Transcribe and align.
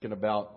thinking 0.00 0.16
about 0.16 0.52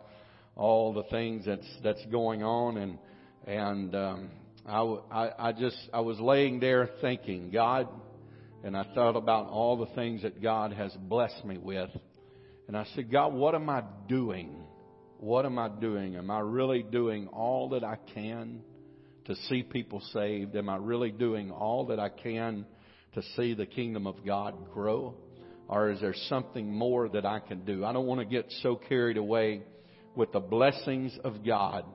all 0.55 0.93
the 0.93 1.01
things 1.03 1.45
that's 1.47 1.65
that's 1.83 2.05
going 2.11 2.43
on 2.43 2.77
and 2.77 2.99
and 3.47 3.95
um 3.95 4.29
I, 4.67 4.81
I 5.11 5.47
I 5.47 5.51
just 5.51 5.77
I 5.91 6.01
was 6.01 6.19
laying 6.19 6.59
there 6.59 6.87
thinking 7.01 7.49
God 7.49 7.87
and 8.63 8.77
I 8.77 8.83
thought 8.93 9.15
about 9.15 9.47
all 9.47 9.77
the 9.77 9.87
things 9.95 10.21
that 10.21 10.43
God 10.43 10.73
has 10.73 10.93
blessed 10.93 11.43
me 11.43 11.57
with. 11.57 11.89
And 12.67 12.77
I 12.77 12.85
said 12.93 13.11
God 13.11 13.33
what 13.33 13.55
am 13.55 13.67
I 13.67 13.81
doing? 14.07 14.61
What 15.17 15.47
am 15.47 15.57
I 15.57 15.69
doing? 15.69 16.17
Am 16.17 16.29
I 16.29 16.41
really 16.41 16.83
doing 16.83 17.27
all 17.29 17.69
that 17.69 17.83
I 17.83 17.97
can 18.13 18.61
to 19.25 19.35
see 19.49 19.63
people 19.63 20.03
saved? 20.13 20.55
Am 20.55 20.69
I 20.69 20.75
really 20.75 21.09
doing 21.09 21.49
all 21.49 21.87
that 21.87 21.99
I 21.99 22.09
can 22.09 22.63
to 23.15 23.23
see 23.35 23.55
the 23.55 23.65
kingdom 23.65 24.05
of 24.05 24.23
God 24.23 24.71
grow 24.71 25.15
or 25.71 25.89
is 25.89 26.01
there 26.01 26.13
something 26.27 26.69
more 26.69 27.07
that 27.07 27.25
I 27.25 27.39
can 27.39 27.63
do? 27.63 27.85
I 27.85 27.93
don't 27.93 28.05
want 28.05 28.19
to 28.19 28.25
get 28.25 28.45
so 28.61 28.75
carried 28.75 29.15
away 29.15 29.61
with 30.15 30.33
the 30.33 30.41
blessings 30.41 31.17
of 31.23 31.45
God 31.45 31.85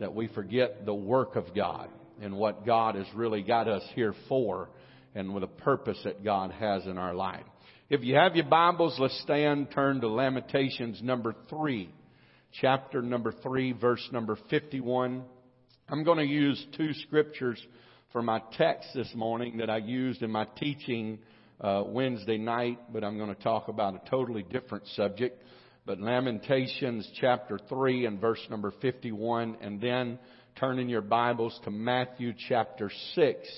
that 0.00 0.14
we 0.14 0.28
forget 0.28 0.86
the 0.86 0.94
work 0.94 1.36
of 1.36 1.54
God 1.54 1.90
and 2.22 2.34
what 2.34 2.64
God 2.64 2.94
has 2.94 3.06
really 3.14 3.42
got 3.42 3.68
us 3.68 3.82
here 3.94 4.14
for 4.30 4.70
and 5.14 5.34
with 5.34 5.44
a 5.44 5.48
purpose 5.48 6.00
that 6.04 6.24
God 6.24 6.52
has 6.52 6.86
in 6.86 6.96
our 6.96 7.14
life. 7.14 7.44
If 7.90 8.02
you 8.02 8.14
have 8.14 8.34
your 8.34 8.46
Bibles, 8.46 8.96
let's 8.98 9.20
stand, 9.22 9.72
turn 9.72 10.00
to 10.00 10.08
Lamentations 10.08 11.02
number 11.02 11.34
three, 11.50 11.90
chapter 12.62 13.02
number 13.02 13.32
three, 13.42 13.72
verse 13.72 14.06
number 14.10 14.38
51. 14.48 15.22
I'm 15.90 16.04
going 16.04 16.18
to 16.18 16.24
use 16.24 16.64
two 16.78 16.94
scriptures 16.94 17.62
for 18.10 18.22
my 18.22 18.40
text 18.56 18.88
this 18.94 19.10
morning 19.14 19.58
that 19.58 19.68
I 19.68 19.78
used 19.78 20.22
in 20.22 20.30
my 20.30 20.46
teaching 20.56 21.18
uh, 21.60 21.82
Wednesday 21.86 22.38
night, 22.38 22.78
but 22.92 23.04
I'm 23.04 23.18
going 23.18 23.34
to 23.34 23.42
talk 23.42 23.68
about 23.68 23.94
a 23.94 24.10
totally 24.10 24.42
different 24.42 24.86
subject. 24.88 25.42
But 25.84 26.00
Lamentations 26.00 27.10
chapter 27.20 27.58
3 27.68 28.06
and 28.06 28.20
verse 28.20 28.44
number 28.50 28.72
51, 28.80 29.56
and 29.60 29.80
then 29.80 30.18
turn 30.56 30.78
in 30.78 30.88
your 30.88 31.00
Bibles 31.00 31.58
to 31.64 31.70
Matthew 31.70 32.34
chapter 32.48 32.90
6, 33.14 33.48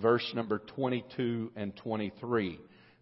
verse 0.00 0.30
number 0.34 0.58
22 0.58 1.52
and 1.56 1.74
23. 1.76 2.58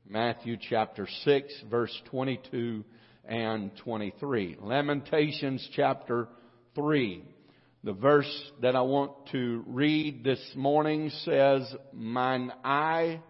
Matthew 0.09 0.57
chapter 0.69 1.07
6, 1.25 1.65
verse 1.71 2.03
22 2.11 2.85
and 3.25 3.77
23. 3.79 4.57
Lamentations 4.61 5.69
chapter 5.75 6.29
3. 6.75 7.25
The 7.83 7.93
verse 7.93 8.51
that 8.61 8.77
I 8.77 8.83
want 8.83 9.13
to 9.33 9.65
read 9.67 10.23
this 10.23 10.41
morning 10.55 11.11
says, 11.25 11.75
Mine 11.93 12.53
eye 12.63 13.21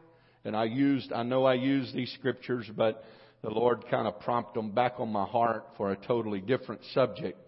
and 0.45 0.57
I 0.57 0.65
used, 0.65 1.13
I 1.13 1.23
know 1.23 1.45
I 1.45 1.55
used 1.55 1.95
these 1.95 2.13
scriptures, 2.19 2.69
but 2.75 3.05
the 3.43 3.51
Lord 3.51 3.85
kind 3.91 4.07
of 4.07 4.21
prompted 4.21 4.59
them 4.59 4.73
back 4.73 4.95
on 4.99 5.11
my 5.11 5.25
heart 5.25 5.65
for 5.77 5.93
a 5.93 5.97
totally 5.97 6.41
different 6.41 6.83
subject. 6.93 7.39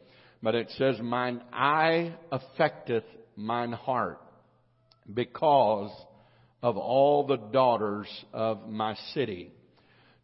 But 0.42 0.54
it 0.54 0.70
says, 0.76 0.96
mine 1.00 1.42
eye 1.52 2.14
affecteth 2.30 3.04
mine 3.36 3.72
heart 3.72 4.20
because 5.12 5.90
of 6.62 6.76
all 6.76 7.26
the 7.26 7.36
daughters 7.36 8.08
of 8.32 8.68
my 8.68 8.94
city. 9.14 9.52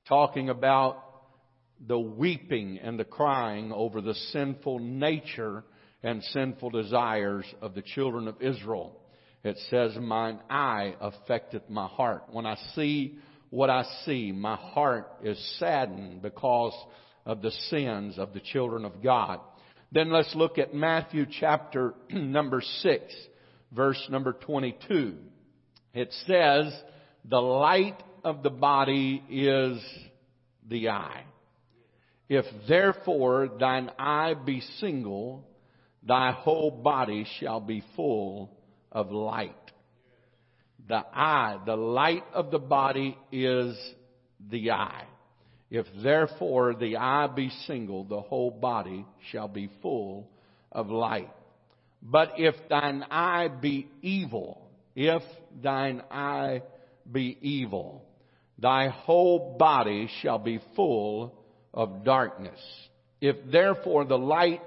Talking 0.08 0.48
about 0.48 1.04
the 1.86 1.98
weeping 1.98 2.78
and 2.82 2.98
the 2.98 3.04
crying 3.04 3.72
over 3.72 4.00
the 4.00 4.14
sinful 4.32 4.78
nature 4.80 5.64
and 6.02 6.22
sinful 6.24 6.70
desires 6.70 7.44
of 7.60 7.74
the 7.74 7.82
children 7.82 8.28
of 8.28 8.40
Israel. 8.40 8.96
It 9.44 9.56
says, 9.70 9.96
mine 10.00 10.40
eye 10.50 10.94
affecteth 11.00 11.68
my 11.68 11.86
heart. 11.86 12.24
When 12.30 12.46
I 12.46 12.56
see 12.74 13.18
what 13.50 13.70
I 13.70 13.84
see, 14.04 14.32
my 14.32 14.56
heart 14.56 15.08
is 15.22 15.38
saddened 15.58 16.22
because 16.22 16.74
of 17.24 17.40
the 17.40 17.52
sins 17.70 18.18
of 18.18 18.32
the 18.32 18.40
children 18.40 18.84
of 18.84 19.02
God. 19.02 19.40
Then 19.92 20.10
let's 20.10 20.34
look 20.34 20.58
at 20.58 20.74
Matthew 20.74 21.26
chapter 21.40 21.94
number 22.10 22.60
6, 22.60 23.14
verse 23.72 24.04
number 24.10 24.32
22. 24.32 25.14
It 25.94 26.12
says, 26.26 26.74
the 27.24 27.40
light 27.40 28.02
of 28.24 28.42
the 28.42 28.50
body 28.50 29.22
is 29.30 29.82
the 30.68 30.90
eye. 30.90 31.24
If 32.28 32.44
therefore 32.68 33.48
thine 33.58 33.90
eye 33.98 34.34
be 34.34 34.60
single, 34.78 35.48
thy 36.02 36.32
whole 36.32 36.70
body 36.70 37.26
shall 37.38 37.60
be 37.60 37.82
full 37.96 38.57
of 38.92 39.10
light. 39.10 39.54
The 40.88 41.04
eye, 41.12 41.58
the 41.66 41.76
light 41.76 42.24
of 42.32 42.50
the 42.50 42.58
body 42.58 43.16
is 43.30 43.76
the 44.50 44.70
eye. 44.70 45.04
If 45.70 45.86
therefore 46.02 46.74
the 46.74 46.96
eye 46.96 47.26
be 47.26 47.50
single, 47.66 48.04
the 48.04 48.20
whole 48.20 48.50
body 48.50 49.04
shall 49.30 49.48
be 49.48 49.70
full 49.82 50.30
of 50.72 50.88
light. 50.88 51.30
But 52.02 52.34
if 52.38 52.54
thine 52.70 53.04
eye 53.10 53.48
be 53.48 53.88
evil, 54.00 54.70
if 54.94 55.22
thine 55.62 56.02
eye 56.10 56.62
be 57.10 57.36
evil, 57.42 58.04
thy 58.58 58.88
whole 58.88 59.56
body 59.58 60.08
shall 60.22 60.38
be 60.38 60.60
full 60.74 61.34
of 61.74 62.04
darkness. 62.04 62.58
If 63.20 63.36
therefore 63.50 64.04
the 64.04 64.18
light 64.18 64.62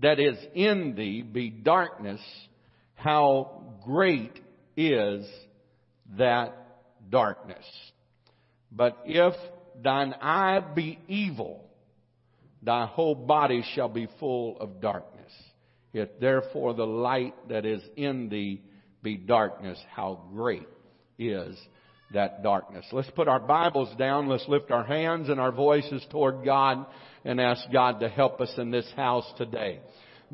that 0.00 0.20
is 0.20 0.36
in 0.54 0.94
thee 0.94 1.22
be 1.22 1.50
darkness, 1.50 2.20
how 2.98 3.62
great 3.84 4.32
is 4.76 5.26
that 6.16 6.54
darkness. 7.08 7.64
But 8.72 8.98
if 9.04 9.34
thine 9.82 10.14
eye 10.20 10.60
be 10.74 10.98
evil, 11.06 11.64
thy 12.62 12.86
whole 12.86 13.14
body 13.14 13.64
shall 13.74 13.88
be 13.88 14.08
full 14.18 14.58
of 14.60 14.80
darkness. 14.80 15.32
If 15.92 16.08
therefore 16.20 16.74
the 16.74 16.86
light 16.86 17.34
that 17.48 17.64
is 17.64 17.82
in 17.96 18.28
thee 18.28 18.62
be 19.02 19.16
darkness, 19.16 19.78
how 19.94 20.24
great 20.34 20.68
is 21.18 21.56
that 22.12 22.42
darkness. 22.42 22.84
Let's 22.90 23.10
put 23.10 23.28
our 23.28 23.40
Bibles 23.40 23.94
down. 23.96 24.28
Let's 24.28 24.48
lift 24.48 24.70
our 24.72 24.84
hands 24.84 25.28
and 25.28 25.38
our 25.38 25.52
voices 25.52 26.04
toward 26.10 26.44
God 26.44 26.84
and 27.24 27.40
ask 27.40 27.62
God 27.72 28.00
to 28.00 28.08
help 28.08 28.40
us 28.40 28.52
in 28.58 28.70
this 28.70 28.90
house 28.96 29.30
today. 29.36 29.80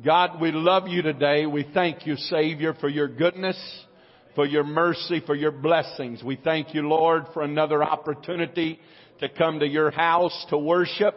God, 0.02 0.40
we 0.40 0.50
love 0.50 0.88
you 0.88 1.02
today. 1.02 1.46
We 1.46 1.64
thank 1.72 2.04
you, 2.04 2.16
Savior, 2.16 2.74
for 2.74 2.88
your 2.88 3.06
goodness, 3.06 3.56
for 4.34 4.44
your 4.44 4.64
mercy, 4.64 5.22
for 5.24 5.36
your 5.36 5.52
blessings. 5.52 6.20
We 6.20 6.34
thank 6.34 6.74
you, 6.74 6.82
Lord, 6.82 7.26
for 7.32 7.42
another 7.42 7.80
opportunity 7.84 8.80
to 9.20 9.28
come 9.28 9.60
to 9.60 9.68
your 9.68 9.92
house 9.92 10.46
to 10.50 10.58
worship, 10.58 11.14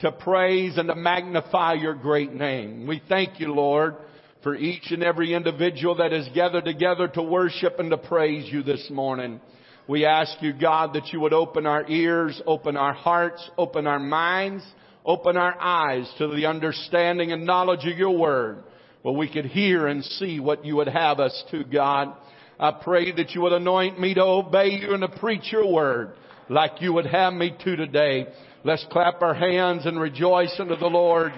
to 0.00 0.10
praise, 0.10 0.78
and 0.78 0.88
to 0.88 0.94
magnify 0.94 1.74
your 1.74 1.92
great 1.94 2.32
name. 2.32 2.86
We 2.86 3.02
thank 3.10 3.40
you, 3.40 3.52
Lord, 3.52 3.96
for 4.42 4.54
each 4.54 4.90
and 4.90 5.02
every 5.02 5.34
individual 5.34 5.96
that 5.96 6.14
is 6.14 6.26
gathered 6.34 6.64
together 6.64 7.08
to 7.08 7.22
worship 7.22 7.78
and 7.78 7.90
to 7.90 7.98
praise 7.98 8.50
you 8.50 8.62
this 8.62 8.88
morning. 8.90 9.38
We 9.86 10.06
ask 10.06 10.40
you, 10.40 10.54
God, 10.54 10.94
that 10.94 11.12
you 11.12 11.20
would 11.20 11.34
open 11.34 11.66
our 11.66 11.86
ears, 11.90 12.40
open 12.46 12.78
our 12.78 12.94
hearts, 12.94 13.46
open 13.58 13.86
our 13.86 13.98
minds, 13.98 14.64
Open 15.04 15.36
our 15.36 15.54
eyes 15.60 16.10
to 16.18 16.28
the 16.28 16.46
understanding 16.46 17.32
and 17.32 17.44
knowledge 17.44 17.86
of 17.86 17.98
your 17.98 18.16
word 18.16 18.64
where 19.02 19.14
we 19.14 19.30
could 19.30 19.44
hear 19.44 19.86
and 19.86 20.02
see 20.02 20.40
what 20.40 20.64
you 20.64 20.76
would 20.76 20.88
have 20.88 21.20
us 21.20 21.44
to, 21.50 21.62
God. 21.62 22.16
I 22.58 22.70
pray 22.70 23.12
that 23.12 23.32
you 23.32 23.42
would 23.42 23.52
anoint 23.52 24.00
me 24.00 24.14
to 24.14 24.22
obey 24.22 24.68
you 24.68 24.94
and 24.94 25.02
to 25.02 25.18
preach 25.18 25.52
your 25.52 25.70
word 25.70 26.14
like 26.48 26.80
you 26.80 26.94
would 26.94 27.06
have 27.06 27.34
me 27.34 27.54
to 27.64 27.76
today. 27.76 28.26
Let's 28.64 28.86
clap 28.90 29.20
our 29.20 29.34
hands 29.34 29.84
and 29.84 30.00
rejoice 30.00 30.54
unto 30.58 30.76
the 30.76 30.86
Lord. 30.86 31.32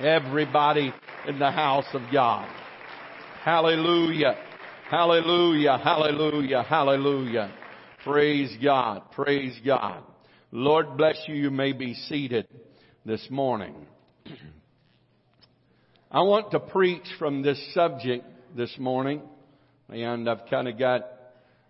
Everybody 0.00 0.92
in 1.28 1.38
the 1.38 1.50
house 1.50 1.86
of 1.92 2.02
God. 2.12 2.48
Hallelujah. 3.44 4.36
Hallelujah. 4.88 5.78
Hallelujah. 5.78 6.64
Hallelujah. 6.64 7.52
Praise 8.02 8.56
God. 8.60 9.12
Praise 9.12 9.56
God. 9.64 10.02
Lord 10.50 10.96
bless 10.96 11.22
you. 11.28 11.36
You 11.36 11.50
may 11.50 11.72
be 11.72 11.94
seated 11.94 12.48
this 13.04 13.26
morning. 13.30 13.74
I 16.10 16.20
want 16.20 16.50
to 16.50 16.60
preach 16.60 17.06
from 17.18 17.42
this 17.42 17.58
subject 17.72 18.26
this 18.54 18.74
morning, 18.78 19.22
and 19.88 20.28
I've 20.28 20.46
kind 20.50 20.68
of 20.68 20.78
got 20.78 21.06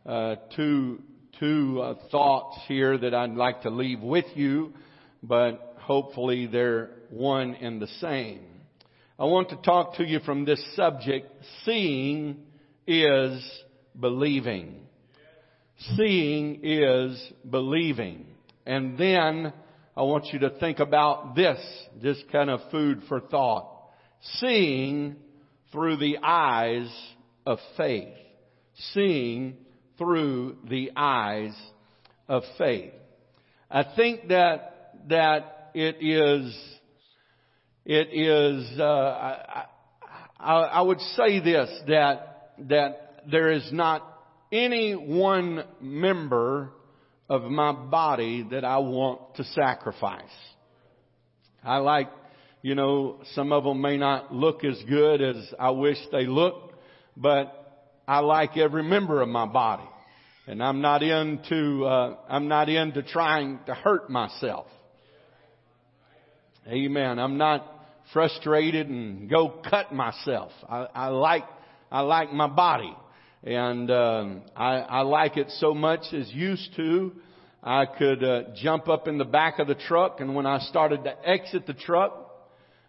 uh, 0.05 0.37
two 0.57 1.03
two 1.39 1.81
uh, 1.81 1.95
thoughts 2.11 2.59
here 2.67 2.99
that 2.99 3.15
I'd 3.15 3.35
like 3.35 3.63
to 3.63 3.71
leave 3.71 4.01
with 4.01 4.25
you, 4.35 4.73
but 5.23 5.77
hopefully 5.79 6.47
they're 6.47 6.91
one 7.11 7.55
and 7.55 7.81
the 7.81 7.87
same. 8.01 8.41
I 9.19 9.25
want 9.25 9.51
to 9.51 9.57
talk 9.57 9.97
to 9.97 10.05
you 10.05 10.19
from 10.21 10.45
this 10.45 10.63
subject: 10.75 11.31
seeing 11.65 12.39
is 12.89 13.41
believing. 13.99 14.81
Seeing 15.97 16.61
is 16.65 17.33
believing, 17.49 18.27
and 18.67 18.99
then 18.99 19.53
I 19.97 20.03
want 20.03 20.27
you 20.33 20.39
to 20.41 20.51
think 20.59 20.79
about 20.79 21.35
this, 21.35 21.59
just 22.03 22.31
kind 22.31 22.51
of 22.51 22.61
food 22.71 23.03
for 23.09 23.21
thought. 23.21 23.69
Seeing 24.39 25.17
through 25.73 25.97
the 25.97 26.19
eyes 26.23 26.91
of 27.47 27.59
faith. 27.77 28.15
Seeing 28.93 29.57
through 29.99 30.57
the 30.69 30.93
eyes 30.97 31.55
of 32.29 32.43
faith. 32.57 32.93
I 33.71 33.85
think 33.97 34.29
that, 34.29 34.95
that 35.09 35.71
it 35.75 35.97
is 36.01 36.55
it 37.85 38.13
is, 38.13 38.79
uh, 38.79 38.85
I, 38.85 39.65
I, 40.39 40.55
I 40.55 40.81
would 40.83 41.01
say 41.01 41.41
this, 41.41 41.69
that, 41.89 42.53
that 42.69 43.23
there 43.31 43.51
is 43.51 43.69
not 43.73 44.07
any 44.53 44.93
one 44.93 45.65
member 45.81 46.71
of 47.31 47.45
my 47.45 47.71
body 47.71 48.45
that 48.51 48.65
I 48.65 48.79
want 48.79 49.37
to 49.37 49.45
sacrifice. 49.45 50.25
I 51.63 51.77
like, 51.77 52.11
you 52.61 52.75
know, 52.75 53.21
some 53.35 53.53
of 53.53 53.63
them 53.63 53.81
may 53.81 53.97
not 53.97 54.35
look 54.35 54.65
as 54.65 54.77
good 54.89 55.23
as 55.23 55.37
I 55.59 55.71
wish 55.71 55.97
they 56.11 56.27
looked, 56.27 56.75
but 57.17 57.93
I 58.09 58.19
like 58.19 58.57
every 58.57 58.83
member 58.83 59.23
of 59.23 59.29
my 59.29 59.47
body. 59.47 59.89
And 60.49 60.61
I'm 60.61 60.81
not 60.81 61.05
into, 61.05 61.85
uh, 61.85 62.17
I'm 62.29 62.49
not 62.49 62.69
into 62.69 63.05
trying 63.05 63.61
to 63.67 63.75
hurt 63.75 64.11
myself. 64.11 64.67
Amen. 66.67 67.21
I'm 67.21 67.39
not 67.39 67.65
frustrated 68.13 68.89
and 68.89 69.31
go 69.31 69.63
cut 69.71 69.93
myself. 69.93 70.51
I, 70.69 70.89
I 70.93 71.07
like, 71.09 71.45
I 71.93 72.01
like 72.01 72.33
my 72.33 72.49
body. 72.49 72.93
And, 73.43 73.91
um, 73.91 74.43
I, 74.55 74.77
I 74.79 75.01
like 75.01 75.37
it 75.37 75.51
so 75.59 75.73
much 75.73 76.13
as 76.13 76.31
used 76.31 76.77
to, 76.77 77.13
I 77.63 77.87
could 77.87 78.25
uh, 78.25 78.43
jump 78.57 78.89
up 78.89 79.09
in 79.09 79.19
the 79.19 79.25
back 79.25 79.59
of 79.59 79.67
the 79.67 79.75
truck 79.75 80.21
and 80.21 80.35
when 80.35 80.47
I 80.47 80.59
started 80.61 81.05
to 81.05 81.29
exit 81.29 81.67
the 81.67 81.75
truck, 81.75 82.31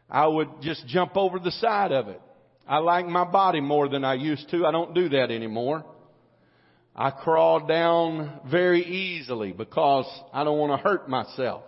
I 0.09 0.27
would 0.27 0.49
just 0.61 0.85
jump 0.87 1.15
over 1.15 1.39
the 1.39 1.51
side 1.51 1.91
of 1.91 2.09
it. 2.09 2.21
I 2.67 2.77
like 2.77 3.05
my 3.05 3.23
body 3.23 3.61
more 3.61 3.87
than 3.89 4.03
I 4.03 4.15
used 4.15 4.49
to. 4.51 4.65
I 4.65 4.71
don't 4.71 4.93
do 4.93 5.09
that 5.09 5.31
anymore. 5.31 5.85
I 6.95 7.11
crawl 7.11 7.65
down 7.65 8.41
very 8.49 8.83
easily 8.83 9.53
because 9.53 10.05
I 10.33 10.43
don't 10.43 10.57
want 10.57 10.77
to 10.77 10.83
hurt 10.83 11.09
myself. 11.09 11.63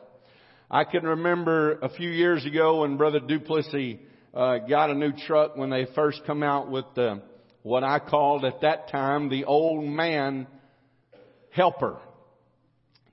I 0.70 0.84
can 0.84 1.04
remember 1.04 1.80
a 1.80 1.90
few 1.90 2.10
years 2.10 2.46
ago 2.46 2.82
when 2.82 2.98
Brother 2.98 3.20
Duplessis 3.22 4.00
uh, 4.34 4.58
got 4.60 4.90
a 4.90 4.94
new 4.94 5.14
truck 5.26 5.56
when 5.56 5.70
they 5.70 5.88
first 5.96 6.22
come 6.26 6.44
out 6.44 6.70
with 6.70 6.86
the 6.96 7.22
what 7.64 7.84
I 7.84 8.00
called 8.00 8.46
at 8.46 8.62
that 8.62 8.90
time 8.90 9.30
the 9.30 9.46
old 9.46 9.84
man 9.86 10.48
helper. 11.52 11.98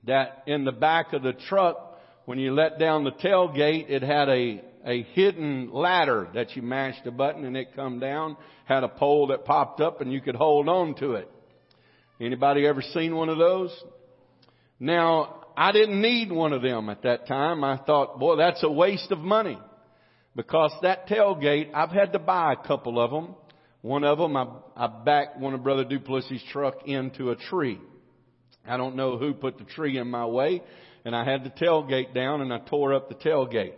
That 0.05 0.43
in 0.47 0.65
the 0.65 0.71
back 0.71 1.13
of 1.13 1.23
the 1.23 1.33
truck, 1.33 1.99
when 2.25 2.39
you 2.39 2.53
let 2.53 2.79
down 2.79 3.03
the 3.03 3.11
tailgate, 3.11 3.89
it 3.89 4.03
had 4.03 4.29
a 4.29 4.63
a 4.85 5.03
hidden 5.13 5.71
ladder 5.71 6.27
that 6.33 6.55
you 6.55 6.61
mashed 6.61 7.05
a 7.05 7.11
button 7.11 7.45
and 7.45 7.55
it 7.55 7.75
come 7.75 7.99
down, 7.99 8.37
had 8.65 8.83
a 8.83 8.87
pole 8.87 9.27
that 9.27 9.45
popped 9.45 9.81
up 9.81 10.01
and 10.01 10.11
you 10.11 10.21
could 10.21 10.35
hold 10.35 10.67
on 10.67 10.95
to 10.95 11.13
it. 11.13 11.29
Anybody 12.19 12.65
ever 12.67 12.81
seen 12.81 13.15
one 13.15 13.29
of 13.29 13.37
those? 13.37 13.71
Now, 14.79 15.43
I 15.57 15.71
didn't 15.71 16.01
need 16.01 16.31
one 16.31 16.53
of 16.53 16.61
them 16.61 16.89
at 16.89 17.03
that 17.03 17.27
time. 17.27 17.63
I 17.63 17.77
thought, 17.77 18.19
boy, 18.19 18.37
that's 18.37 18.63
a 18.63 18.71
waste 18.71 19.11
of 19.11 19.19
money. 19.19 19.59
Because 20.35 20.71
that 20.81 21.07
tailgate, 21.07 21.71
I've 21.73 21.91
had 21.91 22.13
to 22.13 22.19
buy 22.19 22.53
a 22.53 22.67
couple 22.67 22.99
of 22.99 23.11
them. 23.11 23.35
One 23.81 24.03
of 24.03 24.17
them, 24.17 24.37
I, 24.37 24.47
I 24.75 24.87
backed 24.87 25.39
one 25.39 25.53
of 25.53 25.63
Brother 25.63 25.83
Duplessis' 25.83 26.43
truck 26.51 26.87
into 26.87 27.31
a 27.31 27.35
tree. 27.35 27.79
I 28.65 28.77
don't 28.77 28.95
know 28.95 29.17
who 29.17 29.33
put 29.33 29.57
the 29.57 29.63
tree 29.63 29.97
in 29.97 30.09
my 30.09 30.25
way, 30.25 30.61
and 31.03 31.15
I 31.15 31.23
had 31.23 31.43
the 31.43 31.49
tailgate 31.49 32.13
down 32.13 32.41
and 32.41 32.53
I 32.53 32.59
tore 32.59 32.93
up 32.93 33.09
the 33.09 33.15
tailgate. 33.15 33.73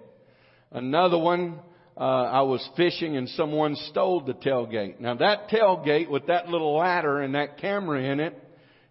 Another 0.72 1.18
one, 1.18 1.60
uh, 1.96 2.00
I 2.00 2.42
was 2.42 2.68
fishing 2.76 3.16
and 3.16 3.30
someone 3.30 3.76
stole 3.92 4.22
the 4.22 4.34
tailgate. 4.34 5.00
Now 5.00 5.16
that 5.16 5.50
tailgate 5.50 6.10
with 6.10 6.28
that 6.28 6.50
little 6.50 6.76
ladder 6.76 7.22
and 7.22 7.36
that 7.36 7.60
camera 7.60 8.04
in 8.04 8.20
it 8.20 8.36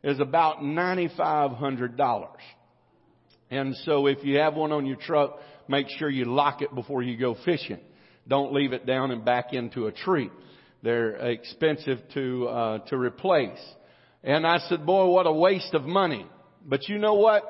is 0.03 0.19
about 0.19 0.61
$9,500. 0.61 2.29
And 3.51 3.77
so 3.85 4.07
if 4.07 4.25
you 4.25 4.39
have 4.39 4.55
one 4.55 4.73
on 4.73 4.87
your 4.87 4.97
truck, 4.97 5.41
make 5.69 5.89
sure 5.99 6.09
you 6.09 6.25
lock 6.25 6.63
it 6.63 6.75
before 6.75 7.03
you 7.03 7.19
go 7.19 7.37
fishing. 7.45 7.81
Don't 8.27 8.55
leave 8.55 8.73
it 8.73 8.87
down 8.87 9.11
and 9.11 9.25
back 9.25 9.53
into 9.53 9.87
a 9.87 9.93
tree. 9.93 10.31
They're 10.83 11.15
expensive 11.31 12.01
to, 12.15 12.49
uh, 12.49 12.79
to 12.89 12.97
replace. 12.97 13.61
And 14.25 14.47
I 14.47 14.59
said, 14.69 14.85
boy, 14.85 15.07
what 15.07 15.27
a 15.27 15.33
waste 15.33 15.75
of 15.75 15.85
money. 15.85 16.27
But 16.65 16.89
you 16.89 16.99
know 16.99 17.15
what? 17.15 17.45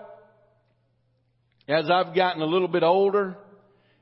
As 1.69 1.91
I've 1.91 2.15
gotten 2.15 2.43
a 2.43 2.47
little 2.47 2.69
bit 2.69 2.83
older, 2.83 3.37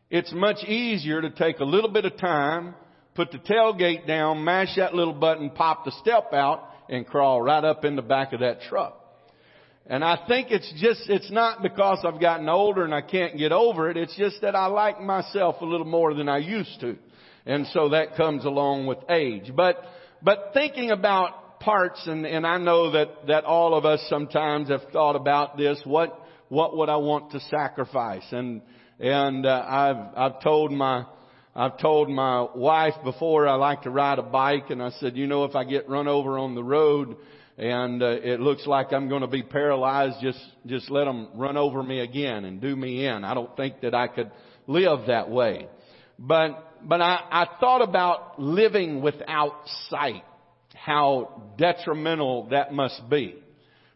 it's 0.09 0.33
much 0.33 0.65
easier 0.65 1.21
to 1.21 1.31
take 1.31 1.61
a 1.61 1.65
little 1.65 1.91
bit 1.91 2.05
of 2.05 2.17
time, 2.17 2.75
put 3.15 3.31
the 3.31 3.39
tailgate 3.39 4.07
down, 4.07 4.45
mash 4.45 4.75
that 4.77 4.95
little 4.95 5.15
button, 5.15 5.51
pop 5.51 5.85
the 5.85 5.93
step 6.01 6.33
out, 6.33 6.65
and 6.89 7.07
crawl 7.07 7.41
right 7.41 7.65
up 7.65 7.85
in 7.85 7.95
the 7.95 8.03
back 8.03 8.33
of 8.33 8.41
that 8.41 8.63
truck. 8.63 8.97
And 9.87 10.05
I 10.05 10.25
think 10.27 10.51
it's 10.51 10.73
just, 10.81 11.09
it's 11.09 11.31
not 11.31 11.63
because 11.63 11.99
I've 12.05 12.21
gotten 12.21 12.49
older 12.49 12.85
and 12.85 12.95
I 12.95 13.01
can't 13.01 13.37
get 13.37 13.53
over 13.53 13.91
it. 13.91 13.97
It's 13.97 14.17
just 14.17 14.41
that 14.43 14.55
I 14.55 14.67
like 14.67 15.01
myself 15.01 15.57
a 15.61 15.65
little 15.65 15.87
more 15.87 16.15
than 16.15 16.29
I 16.29 16.39
used 16.39 16.81
to. 16.81 16.97
And 17.47 17.67
so 17.69 17.91
that 17.91 18.17
comes 18.17 18.45
along 18.45 18.87
with 18.87 18.99
age. 19.09 19.53
But, 19.55 19.83
but 20.23 20.51
thinking 20.55 20.91
about 20.91 21.61
parts 21.61 22.07
and, 22.07 22.27
and 22.27 22.47
I 22.47 22.59
know 22.59 22.93
that, 22.93 23.27
that 23.27 23.45
all 23.45 23.75
of 23.75 23.85
us 23.85 24.05
sometimes 24.09 24.69
have 24.69 24.83
thought 24.93 25.17
about 25.17 25.57
this. 25.57 25.81
What, 25.85 26.21
what 26.49 26.77
would 26.77 26.89
I 26.89 26.97
want 26.97 27.33
to 27.33 27.41
sacrifice? 27.41 28.25
And, 28.31 28.63
and 29.01 29.47
uh, 29.47 29.65
I've 29.67 30.17
I've 30.17 30.43
told 30.43 30.71
my 30.73 31.07
I've 31.57 31.79
told 31.79 32.11
my 32.11 32.47
wife 32.55 32.95
before 33.03 33.49
I 33.49 33.55
like 33.55 33.83
to 33.83 33.91
ride 33.91 34.19
a 34.19 34.23
bike, 34.23 34.69
and 34.69 34.83
I 34.83 34.91
said, 34.91 35.17
you 35.17 35.27
know, 35.27 35.45
if 35.45 35.57
I 35.57 35.65
get 35.65 35.89
run 35.89 36.07
over 36.07 36.39
on 36.39 36.55
the 36.55 36.63
road 36.63 37.17
and 37.57 38.03
uh, 38.03 38.07
it 38.07 38.41
looks 38.41 38.67
like 38.67 38.93
I'm 38.93 39.09
going 39.09 39.23
to 39.23 39.27
be 39.27 39.43
paralyzed, 39.43 40.17
just 40.21 40.39
just 40.67 40.91
let 40.91 41.05
them 41.05 41.29
run 41.35 41.57
over 41.57 41.83
me 41.83 42.01
again 42.01 42.45
and 42.45 42.61
do 42.61 42.77
me 42.77 43.07
in. 43.07 43.25
I 43.25 43.33
don't 43.33 43.57
think 43.57 43.81
that 43.81 43.95
I 43.95 44.07
could 44.09 44.31
live 44.67 45.07
that 45.07 45.31
way. 45.31 45.67
But 46.19 46.70
but 46.85 47.01
I, 47.01 47.21
I 47.31 47.47
thought 47.61 47.83
about 47.83 48.41
living 48.41 49.03
without 49.03 49.55
sight, 49.89 50.25
how 50.75 51.53
detrimental 51.59 52.49
that 52.51 52.73
must 52.73 53.09
be. 53.09 53.37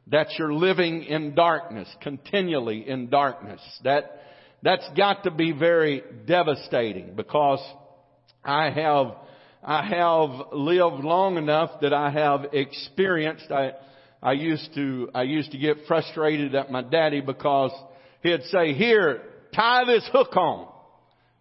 That 0.09 0.29
you're 0.39 0.53
living 0.53 1.05
in 1.05 1.35
darkness, 1.35 1.89
continually 2.03 2.89
in 2.89 3.09
darkness. 3.09 3.61
That 3.85 4.21
that's 4.65 4.89
got 4.97 5.25
to 5.25 5.31
be 5.31 5.53
very 5.53 6.03
devastating 6.27 7.15
because 7.15 7.61
I 8.43 8.71
have, 8.71 9.15
I 9.63 9.87
have 9.87 10.53
lived 10.53 11.05
long 11.05 11.37
enough 11.37 11.83
that 11.83 11.93
I 11.93 12.11
have 12.11 12.47
experienced, 12.55 13.51
I, 13.51 13.73
I 14.23 14.33
used 14.33 14.75
to, 14.75 15.11
I 15.15 15.25
used 15.25 15.53
to 15.53 15.59
get 15.59 15.77
frustrated 15.87 16.55
at 16.55 16.71
my 16.71 16.81
daddy 16.81 17.21
because 17.21 17.73
he'd 18.23 18.43
say, 18.45 18.73
here, 18.73 19.21
tie 19.55 19.85
this 19.85 20.09
hook 20.11 20.35
on. 20.35 20.69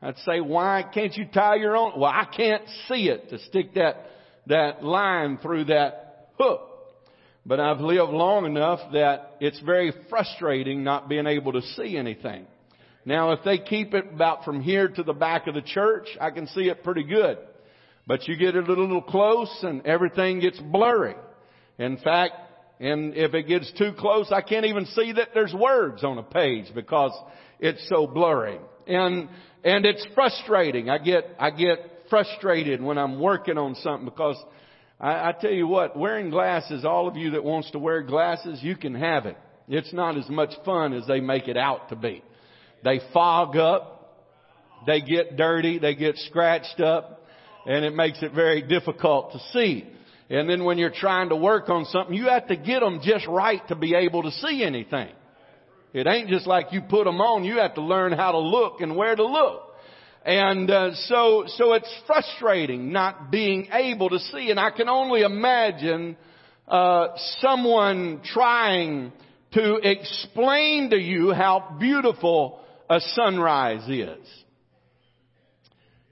I'd 0.03 0.17
say, 0.19 0.41
why 0.41 0.83
can't 0.93 1.15
you 1.15 1.25
tie 1.25 1.55
your 1.55 1.77
own? 1.77 1.93
Well, 1.97 2.11
I 2.11 2.25
can't 2.25 2.63
see 2.89 3.07
it 3.07 3.29
to 3.29 3.39
stick 3.39 3.75
that, 3.75 4.05
that 4.47 4.83
line 4.83 5.37
through 5.37 5.65
that 5.65 6.29
hook. 6.37 6.69
But 7.45 7.61
I've 7.61 7.79
lived 7.79 8.11
long 8.11 8.45
enough 8.45 8.79
that 8.91 9.37
it's 9.39 9.59
very 9.61 9.93
frustrating 10.09 10.83
not 10.83 11.07
being 11.07 11.25
able 11.25 11.53
to 11.53 11.61
see 11.61 11.97
anything. 11.97 12.45
Now, 13.05 13.31
if 13.31 13.39
they 13.45 13.57
keep 13.57 13.93
it 13.93 14.05
about 14.13 14.43
from 14.43 14.61
here 14.61 14.89
to 14.89 15.03
the 15.03 15.13
back 15.13 15.47
of 15.47 15.55
the 15.55 15.61
church, 15.61 16.07
I 16.19 16.31
can 16.31 16.47
see 16.47 16.63
it 16.63 16.83
pretty 16.83 17.03
good. 17.03 17.37
But 18.05 18.27
you 18.27 18.35
get 18.35 18.55
it 18.55 18.67
a 18.67 18.73
little 18.73 19.01
close 19.01 19.57
and 19.61 19.85
everything 19.85 20.41
gets 20.41 20.59
blurry. 20.59 21.15
In 21.77 21.97
fact, 21.97 22.33
and 22.79 23.15
if 23.15 23.33
it 23.33 23.47
gets 23.47 23.71
too 23.77 23.93
close, 23.97 24.31
I 24.31 24.41
can't 24.41 24.65
even 24.65 24.85
see 24.87 25.13
that 25.13 25.29
there's 25.33 25.53
words 25.53 26.03
on 26.03 26.17
a 26.17 26.23
page 26.23 26.65
because 26.75 27.13
it's 27.59 27.87
so 27.87 28.07
blurry. 28.07 28.59
And, 28.87 29.29
and 29.63 29.85
it's 29.85 30.05
frustrating. 30.13 30.89
I 30.89 30.97
get, 30.97 31.25
I 31.39 31.49
get 31.51 31.79
frustrated 32.09 32.81
when 32.81 32.97
I'm 32.97 33.19
working 33.19 33.57
on 33.57 33.75
something 33.75 34.05
because 34.05 34.37
I, 34.99 35.29
I 35.29 35.33
tell 35.39 35.51
you 35.51 35.67
what, 35.67 35.97
wearing 35.97 36.29
glasses, 36.29 36.85
all 36.85 37.07
of 37.07 37.15
you 37.15 37.31
that 37.31 37.43
wants 37.43 37.71
to 37.71 37.79
wear 37.79 38.03
glasses, 38.03 38.59
you 38.61 38.75
can 38.75 38.95
have 38.95 39.25
it. 39.25 39.37
It's 39.67 39.93
not 39.93 40.17
as 40.17 40.29
much 40.29 40.51
fun 40.65 40.93
as 40.93 41.07
they 41.07 41.21
make 41.21 41.47
it 41.47 41.57
out 41.57 41.89
to 41.89 41.95
be. 41.95 42.23
They 42.83 42.99
fog 43.13 43.55
up. 43.55 43.89
They 44.85 44.99
get 44.99 45.37
dirty. 45.37 45.79
They 45.79 45.95
get 45.95 46.17
scratched 46.17 46.81
up. 46.81 47.25
And 47.65 47.85
it 47.85 47.95
makes 47.95 48.21
it 48.21 48.33
very 48.33 48.61
difficult 48.61 49.31
to 49.31 49.39
see. 49.53 49.87
And 50.29 50.49
then 50.49 50.65
when 50.65 50.77
you're 50.77 50.91
trying 50.93 51.29
to 51.29 51.35
work 51.35 51.69
on 51.69 51.85
something, 51.85 52.13
you 52.13 52.27
have 52.27 52.47
to 52.47 52.57
get 52.57 52.81
them 52.81 52.99
just 53.01 53.25
right 53.27 53.65
to 53.69 53.75
be 53.75 53.95
able 53.95 54.23
to 54.23 54.31
see 54.31 54.63
anything. 54.63 55.09
It 55.93 56.07
ain't 56.07 56.29
just 56.29 56.47
like 56.47 56.71
you 56.71 56.81
put 56.81 57.05
them 57.05 57.21
on. 57.21 57.43
You 57.43 57.59
have 57.59 57.75
to 57.75 57.81
learn 57.81 58.13
how 58.13 58.31
to 58.31 58.39
look 58.39 58.81
and 58.81 58.95
where 58.95 59.15
to 59.15 59.25
look. 59.25 59.61
And 60.25 60.69
uh, 60.71 60.95
so, 60.95 61.43
so 61.47 61.73
it's 61.73 61.93
frustrating 62.07 62.91
not 62.91 63.29
being 63.29 63.67
able 63.71 64.09
to 64.09 64.19
see. 64.19 64.49
And 64.49 64.59
I 64.59 64.71
can 64.71 64.89
only 64.89 65.21
imagine 65.21 66.17
uh, 66.67 67.09
someone 67.39 68.21
trying 68.23 69.11
to 69.53 69.75
explain 69.83 70.89
to 70.89 70.97
you 70.97 71.31
how 71.31 71.75
beautiful 71.79 72.59
a 72.89 72.99
sunrise 72.99 73.87
is. 73.87 74.27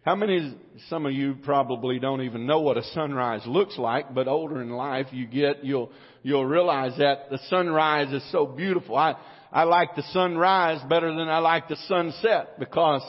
How 0.03 0.15
many, 0.15 0.57
some 0.89 1.05
of 1.05 1.13
you 1.13 1.35
probably 1.43 1.99
don't 1.99 2.21
even 2.21 2.45
know 2.45 2.61
what 2.61 2.77
a 2.77 2.83
sunrise 2.83 3.43
looks 3.45 3.77
like, 3.77 4.13
but 4.13 4.27
older 4.27 4.61
in 4.61 4.71
life 4.71 5.07
you 5.11 5.27
get, 5.27 5.63
you'll, 5.63 5.91
you'll 6.23 6.45
realize 6.45 6.97
that 6.97 7.29
the 7.29 7.39
sunrise 7.49 8.11
is 8.11 8.29
so 8.31 8.45
beautiful. 8.45 8.95
I, 8.95 9.15
I 9.51 9.63
like 9.63 9.95
the 9.95 10.03
sunrise 10.13 10.81
better 10.87 11.13
than 11.13 11.27
I 11.27 11.39
like 11.39 11.67
the 11.67 11.75
sunset 11.87 12.57
because 12.57 13.01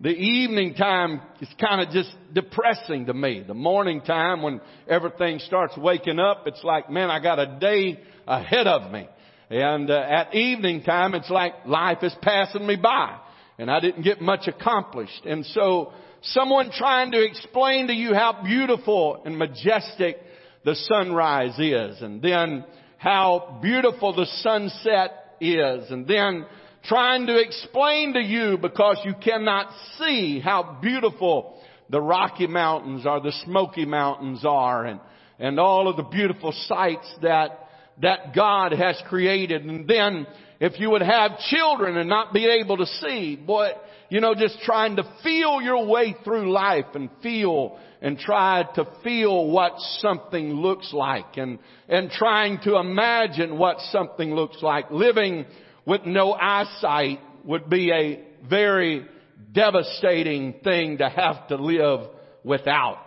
the 0.00 0.10
evening 0.10 0.74
time 0.74 1.20
is 1.40 1.48
kind 1.60 1.80
of 1.80 1.92
just 1.92 2.10
depressing 2.32 3.06
to 3.06 3.14
me. 3.14 3.44
The 3.46 3.54
morning 3.54 4.00
time 4.00 4.42
when 4.42 4.60
everything 4.88 5.38
starts 5.40 5.76
waking 5.76 6.18
up, 6.18 6.44
it's 6.46 6.64
like, 6.64 6.90
man, 6.90 7.10
I 7.10 7.22
got 7.22 7.38
a 7.38 7.58
day 7.60 8.00
ahead 8.26 8.66
of 8.66 8.90
me. 8.90 9.06
And 9.50 9.90
uh, 9.90 9.98
at 9.98 10.34
evening 10.34 10.82
time, 10.82 11.14
it's 11.14 11.28
like 11.28 11.66
life 11.66 11.98
is 12.02 12.14
passing 12.22 12.66
me 12.66 12.76
by 12.76 13.18
and 13.58 13.70
I 13.70 13.80
didn't 13.80 14.02
get 14.02 14.20
much 14.20 14.48
accomplished. 14.48 15.26
And 15.26 15.44
so 15.46 15.92
someone 16.22 16.70
trying 16.72 17.12
to 17.12 17.22
explain 17.22 17.88
to 17.88 17.92
you 17.92 18.14
how 18.14 18.42
beautiful 18.42 19.22
and 19.24 19.38
majestic 19.38 20.16
the 20.64 20.74
sunrise 20.74 21.58
is 21.58 22.00
and 22.00 22.22
then 22.22 22.64
how 22.96 23.58
beautiful 23.62 24.14
the 24.14 24.26
sunset 24.40 25.21
is 25.42 25.90
and 25.90 26.06
then 26.06 26.46
trying 26.84 27.26
to 27.26 27.38
explain 27.38 28.14
to 28.14 28.20
you 28.20 28.58
because 28.58 28.98
you 29.04 29.14
cannot 29.22 29.72
see 29.98 30.40
how 30.40 30.78
beautiful 30.82 31.60
the 31.90 32.00
Rocky 32.00 32.46
Mountains 32.46 33.06
or 33.06 33.20
the 33.20 33.32
Smoky 33.44 33.84
Mountains 33.84 34.44
are 34.44 34.86
and, 34.86 35.00
and 35.38 35.60
all 35.60 35.88
of 35.88 35.96
the 35.96 36.02
beautiful 36.04 36.52
sights 36.66 37.12
that, 37.22 37.68
that 38.00 38.34
God 38.34 38.72
has 38.72 39.00
created. 39.08 39.64
And 39.64 39.86
then 39.86 40.26
if 40.58 40.80
you 40.80 40.90
would 40.90 41.02
have 41.02 41.38
children 41.50 41.96
and 41.96 42.08
not 42.08 42.32
be 42.32 42.46
able 42.46 42.78
to 42.78 42.86
see, 42.86 43.36
boy, 43.36 43.70
you 44.08 44.20
know, 44.20 44.34
just 44.34 44.58
trying 44.60 44.96
to 44.96 45.04
feel 45.22 45.60
your 45.60 45.86
way 45.86 46.14
through 46.24 46.52
life 46.52 46.86
and 46.94 47.10
feel 47.22 47.78
and 48.02 48.18
try 48.18 48.64
to 48.74 48.84
feel 49.04 49.46
what 49.46 49.74
something 50.00 50.50
looks 50.54 50.92
like 50.92 51.36
and, 51.36 51.60
and 51.88 52.10
trying 52.10 52.58
to 52.64 52.76
imagine 52.76 53.56
what 53.56 53.78
something 53.92 54.34
looks 54.34 54.60
like. 54.60 54.90
Living 54.90 55.46
with 55.86 56.04
no 56.04 56.32
eyesight 56.32 57.20
would 57.44 57.70
be 57.70 57.92
a 57.92 58.20
very 58.48 59.06
devastating 59.52 60.54
thing 60.64 60.98
to 60.98 61.08
have 61.08 61.46
to 61.46 61.54
live 61.54 62.08
without. 62.42 62.98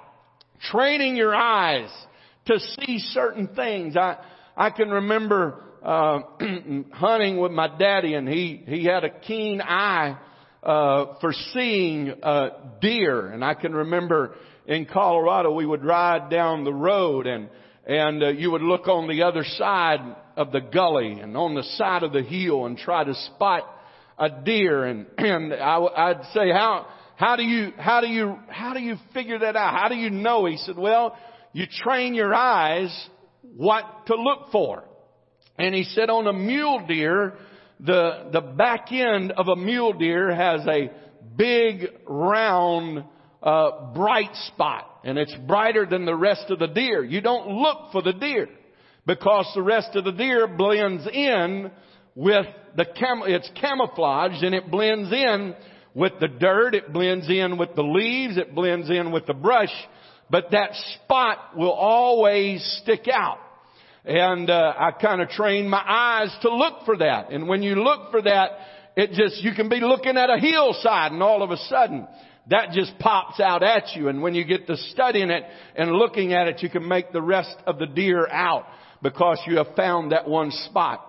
Training 0.72 1.18
your 1.18 1.36
eyes 1.36 1.90
to 2.46 2.58
see 2.58 3.00
certain 3.00 3.50
things. 3.50 3.98
I, 3.98 4.18
I 4.56 4.70
can 4.70 4.90
remember, 4.90 5.62
uh, 5.84 6.20
hunting 6.94 7.38
with 7.38 7.52
my 7.52 7.68
daddy 7.78 8.14
and 8.14 8.30
he, 8.30 8.64
he 8.66 8.86
had 8.86 9.04
a 9.04 9.10
keen 9.10 9.62
eye, 9.62 10.18
uh, 10.64 11.16
for 11.20 11.34
seeing, 11.54 12.14
uh, 12.24 12.50
deer. 12.82 13.28
And 13.28 13.44
I 13.44 13.56
can 13.56 13.74
remember 13.74 14.36
in 14.68 14.86
Colorado 14.86 15.52
we 15.54 15.66
would 15.66 15.84
ride 15.84 16.30
down 16.30 16.64
the 16.64 16.74
road 16.74 17.28
and, 17.28 17.50
and 17.86 18.24
uh, 18.24 18.30
you 18.30 18.52
would 18.52 18.62
look 18.62 18.88
on 18.88 19.08
the 19.08 19.24
other 19.24 19.44
side 19.44 20.16
of 20.36 20.52
the 20.52 20.62
gully 20.62 21.20
and 21.20 21.36
on 21.38 21.56
the 21.56 21.64
side 21.78 22.04
of 22.04 22.12
the 22.12 22.24
hill 22.24 22.66
and 22.66 22.78
try 22.78 23.04
to 23.04 23.14
spot 23.14 23.64
a 24.18 24.30
deer 24.30 24.86
and 24.86 25.06
and 25.18 25.54
I, 25.54 25.78
I'd 25.78 26.24
say 26.34 26.52
how 26.52 26.88
how 27.16 27.36
do 27.36 27.44
you 27.44 27.72
how 27.78 28.02
do 28.02 28.08
you 28.08 28.38
how 28.50 28.74
do 28.74 28.82
you 28.82 28.98
figure 29.14 29.40
that 29.40 29.56
out? 29.56 29.74
How 29.74 29.88
do 29.88 29.96
you 29.96 30.10
know? 30.10 30.46
He 30.46 30.58
said, 30.58 30.78
well, 30.78 31.18
you 31.54 31.66
train 31.84 32.14
your 32.14 32.34
eyes 32.34 33.08
what 33.56 33.86
to 34.08 34.16
look 34.16 34.52
for. 34.52 34.84
And 35.58 35.74
he 35.74 35.84
said 35.84 36.10
on 36.10 36.28
a 36.28 36.34
mule 36.34 36.86
deer, 36.86 37.36
the 37.80 38.30
the 38.34 38.42
back 38.42 38.92
end 38.92 39.32
of 39.32 39.48
a 39.48 39.56
mule 39.56 39.94
deer 39.94 40.34
has 40.34 40.68
a 40.68 40.92
big 41.38 41.88
round 42.06 43.06
uh, 43.46 43.94
bright 43.94 44.34
spot 44.48 44.90
and 45.04 45.20
it's 45.20 45.36
brighter 45.48 45.86
than 45.86 46.06
the 46.06 46.16
rest 46.16 46.46
of 46.50 46.58
the 46.60 46.68
deer. 46.68 47.04
You 47.04 47.22
don't 47.22 47.48
look 47.48 47.92
for 47.92 48.02
the 48.02 48.14
deer 48.14 48.50
because 49.06 49.50
the 49.54 49.62
rest 49.62 49.96
of 49.96 50.04
the 50.04 50.12
deer 50.12 50.48
blends 50.48 51.08
in 51.08 51.72
with 52.16 52.48
the 52.76 52.86
cam, 52.86 53.22
it's 53.26 53.50
camouflaged 53.62 54.44
and 54.44 54.56
it 54.56 54.72
blends 54.72 55.12
in 55.12 55.56
with 55.94 56.14
the 56.20 56.28
dirt, 56.28 56.74
it 56.74 56.92
blends 56.92 57.30
in 57.30 57.58
with 57.58 57.76
the 57.76 57.84
leaves, 57.84 58.36
it 58.38 58.56
blends 58.56 58.90
in 58.90 59.12
with 59.12 59.28
the 59.28 59.34
brush, 59.34 59.74
but 60.30 60.46
that 60.52 60.72
spot 60.74 61.56
will 61.56 61.72
always 61.72 62.64
stick 62.82 63.08
out. 63.14 63.38
And 64.04 64.50
uh, 64.50 64.74
I 64.78 64.92
kind 64.92 65.22
of 65.22 65.30
trained 65.30 65.70
my 65.70 65.84
eyes 65.86 66.36
to 66.42 66.54
look 66.54 66.86
for 66.86 66.98
that. 66.98 67.32
And 67.32 67.48
when 67.48 67.64
you 67.64 67.76
look 67.76 68.12
for 68.12 68.22
that, 68.24 68.50
it 68.96 69.12
just 69.12 69.44
you 69.44 69.54
can 69.54 69.70
be 69.70 69.80
looking 69.80 70.18
at 70.18 70.30
a 70.30 70.38
hillside 70.40 71.12
and 71.12 71.22
all 71.24 71.44
of 71.44 71.52
a 71.52 71.58
sudden 71.58 72.08
that 72.50 72.72
just 72.72 72.98
pops 73.00 73.40
out 73.40 73.64
at 73.64 73.96
you. 73.96 74.08
And 74.08 74.22
when 74.22 74.36
you 74.36 74.44
get 74.44 74.68
to 74.68 74.78
studying 74.78 75.30
it 75.30 75.44
and 75.76 75.92
looking 75.92 76.34
at 76.34 76.48
it, 76.48 76.62
you 76.62 76.70
can 76.70 76.88
make 76.88 77.12
the 77.12 77.22
rest 77.22 77.56
of 77.66 77.80
the 77.80 77.88
deer 77.88 78.28
out 78.28 78.66
because 79.02 79.40
you 79.48 79.58
have 79.58 79.76
found 79.76 80.12
that 80.12 80.28
one 80.28 80.52
spot. 80.52 81.02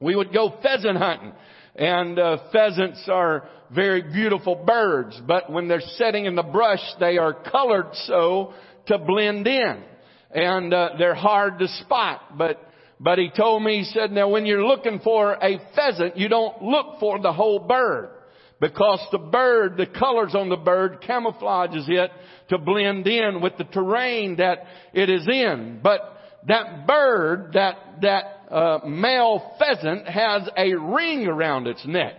We 0.00 0.14
would 0.14 0.32
go 0.32 0.54
pheasant 0.62 0.96
hunting 0.96 1.32
and 1.74 2.18
uh, 2.18 2.38
pheasants 2.52 3.04
are 3.08 3.48
very 3.74 4.02
beautiful 4.02 4.56
birds, 4.56 5.20
but 5.26 5.50
when 5.50 5.68
they're 5.68 5.80
setting 5.80 6.24
in 6.24 6.34
the 6.34 6.42
brush, 6.42 6.82
they 6.98 7.18
are 7.18 7.32
colored 7.32 7.90
so 8.06 8.52
to 8.86 8.98
blend 8.98 9.46
in, 9.46 9.82
and 10.30 10.74
uh, 10.74 10.90
they're 10.98 11.14
hard 11.14 11.58
to 11.58 11.68
spot. 11.68 12.36
But 12.36 12.60
but 13.00 13.18
he 13.18 13.30
told 13.34 13.62
me, 13.62 13.78
he 13.78 13.84
said, 13.84 14.10
now 14.10 14.28
when 14.28 14.44
you're 14.44 14.66
looking 14.66 14.98
for 14.98 15.34
a 15.34 15.60
pheasant, 15.76 16.16
you 16.16 16.28
don't 16.28 16.62
look 16.62 16.98
for 16.98 17.20
the 17.20 17.32
whole 17.32 17.60
bird 17.60 18.10
because 18.60 19.00
the 19.12 19.18
bird, 19.18 19.76
the 19.76 19.86
colors 19.86 20.34
on 20.34 20.48
the 20.48 20.56
bird 20.56 21.00
camouflages 21.02 21.88
it 21.88 22.10
to 22.48 22.58
blend 22.58 23.06
in 23.06 23.40
with 23.40 23.56
the 23.56 23.64
terrain 23.64 24.36
that 24.36 24.64
it 24.92 25.08
is 25.08 25.26
in. 25.28 25.80
But 25.82 26.00
that 26.46 26.86
bird, 26.86 27.52
that, 27.54 28.00
that 28.02 28.24
uh, 28.50 28.80
male 28.86 29.54
pheasant 29.58 30.08
has 30.08 30.48
a 30.56 30.74
ring 30.74 31.26
around 31.26 31.66
its 31.66 31.86
neck. 31.86 32.14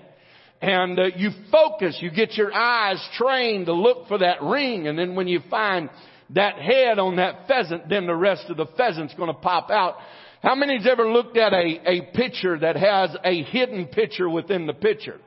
And 0.61 0.99
uh, 0.99 1.05
you 1.15 1.29
focus, 1.51 1.97
you 2.01 2.11
get 2.11 2.33
your 2.35 2.53
eyes 2.53 3.05
trained 3.17 3.67
to 3.67 3.73
look 3.73 4.07
for 4.07 4.17
that 4.17 4.41
ring, 4.43 4.87
and 4.87 4.99
then 4.99 5.15
when 5.15 5.27
you 5.27 5.39
find 5.49 5.89
that 6.31 6.55
head 6.55 6.99
on 6.99 7.15
that 7.15 7.47
pheasant, 7.47 7.89
then 7.89 8.05
the 8.05 8.15
rest 8.15 8.45
of 8.49 8.57
the 8.57 8.65
pheasant's 8.77 9.13
to 9.13 9.33
pop 9.33 9.71
out. 9.71 9.95
How 10.43 10.55
many's 10.55 10.85
ever 10.85 11.09
looked 11.09 11.37
at 11.37 11.53
a, 11.53 11.81
a 11.85 12.01
picture 12.13 12.59
that 12.59 12.75
has 12.75 13.15
a 13.23 13.43
hidden 13.43 13.87
picture 13.87 14.29
within 14.29 14.67
the 14.67 14.73
picture? 14.73 15.19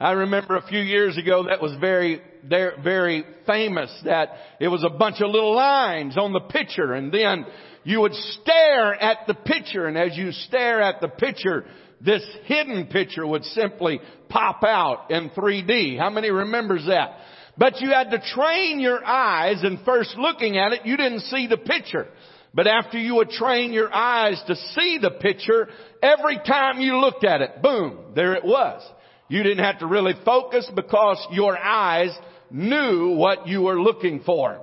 I 0.00 0.12
remember 0.12 0.56
a 0.56 0.66
few 0.66 0.80
years 0.80 1.18
ago 1.18 1.44
that 1.50 1.60
was 1.60 1.76
very, 1.78 2.22
very 2.42 3.22
famous 3.46 3.94
that 4.06 4.30
it 4.58 4.68
was 4.68 4.82
a 4.82 4.88
bunch 4.88 5.20
of 5.20 5.28
little 5.28 5.54
lines 5.54 6.16
on 6.16 6.32
the 6.32 6.40
picture 6.40 6.94
and 6.94 7.12
then 7.12 7.44
you 7.84 8.00
would 8.00 8.14
stare 8.14 8.94
at 8.94 9.26
the 9.26 9.34
picture 9.34 9.86
and 9.86 9.98
as 9.98 10.16
you 10.16 10.32
stare 10.32 10.80
at 10.80 11.02
the 11.02 11.08
picture, 11.08 11.66
this 12.00 12.26
hidden 12.44 12.86
picture 12.86 13.26
would 13.26 13.44
simply 13.44 14.00
pop 14.30 14.64
out 14.64 15.10
in 15.10 15.28
3D. 15.30 15.98
How 15.98 16.08
many 16.08 16.30
remembers 16.30 16.86
that? 16.88 17.18
But 17.58 17.82
you 17.82 17.90
had 17.90 18.10
to 18.10 18.22
train 18.34 18.80
your 18.80 19.04
eyes 19.04 19.62
and 19.62 19.80
first 19.84 20.16
looking 20.16 20.56
at 20.56 20.72
it, 20.72 20.86
you 20.86 20.96
didn't 20.96 21.24
see 21.24 21.46
the 21.46 21.58
picture. 21.58 22.08
But 22.54 22.66
after 22.66 22.96
you 22.96 23.16
would 23.16 23.28
train 23.28 23.74
your 23.74 23.94
eyes 23.94 24.42
to 24.46 24.56
see 24.56 24.98
the 24.98 25.10
picture, 25.10 25.68
every 26.02 26.38
time 26.38 26.80
you 26.80 26.96
looked 26.96 27.22
at 27.22 27.42
it, 27.42 27.60
boom, 27.60 28.12
there 28.14 28.34
it 28.34 28.46
was. 28.46 28.82
You 29.30 29.44
didn't 29.44 29.64
have 29.64 29.78
to 29.78 29.86
really 29.86 30.14
focus 30.24 30.68
because 30.74 31.24
your 31.30 31.56
eyes 31.56 32.10
knew 32.50 33.14
what 33.14 33.46
you 33.46 33.62
were 33.62 33.80
looking 33.80 34.22
for. 34.26 34.60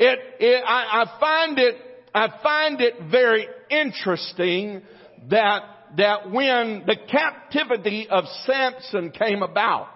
It, 0.00 0.18
it 0.40 0.64
I, 0.66 1.04
I 1.04 1.20
find 1.20 1.58
it, 1.60 1.76
I 2.12 2.28
find 2.42 2.80
it 2.80 2.94
very 3.08 3.46
interesting 3.70 4.82
that, 5.28 5.62
that 5.96 6.32
when 6.32 6.82
the 6.86 6.96
captivity 7.08 8.08
of 8.10 8.24
Samson 8.46 9.12
came 9.12 9.44
about 9.44 9.86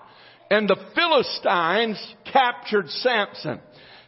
and 0.48 0.68
the 0.68 0.76
Philistines 0.94 2.14
captured 2.32 2.88
Samson, 2.90 3.58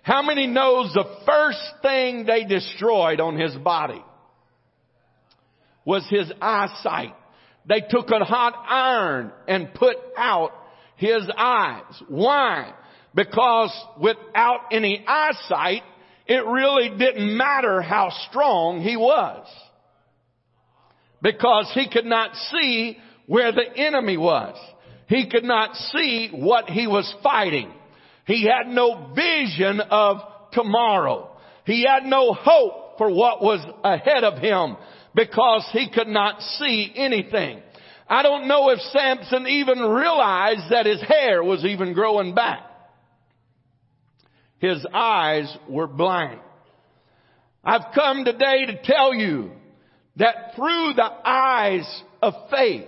how 0.03 0.23
many 0.23 0.47
knows 0.47 0.93
the 0.95 1.17
first 1.27 1.83
thing 1.83 2.27
they 2.27 2.45
destroyed 2.45 3.19
on 3.19 3.37
his 3.37 3.57
body 3.57 4.05
was 5.85 6.07
his 6.09 6.31
eyesight? 6.41 7.17
They 7.68 7.80
took 7.80 8.11
a 8.11 8.25
hot 8.25 8.54
iron 8.68 9.32
and 9.49 9.75
put 9.75 9.96
out 10.16 10.52
his 10.96 11.28
eyes. 11.37 12.02
Why? 12.08 12.73
Because 13.14 13.73
without 14.00 14.61
any 14.70 15.04
eyesight, 15.06 15.82
it 16.26 16.44
really 16.46 16.96
didn't 16.96 17.37
matter 17.37 17.82
how 17.82 18.11
strong 18.28 18.80
he 18.80 18.96
was. 18.96 19.46
Because 21.23 21.70
he 21.75 21.88
could 21.90 22.04
not 22.04 22.35
see 22.50 22.99
where 23.26 23.52
the 23.52 23.76
enemy 23.76 24.16
was. 24.16 24.56
He 25.08 25.28
could 25.28 25.44
not 25.44 25.75
see 25.75 26.30
what 26.32 26.68
he 26.68 26.87
was 26.87 27.12
fighting. 27.23 27.73
He 28.26 28.44
had 28.44 28.68
no 28.68 29.12
vision 29.14 29.80
of 29.80 30.18
tomorrow. 30.52 31.30
He 31.64 31.85
had 31.85 32.04
no 32.04 32.32
hope 32.32 32.99
for 32.99 33.11
what 33.11 33.42
was 33.42 33.64
ahead 33.85 34.25
of 34.25 34.38
him 34.38 34.76
because 35.16 35.66
he 35.73 35.90
could 35.90 36.08
not 36.08 36.40
see 36.42 36.92
anything. 36.94 37.62
I 38.08 38.23
don't 38.23 38.46
know 38.46 38.70
if 38.70 38.78
Samson 38.78 39.46
even 39.49 39.80
realized 39.80 40.70
that 40.70 40.87
his 40.87 41.02
hair 41.02 41.42
was 41.42 41.64
even 41.64 41.94
growing 41.94 42.35
back. 42.35 42.61
His 44.58 44.87
eyes 44.92 45.54
were 45.68 45.87
blind. 45.88 46.40
I've 47.64 47.94
come 47.94 48.25
today 48.25 48.66
to 48.66 48.82
tell 48.85 49.12
you 49.12 49.50
that 50.16 50.52
through 50.54 50.92
the 50.94 51.11
eyes 51.25 52.02
of 52.23 52.35
faith 52.50 52.87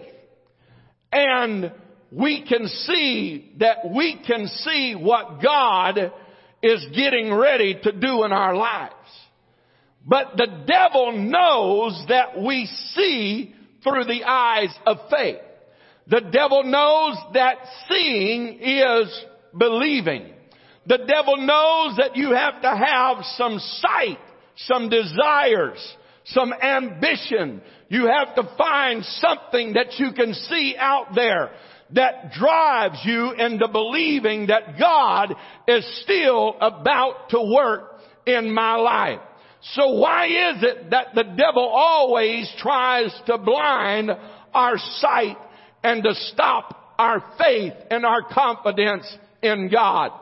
and 1.10 1.72
we 2.12 2.46
can 2.46 2.68
see 2.68 3.52
that 3.58 3.90
we 3.94 4.22
can 4.26 4.46
see 4.46 4.94
what 4.94 5.42
God 5.42 6.12
is 6.62 6.86
getting 6.94 7.32
ready 7.32 7.78
to 7.82 7.92
do 7.92 8.24
in 8.24 8.32
our 8.32 8.54
lives. 8.54 8.94
But 10.08 10.38
the 10.38 10.64
devil 10.66 11.12
knows 11.12 12.02
that 12.08 12.40
we 12.40 12.64
see 12.94 13.54
through 13.84 14.04
the 14.04 14.24
eyes 14.24 14.74
of 14.86 14.96
faith. 15.10 15.36
The 16.06 16.22
devil 16.32 16.64
knows 16.64 17.16
that 17.34 17.58
seeing 17.88 18.58
is 18.60 19.24
believing. 19.56 20.32
The 20.86 20.98
devil 21.06 21.36
knows 21.36 21.98
that 21.98 22.16
you 22.16 22.32
have 22.32 22.62
to 22.62 22.74
have 22.74 23.18
some 23.36 23.58
sight, 23.58 24.18
some 24.56 24.88
desires, 24.88 25.78
some 26.24 26.54
ambition. 26.54 27.60
You 27.90 28.06
have 28.06 28.34
to 28.36 28.50
find 28.56 29.04
something 29.04 29.74
that 29.74 29.98
you 29.98 30.12
can 30.12 30.32
see 30.32 30.74
out 30.78 31.08
there 31.14 31.50
that 31.90 32.32
drives 32.32 32.98
you 33.04 33.32
into 33.32 33.68
believing 33.68 34.46
that 34.46 34.78
God 34.78 35.34
is 35.66 36.02
still 36.02 36.56
about 36.60 37.28
to 37.30 37.40
work 37.54 38.00
in 38.26 38.50
my 38.50 38.76
life. 38.76 39.20
So 39.60 39.94
why 39.94 40.26
is 40.26 40.62
it 40.62 40.90
that 40.90 41.14
the 41.14 41.24
devil 41.24 41.66
always 41.66 42.50
tries 42.58 43.12
to 43.26 43.38
blind 43.38 44.10
our 44.54 44.78
sight 45.00 45.36
and 45.82 46.02
to 46.04 46.14
stop 46.14 46.94
our 46.98 47.22
faith 47.38 47.72
and 47.90 48.06
our 48.06 48.22
confidence 48.22 49.06
in 49.42 49.68
God? 49.70 50.12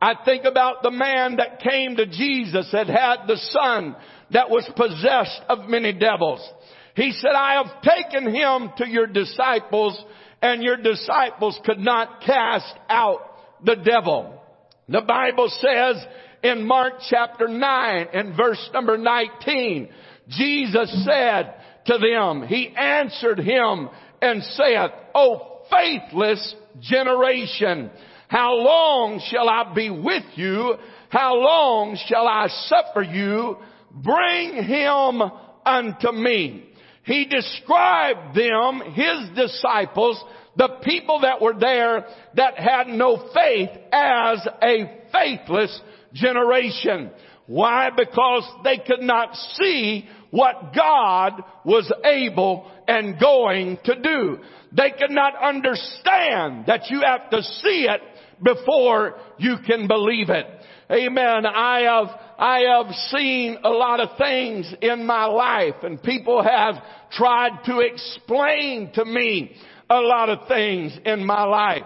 I 0.00 0.14
think 0.24 0.44
about 0.44 0.82
the 0.82 0.90
man 0.90 1.36
that 1.36 1.60
came 1.60 1.96
to 1.96 2.06
Jesus 2.06 2.68
that 2.72 2.88
had 2.88 3.26
the 3.26 3.36
son 3.36 3.96
that 4.32 4.50
was 4.50 4.68
possessed 4.76 5.40
of 5.48 5.68
many 5.68 5.92
devils. 5.92 6.46
He 6.94 7.12
said, 7.12 7.30
I 7.30 7.62
have 7.62 7.82
taken 7.82 8.34
him 8.34 8.70
to 8.78 8.88
your 8.88 9.06
disciples 9.06 10.02
and 10.42 10.62
your 10.62 10.76
disciples 10.76 11.58
could 11.64 11.78
not 11.78 12.20
cast 12.20 12.74
out 12.88 13.20
the 13.64 13.76
devil. 13.76 14.40
The 14.88 15.02
Bible 15.02 15.48
says 15.48 16.04
in 16.42 16.66
Mark 16.66 16.94
chapter 17.08 17.48
9 17.48 18.06
and 18.12 18.36
verse 18.36 18.70
number 18.72 18.98
19, 18.98 19.88
Jesus 20.28 21.04
said 21.04 21.54
to 21.86 21.98
them, 21.98 22.46
He 22.46 22.68
answered 22.76 23.38
him 23.38 23.88
and 24.20 24.42
saith, 24.42 24.90
O 25.14 25.62
faithless 25.70 26.54
generation, 26.80 27.90
how 28.28 28.54
long 28.54 29.20
shall 29.30 29.48
I 29.48 29.72
be 29.74 29.90
with 29.90 30.24
you? 30.36 30.74
How 31.10 31.34
long 31.36 31.98
shall 32.06 32.26
I 32.26 32.48
suffer 32.48 33.02
you? 33.02 33.58
Bring 33.92 34.64
him 34.64 35.20
unto 35.66 36.12
me. 36.12 36.68
He 37.04 37.26
described 37.26 38.34
them, 38.36 38.80
his 38.94 39.36
disciples, 39.36 40.22
the 40.56 40.68
people 40.82 41.20
that 41.20 41.40
were 41.40 41.54
there 41.58 42.06
that 42.36 42.58
had 42.58 42.88
no 42.88 43.30
faith 43.34 43.70
as 43.92 44.46
a 44.62 45.00
faithless 45.12 45.80
generation. 46.12 47.10
Why? 47.46 47.90
Because 47.90 48.48
they 48.64 48.78
could 48.78 49.00
not 49.00 49.34
see 49.34 50.08
what 50.30 50.74
God 50.74 51.42
was 51.64 51.92
able 52.04 52.70
and 52.88 53.18
going 53.20 53.78
to 53.84 54.00
do. 54.00 54.38
They 54.72 54.90
could 54.90 55.10
not 55.10 55.34
understand 55.36 56.66
that 56.66 56.88
you 56.88 57.02
have 57.04 57.30
to 57.30 57.42
see 57.42 57.86
it 57.88 58.00
before 58.42 59.16
you 59.38 59.56
can 59.66 59.86
believe 59.86 60.30
it. 60.30 60.46
Amen. 60.90 61.46
I 61.46 61.80
have, 61.80 62.20
I 62.38 62.60
have 62.76 62.94
seen 63.10 63.58
a 63.62 63.70
lot 63.70 64.00
of 64.00 64.18
things 64.18 64.72
in 64.82 65.06
my 65.06 65.26
life 65.26 65.76
and 65.82 66.02
people 66.02 66.42
have 66.42 66.74
tried 67.12 67.64
to 67.66 67.80
explain 67.80 68.92
to 68.94 69.04
me 69.04 69.56
a 69.92 70.00
lot 70.00 70.28
of 70.28 70.48
things 70.48 70.98
in 71.04 71.24
my 71.24 71.44
life. 71.44 71.82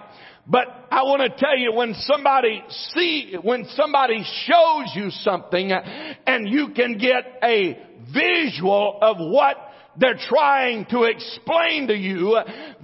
But 0.47 0.69
I 0.91 1.03
want 1.03 1.23
to 1.23 1.37
tell 1.37 1.57
you 1.57 1.73
when 1.73 1.95
somebody 1.95 2.63
see, 2.95 3.35
when 3.43 3.67
somebody 3.75 4.25
shows 4.45 4.93
you 4.95 5.11
something 5.11 5.73
and 5.73 6.49
you 6.49 6.69
can 6.75 6.99
get 6.99 7.25
a 7.43 7.77
visual 8.13 8.99
of 9.03 9.17
what 9.19 9.57
they're 9.99 10.19
trying 10.29 10.87
to 10.87 11.05
explain 11.05 11.89
to 11.89 11.97
you, 11.97 12.39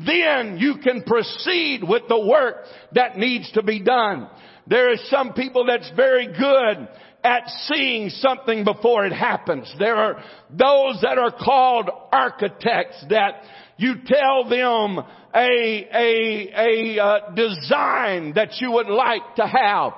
then 0.05 0.59
you 0.59 0.77
can 0.83 1.03
proceed 1.03 1.83
with 1.85 2.03
the 2.09 2.19
work 2.19 2.65
that 2.95 3.17
needs 3.17 3.51
to 3.53 3.63
be 3.63 3.81
done. 3.81 4.29
There 4.67 4.91
are 4.91 4.97
some 5.09 5.33
people 5.35 5.67
that's 5.67 5.91
very 5.95 6.27
good 6.27 6.89
at 7.23 7.49
seeing 7.67 8.09
something 8.09 8.65
before 8.65 9.07
it 9.07 9.13
happens. 9.13 9.73
There 9.79 9.95
are 9.95 10.25
those 10.51 11.01
that 11.03 11.19
are 11.19 11.31
called 11.31 11.91
architects 12.11 13.05
that 13.11 13.43
you 13.77 13.95
tell 14.07 14.49
them 14.49 14.99
a, 15.35 15.89
a, 15.93 16.97
a 16.97 17.03
uh, 17.03 17.31
design 17.35 18.35
that 18.35 18.61
you 18.61 18.73
would 18.73 18.89
like 18.89 19.37
to 19.37 19.47
have. 19.47 19.93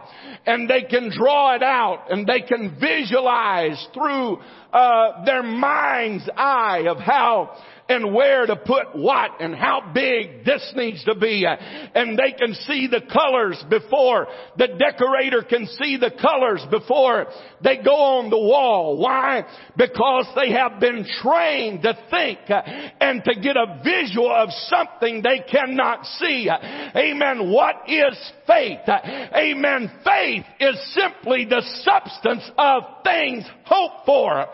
And 0.47 0.69
they 0.69 0.83
can 0.83 1.11
draw 1.17 1.55
it 1.55 1.63
out 1.63 2.11
and 2.11 2.27
they 2.27 2.43
can 2.43 2.77
visualize 2.81 3.89
through 3.95 4.39
uh, 4.73 5.25
their 5.25 5.43
mind's 5.43 6.29
eye 6.37 6.85
of 6.89 6.99
how 6.99 7.57
and 7.89 8.15
where 8.15 8.47
to 8.47 8.57
put 8.57 8.95
what 8.95 9.41
and 9.41 9.55
how 9.55 9.91
big 9.95 10.45
this 10.45 10.73
needs 10.75 11.05
to 11.05 11.15
be. 11.15 11.45
And 11.47 12.19
they 12.19 12.33
can 12.33 12.55
see 12.55 12.87
the 12.87 13.03
colors 13.13 13.63
before 13.69 14.27
the 14.57 14.69
decorator 14.69 15.43
can 15.43 15.67
see 15.67 15.99
the 15.99 16.11
colors 16.11 16.65
before 16.71 17.27
they 17.63 17.77
go 17.77 17.95
on 17.95 18.31
the 18.31 18.39
wall. 18.39 18.97
Why? 18.99 19.45
Because 19.77 20.27
they 20.35 20.53
have 20.53 20.81
been 20.81 21.07
trained 21.23 21.83
to 21.83 21.95
think 22.11 22.39
and 22.49 23.23
to 23.25 23.41
get 23.41 23.57
a 23.57 23.81
visual 23.85 24.33
of 24.33 24.49
something 24.69 25.23
they 25.23 25.41
cannot 25.51 26.07
see. 26.07 26.49
Amen. 26.49 27.51
What 27.51 27.89
is 27.89 28.33
faith? 28.47 28.81
Amen. 28.89 29.91
Faith 30.05 30.45
is 30.61 30.95
simply 30.95 31.45
the 31.45 31.63
substance 31.83 32.51
of 32.57 32.83
things 33.05 33.45
hoped 33.65 34.07
for. 34.07 34.47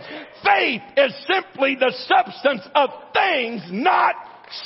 Faith 0.45 0.83
is 0.97 1.14
simply 1.27 1.77
the 1.77 1.93
substance 2.07 2.62
of 2.75 2.90
things 3.20 3.62
not 3.70 4.14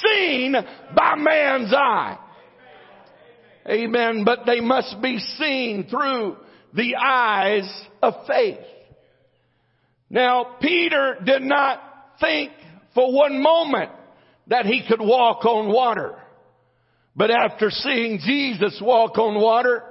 seen 0.04 0.54
by 0.96 1.14
man's 1.16 1.72
eye. 1.72 2.18
Amen. 3.68 4.24
But 4.24 4.40
they 4.46 4.60
must 4.60 5.00
be 5.00 5.18
seen 5.38 5.86
through 5.88 6.36
the 6.74 6.96
eyes 6.96 7.70
of 8.02 8.14
faith. 8.26 8.58
Now, 10.10 10.56
Peter 10.60 11.16
did 11.24 11.42
not 11.42 11.80
think 12.20 12.52
for 12.94 13.12
one 13.12 13.42
moment 13.42 13.90
that 14.48 14.66
he 14.66 14.82
could 14.86 15.00
walk 15.00 15.44
on 15.44 15.72
water. 15.72 16.16
But 17.16 17.30
after 17.30 17.70
seeing 17.70 18.18
Jesus 18.18 18.80
walk 18.82 19.16
on 19.18 19.40
water, 19.40 19.82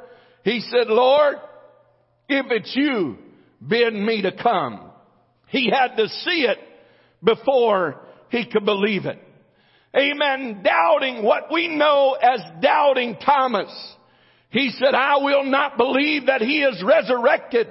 he 0.43 0.59
said, 0.59 0.87
Lord, 0.87 1.35
if 2.29 2.45
it's 2.49 2.75
you, 2.75 3.17
bid 3.65 3.93
me 3.93 4.21
to 4.21 4.31
come. 4.31 4.91
He 5.47 5.71
had 5.71 5.95
to 5.95 6.07
see 6.07 6.47
it 6.47 6.57
before 7.23 8.02
he 8.33 8.47
could 8.47 8.65
believe 8.65 9.05
it. 9.05 9.19
Amen. 9.95 10.63
Doubting 10.63 11.23
what 11.23 11.51
we 11.51 11.67
know 11.67 12.17
as 12.19 12.41
doubting 12.63 13.15
Thomas. 13.23 13.71
He 14.49 14.71
said, 14.71 14.95
I 14.95 15.17
will 15.17 15.43
not 15.43 15.77
believe 15.77 16.25
that 16.25 16.41
he 16.41 16.63
is 16.63 16.83
resurrected 16.83 17.67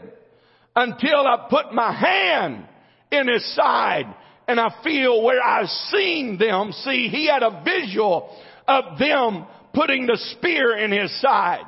until 0.77 1.27
I 1.27 1.49
put 1.51 1.75
my 1.75 1.93
hand 1.93 2.69
in 3.11 3.27
his 3.27 3.57
side 3.57 4.07
and 4.47 4.61
I 4.61 4.73
feel 4.85 5.21
where 5.25 5.43
I've 5.43 5.69
seen 5.69 6.39
them. 6.39 6.71
See, 6.71 7.09
he 7.09 7.27
had 7.27 7.43
a 7.43 7.65
visual 7.65 8.31
of 8.69 9.01
them 9.01 9.47
putting 9.75 10.07
the 10.07 10.19
spear 10.39 10.77
in 10.77 10.93
his 10.93 11.21
side. 11.21 11.65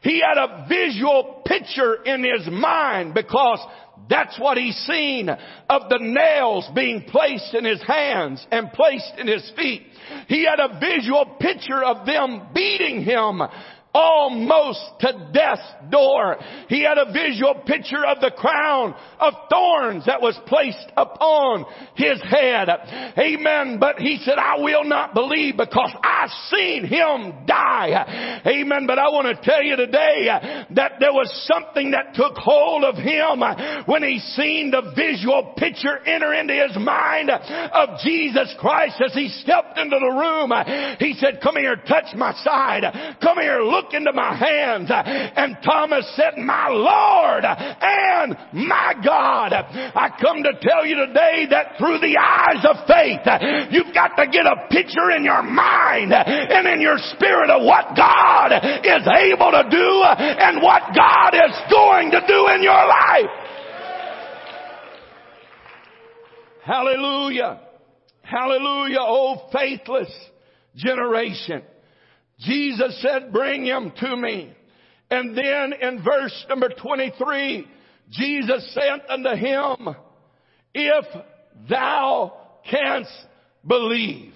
He 0.00 0.20
had 0.20 0.38
a 0.38 0.66
visual 0.68 1.42
picture 1.44 2.04
in 2.04 2.22
his 2.22 2.46
mind 2.48 3.14
because 3.14 3.58
that's 4.08 4.38
what 4.38 4.56
he's 4.56 4.76
seen 4.86 5.28
of 5.28 5.88
the 5.88 5.98
nails 5.98 6.68
being 6.74 7.04
placed 7.08 7.54
in 7.54 7.64
his 7.64 7.82
hands 7.82 8.46
and 8.50 8.72
placed 8.72 9.12
in 9.18 9.26
his 9.26 9.50
feet. 9.56 9.82
He 10.28 10.44
had 10.44 10.60
a 10.60 10.78
visual 10.80 11.36
picture 11.38 11.82
of 11.84 12.06
them 12.06 12.48
beating 12.54 13.02
him 13.02 13.42
almost 13.94 14.80
to 15.00 15.30
death's 15.32 15.62
door. 15.90 16.36
He 16.68 16.82
had 16.82 16.98
a 16.98 17.12
visual 17.12 17.54
picture 17.66 18.04
of 18.04 18.20
the 18.20 18.30
crown 18.36 18.94
of 19.18 19.34
thorns 19.50 20.06
that 20.06 20.20
was 20.20 20.38
placed 20.46 20.92
upon 20.96 21.64
his 21.94 22.20
head. 22.22 22.68
Amen. 23.18 23.78
But 23.80 23.98
he 23.98 24.18
said, 24.24 24.38
I 24.38 24.58
will 24.58 24.84
not 24.84 25.14
believe 25.14 25.56
because 25.56 25.90
I've 26.02 26.30
seen 26.50 26.84
him 26.84 27.46
die. 27.46 28.42
Amen. 28.46 28.86
But 28.86 28.98
I 28.98 29.08
want 29.08 29.34
to 29.34 29.42
tell 29.42 29.62
you 29.62 29.76
today 29.76 30.28
that 30.70 30.92
there 31.00 31.12
was 31.12 31.30
something 31.52 31.92
that 31.92 32.14
took 32.14 32.36
hold 32.36 32.84
of 32.84 32.96
him 32.96 33.42
when 33.86 34.02
he 34.02 34.18
seen 34.18 34.70
the 34.70 34.92
visual 34.94 35.54
picture 35.56 35.98
enter 36.04 36.34
into 36.34 36.54
his 36.54 36.76
mind 36.76 37.30
of 37.30 37.98
Jesus 38.04 38.54
Christ 38.58 39.00
as 39.04 39.14
he 39.14 39.28
stepped 39.28 39.78
into 39.78 39.98
the 39.98 40.12
room. 40.12 40.52
He 40.98 41.14
said, 41.14 41.40
come 41.42 41.56
here, 41.56 41.76
touch 41.76 42.14
my 42.14 42.34
side. 42.44 42.84
Come 43.22 43.38
here, 43.38 43.60
look 43.60 43.77
look 43.78 43.94
into 43.94 44.12
my 44.12 44.34
hands. 44.34 44.90
And 44.90 45.56
Thomas 45.64 46.10
said, 46.16 46.38
my 46.38 46.68
Lord 46.68 47.44
and 47.44 48.36
my 48.52 48.94
God. 49.04 49.52
I 49.52 50.10
come 50.20 50.42
to 50.42 50.52
tell 50.60 50.84
you 50.84 50.96
today 51.06 51.46
that 51.50 51.78
through 51.78 51.98
the 51.98 52.18
eyes 52.18 52.64
of 52.66 52.86
faith, 52.86 53.22
you've 53.70 53.94
got 53.94 54.16
to 54.16 54.26
get 54.26 54.46
a 54.46 54.66
picture 54.70 55.10
in 55.16 55.24
your 55.24 55.42
mind 55.42 56.12
and 56.12 56.66
in 56.66 56.80
your 56.80 56.98
spirit 57.14 57.50
of 57.50 57.62
what 57.62 57.96
God 57.96 58.52
is 58.84 59.06
able 59.06 59.52
to 59.52 59.64
do 59.70 60.02
and 60.04 60.62
what 60.62 60.82
God 60.94 61.34
is 61.34 61.54
going 61.70 62.10
to 62.10 62.20
do 62.26 62.48
in 62.54 62.62
your 62.62 62.86
life. 62.86 63.30
Hallelujah. 66.64 67.60
Hallelujah. 68.22 68.98
Oh, 69.00 69.48
faithless 69.52 70.12
generation. 70.76 71.62
Jesus 72.40 73.00
said, 73.02 73.32
bring 73.32 73.64
him 73.64 73.92
to 73.98 74.16
me. 74.16 74.52
And 75.10 75.36
then 75.36 75.72
in 75.80 76.02
verse 76.04 76.44
number 76.48 76.68
23, 76.68 77.66
Jesus 78.10 78.74
said 78.74 79.00
unto 79.08 79.30
him, 79.30 79.96
if 80.74 81.04
thou 81.68 82.32
canst 82.70 83.10
believe, 83.66 84.32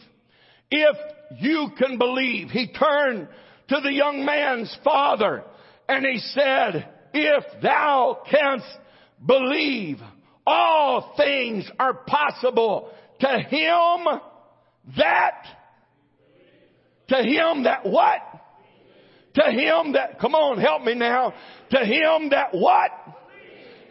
if 0.70 0.96
you 1.38 1.68
can 1.78 1.98
believe, 1.98 2.48
he 2.50 2.72
turned 2.72 3.28
to 3.68 3.80
the 3.82 3.92
young 3.92 4.24
man's 4.24 4.76
father 4.82 5.44
and 5.88 6.04
he 6.04 6.18
said, 6.18 6.88
if 7.12 7.44
thou 7.62 8.22
canst 8.30 8.66
believe, 9.24 9.98
all 10.46 11.14
things 11.16 11.70
are 11.78 11.94
possible 11.94 12.90
to 13.20 13.28
him 13.28 14.20
that, 14.96 15.44
to 17.12 17.22
him 17.22 17.64
that 17.64 17.85
what? 17.85 18.20
To 19.35 19.51
him 19.51 19.92
that, 19.92 20.18
come 20.20 20.35
on, 20.35 20.59
help 20.59 20.83
me 20.83 20.94
now. 20.94 21.33
To 21.70 21.79
him 21.79 22.31
that 22.31 22.48
what? 22.53 22.90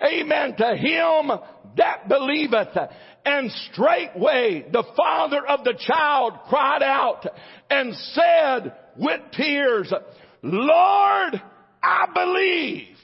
Amen. 0.03 0.55
To 0.57 0.75
him 0.75 1.31
that 1.77 2.07
believeth. 2.07 2.77
And 3.25 3.51
straightway 3.71 4.65
the 4.71 4.83
father 4.97 5.45
of 5.45 5.63
the 5.63 5.79
child 5.79 6.33
cried 6.49 6.83
out 6.83 7.25
and 7.69 7.95
said 7.95 8.73
with 8.97 9.21
tears, 9.33 9.93
Lord, 10.41 11.41
I 11.83 12.07
believe, 12.13 12.95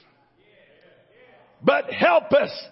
but 1.63 1.91
helpest, 1.91 2.69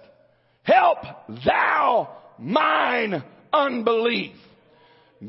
help 0.63 0.97
thou 1.45 2.17
mine 2.39 3.23
unbelief. 3.53 4.35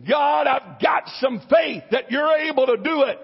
God, 0.08 0.46
I've 0.46 0.80
got 0.80 1.04
some 1.20 1.40
faith 1.50 1.84
that 1.90 2.10
you're 2.10 2.36
able 2.38 2.66
to 2.66 2.76
do 2.76 3.02
it. 3.02 3.18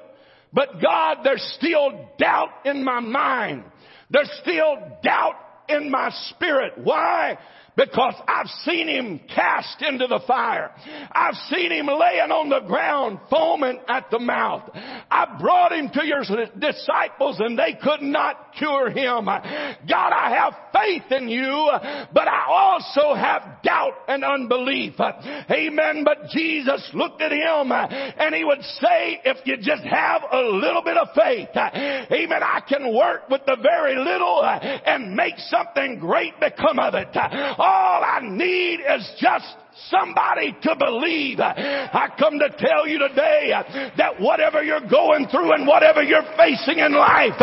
But 0.53 0.81
God, 0.83 1.19
there's 1.25 1.57
still 1.59 2.09
doubt 2.19 2.51
in 2.65 2.85
my 2.85 3.01
mind. 3.01 3.65
There's 4.11 4.31
still 4.43 4.77
doubt 5.03 5.37
in 5.69 5.91
my 5.91 6.11
spirit. 6.29 6.75
Why? 6.77 7.39
Because 7.77 8.15
I've 8.29 8.49
seen 8.65 8.89
him 8.89 9.21
cast 9.35 9.81
into 9.83 10.07
the 10.07 10.21
fire. 10.27 10.71
I've 11.11 11.37
seen 11.51 11.73
him 11.73 11.87
laying 11.87 12.31
on 12.31 12.51
the 12.51 12.61
ground 12.67 13.19
foaming 13.31 13.79
at 13.89 14.11
the 14.11 14.19
mouth. 14.19 14.71
I 14.75 15.39
brought 15.41 15.73
him 15.73 15.91
to 15.95 16.05
your 16.05 16.23
disciples 16.59 17.41
and 17.41 17.59
they 17.59 17.79
could 17.83 18.03
not 18.03 18.53
cure 18.59 18.91
him. 18.91 19.25
God, 19.25 20.13
I 20.13 20.37
have 20.37 20.55
faith 20.73 21.11
in 21.13 21.29
you, 21.29 21.71
but 22.13 22.29
I 22.29 22.45
also 22.49 23.15
have 23.15 23.63
doubt 23.63 23.95
and 24.07 24.23
unbelief. 24.23 24.95
Amen. 25.01 26.05
But 26.05 26.29
Jesus 26.31 26.91
looked 26.93 27.23
at 27.23 27.33
him 27.33 27.73
and 27.73 28.35
he 28.35 28.45
would 28.45 28.63
say, 28.63 29.21
if 29.25 29.39
you 29.47 29.57
just 29.57 29.83
have 29.85 30.23
a 30.31 30.41
little 30.41 30.83
bit 30.83 30.99
of 30.99 31.09
faith, 31.15 31.49
amen, 31.57 32.43
I 32.43 32.61
can 32.69 32.95
work 32.95 33.31
with 33.31 33.43
the 33.47 33.57
very 33.63 33.97
little 33.97 34.45
and 34.45 35.15
make 35.15 35.39
something 35.39 35.99
great 35.99 36.39
become 36.39 36.79
of 36.79 36.95
it. 36.95 37.09
All 37.63 38.03
I 38.03 38.19
need 38.27 38.81
is 38.83 39.07
just 39.23 39.47
somebody 39.87 40.51
to 40.67 40.75
believe. 40.75 41.39
I 41.39 42.11
come 42.19 42.35
to 42.43 42.51
tell 42.59 42.91
you 42.91 42.99
today 42.99 43.55
that 43.97 44.19
whatever 44.19 44.67
you're 44.67 44.83
going 44.91 45.31
through 45.31 45.55
and 45.55 45.63
whatever 45.63 46.03
you're 46.03 46.27
facing 46.35 46.83
in 46.83 46.91
life, 46.91 47.39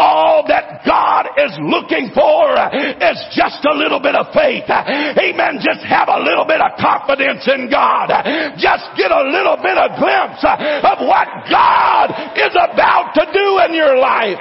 all 0.00 0.48
that 0.48 0.88
God 0.88 1.28
is 1.36 1.52
looking 1.60 2.16
for 2.16 2.56
is 2.96 3.20
just 3.36 3.60
a 3.68 3.76
little 3.76 4.00
bit 4.00 4.16
of 4.16 4.32
faith. 4.32 4.64
Amen. 4.72 5.60
Just 5.60 5.84
have 5.84 6.08
a 6.08 6.24
little 6.24 6.48
bit 6.48 6.64
of 6.64 6.72
confidence 6.80 7.44
in 7.44 7.68
God. 7.68 8.08
Just 8.56 8.88
get 8.96 9.12
a 9.12 9.28
little 9.28 9.60
bit 9.60 9.76
of 9.76 10.00
glimpse 10.00 10.40
of 10.48 11.04
what 11.04 11.28
God 11.52 12.08
is 12.40 12.56
about 12.56 13.12
to 13.20 13.24
do 13.36 13.60
in 13.68 13.76
your 13.76 14.00
life. 14.00 14.40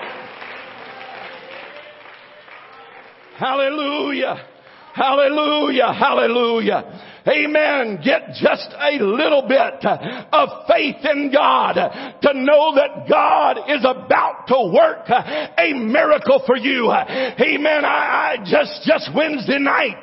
Hallelujah. 3.35 4.55
Hallelujah. 4.97 5.93
Hallelujah. 5.93 6.83
Amen. 7.27 7.99
Get 8.03 8.39
just 8.39 8.71
a 8.71 9.03
little 9.03 9.43
bit 9.47 9.83
of 9.83 10.49
faith 10.67 11.03
in 11.03 11.31
God 11.31 11.75
to 11.75 12.31
know 12.33 12.75
that 12.75 13.09
God 13.09 13.57
is 13.67 13.83
about 13.83 14.47
to 14.47 14.71
work 14.71 15.09
a 15.11 15.73
miracle 15.73 16.41
for 16.45 16.55
you. 16.55 16.87
Amen. 16.87 17.83
I, 17.83 18.31
I 18.31 18.37
just, 18.45 18.87
just 18.87 19.11
Wednesday 19.13 19.59
night, 19.59 20.01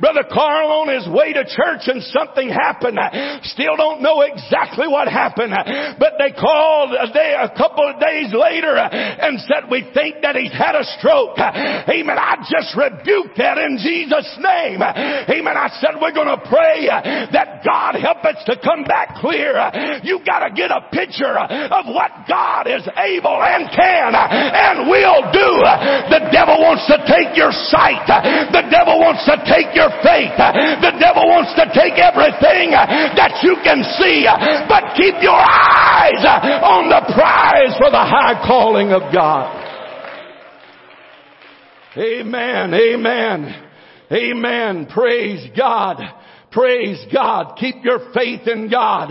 Brother 0.00 0.24
Carl 0.32 0.80
on 0.80 0.88
his 0.88 1.06
way 1.12 1.32
to 1.34 1.44
church 1.44 1.84
and 1.92 2.02
something 2.04 2.48
happened. 2.48 2.98
Still 3.52 3.76
don't 3.76 4.00
know 4.00 4.22
exactly 4.22 4.88
what 4.88 5.08
happened, 5.08 5.52
but 5.98 6.14
they 6.18 6.32
called 6.32 6.96
a 6.96 7.12
day, 7.12 7.36
a 7.36 7.52
couple 7.52 7.84
of 7.84 8.00
days 8.00 8.32
later 8.32 8.76
and 8.76 9.38
said, 9.40 9.68
we 9.70 9.84
think 9.92 10.22
that 10.22 10.36
he's 10.36 10.52
had 10.52 10.74
a 10.74 10.84
stroke. 10.96 11.36
Amen. 11.36 12.16
I 12.16 12.40
just 12.48 12.72
rebuked 12.76 13.36
that 13.36 13.58
in 13.58 13.76
Jesus' 13.76 14.38
name. 14.40 14.80
Amen. 14.80 15.56
I 15.56 15.68
said, 15.80 16.00
we're 16.00 16.16
going 16.16 16.32
to 16.32 16.40
pray 16.48 16.61
that 17.32 17.62
God 17.64 17.94
help 17.98 18.24
us 18.24 18.38
to 18.46 18.56
come 18.62 18.84
back 18.84 19.16
clear. 19.18 19.54
You 20.02 20.20
gotta 20.24 20.50
get 20.54 20.70
a 20.70 20.88
picture 20.92 21.36
of 21.36 21.86
what 21.90 22.26
God 22.28 22.66
is 22.66 22.82
able 22.96 23.38
and 23.42 23.68
can 23.70 24.14
and 24.14 24.88
will 24.90 25.22
do. 25.32 25.50
The 26.10 26.28
devil 26.30 26.58
wants 26.62 26.86
to 26.90 26.98
take 27.06 27.36
your 27.36 27.52
sight. 27.70 28.06
The 28.06 28.66
devil 28.70 28.98
wants 28.98 29.24
to 29.26 29.36
take 29.46 29.74
your 29.74 29.90
faith. 30.02 30.34
The 30.36 30.94
devil 30.98 31.26
wants 31.28 31.54
to 31.58 31.66
take 31.74 31.98
everything 31.98 32.74
that 32.74 33.42
you 33.42 33.56
can 33.62 33.82
see. 33.98 34.26
But 34.68 34.94
keep 34.96 35.18
your 35.22 35.38
eyes 35.38 36.22
on 36.62 36.88
the 36.88 37.02
prize 37.14 37.74
for 37.78 37.90
the 37.90 38.02
high 38.02 38.40
calling 38.46 38.92
of 38.92 39.12
God. 39.12 39.62
Amen. 41.96 42.72
Amen. 42.72 43.68
Amen. 44.10 44.86
Praise 44.86 45.50
God. 45.56 46.00
Praise 46.52 47.04
God. 47.12 47.56
Keep 47.58 47.84
your 47.84 48.12
faith 48.12 48.46
in 48.46 48.70
God 48.70 49.10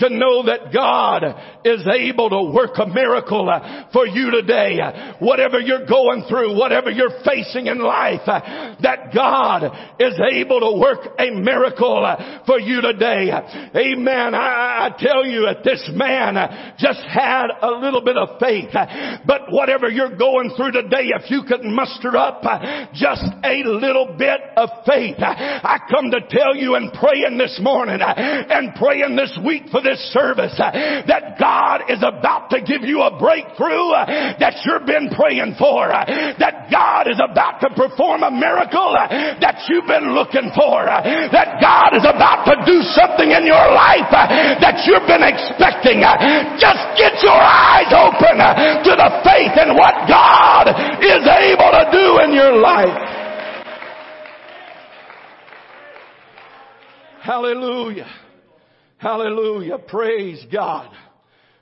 to 0.00 0.08
know 0.08 0.44
that 0.46 0.72
God 0.72 1.22
is 1.64 1.86
able 1.86 2.30
to 2.30 2.52
work 2.52 2.72
a 2.78 2.86
miracle 2.86 3.48
uh, 3.48 3.90
for 3.92 4.06
you 4.06 4.30
today. 4.30 4.78
Whatever 5.20 5.60
you're 5.60 5.86
going 5.86 6.24
through, 6.28 6.56
whatever 6.56 6.90
you're 6.90 7.20
facing 7.24 7.66
in 7.66 7.78
life, 7.78 8.24
uh, 8.26 8.76
that 8.80 9.12
God 9.14 9.64
is 10.00 10.18
able 10.32 10.60
to 10.60 10.80
work 10.80 11.00
a 11.18 11.30
miracle 11.30 12.04
uh, 12.04 12.40
for 12.46 12.58
you 12.58 12.80
today. 12.80 13.30
Amen. 13.76 14.34
I, 14.34 14.88
I 14.88 14.96
tell 14.98 15.26
you 15.26 15.42
that 15.46 15.64
this 15.64 15.84
man 15.92 16.34
just 16.78 17.00
had 17.04 17.48
a 17.60 17.70
little 17.70 18.02
bit 18.02 18.16
of 18.16 18.40
faith, 18.40 18.72
but 19.26 19.50
whatever 19.50 19.88
you're 19.88 20.16
going 20.16 20.54
through 20.56 20.72
today, 20.72 21.12
if 21.12 21.30
you 21.30 21.42
could 21.46 21.62
muster 21.62 22.16
up 22.16 22.42
just 22.94 23.24
a 23.44 23.62
little 23.64 24.16
bit 24.16 24.40
of 24.56 24.70
faith, 24.86 25.16
I 25.20 25.78
come 25.90 26.10
to 26.10 26.20
tell 26.28 26.56
you 26.56 26.74
and 26.76 26.92
praying 26.92 27.36
this 27.36 27.60
morning 27.62 27.98
and 28.00 28.74
praying 28.76 29.16
this 29.16 29.38
week 29.44 29.64
for 29.70 29.82
this 29.82 29.89
this 29.90 29.98
service 30.14 30.54
uh, 30.62 30.70
that 31.10 31.34
God 31.34 31.90
is 31.90 31.98
about 32.06 32.54
to 32.54 32.62
give 32.62 32.86
you 32.86 33.02
a 33.02 33.10
breakthrough 33.18 33.90
uh, 33.90 34.38
that 34.38 34.62
you've 34.62 34.86
been 34.86 35.10
praying 35.10 35.58
for. 35.58 35.90
Uh, 35.90 36.06
that 36.38 36.70
God 36.70 37.10
is 37.10 37.18
about 37.18 37.58
to 37.66 37.74
perform 37.74 38.22
a 38.22 38.30
miracle 38.30 38.94
that 38.94 39.66
you've 39.66 39.90
been 39.90 40.14
looking 40.14 40.54
for. 40.54 40.86
That 40.86 41.58
God 41.58 41.98
is 41.98 42.06
about 42.06 42.46
to 42.46 42.62
do 42.62 42.78
something 42.94 43.34
in 43.34 43.42
your 43.42 43.66
life 43.74 44.06
that 44.14 44.86
you've 44.86 45.06
been 45.10 45.26
expecting. 45.26 46.06
Just 46.62 46.82
get 46.94 47.18
your 47.26 47.34
eyes 47.34 47.90
open 47.90 48.38
to 48.38 48.92
the 48.94 49.10
faith 49.26 49.58
in 49.58 49.74
what 49.74 50.06
God 50.06 50.70
is 51.02 51.24
able 51.26 51.70
to 51.74 51.84
do 51.90 52.06
in 52.22 52.30
your 52.30 52.54
life. 52.54 52.94
Hallelujah. 57.20 58.29
Hallelujah. 59.00 59.78
Praise 59.78 60.44
God. 60.52 60.90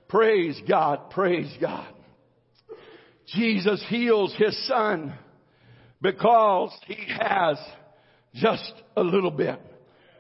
Praise 0.09 0.61
God. 0.69 1.09
Praise 1.11 1.57
God. 1.61 1.87
Jesus 3.29 3.85
heals 3.89 4.35
his 4.37 4.67
son 4.67 5.15
because 6.03 6.77
he 6.89 6.97
has 7.21 7.59
just 8.35 8.73
a 8.97 9.05
little 9.05 9.31
bit 9.31 9.61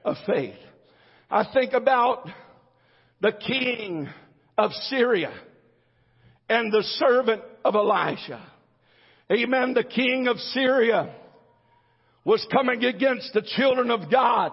of 0.04 0.14
faith. 0.26 0.54
I 1.28 1.44
think 1.52 1.72
about 1.72 2.28
the 3.20 3.32
king 3.32 4.08
of 4.56 4.70
Syria 4.88 5.32
and 6.48 6.72
the 6.72 6.84
servant 6.84 7.42
of 7.64 7.74
Elijah. 7.74 8.46
Amen. 9.32 9.74
The 9.74 9.82
king 9.82 10.28
of 10.28 10.36
Syria 10.36 11.16
was 12.24 12.46
coming 12.52 12.84
against 12.84 13.32
the 13.34 13.42
children 13.42 13.90
of 13.90 14.08
God. 14.08 14.52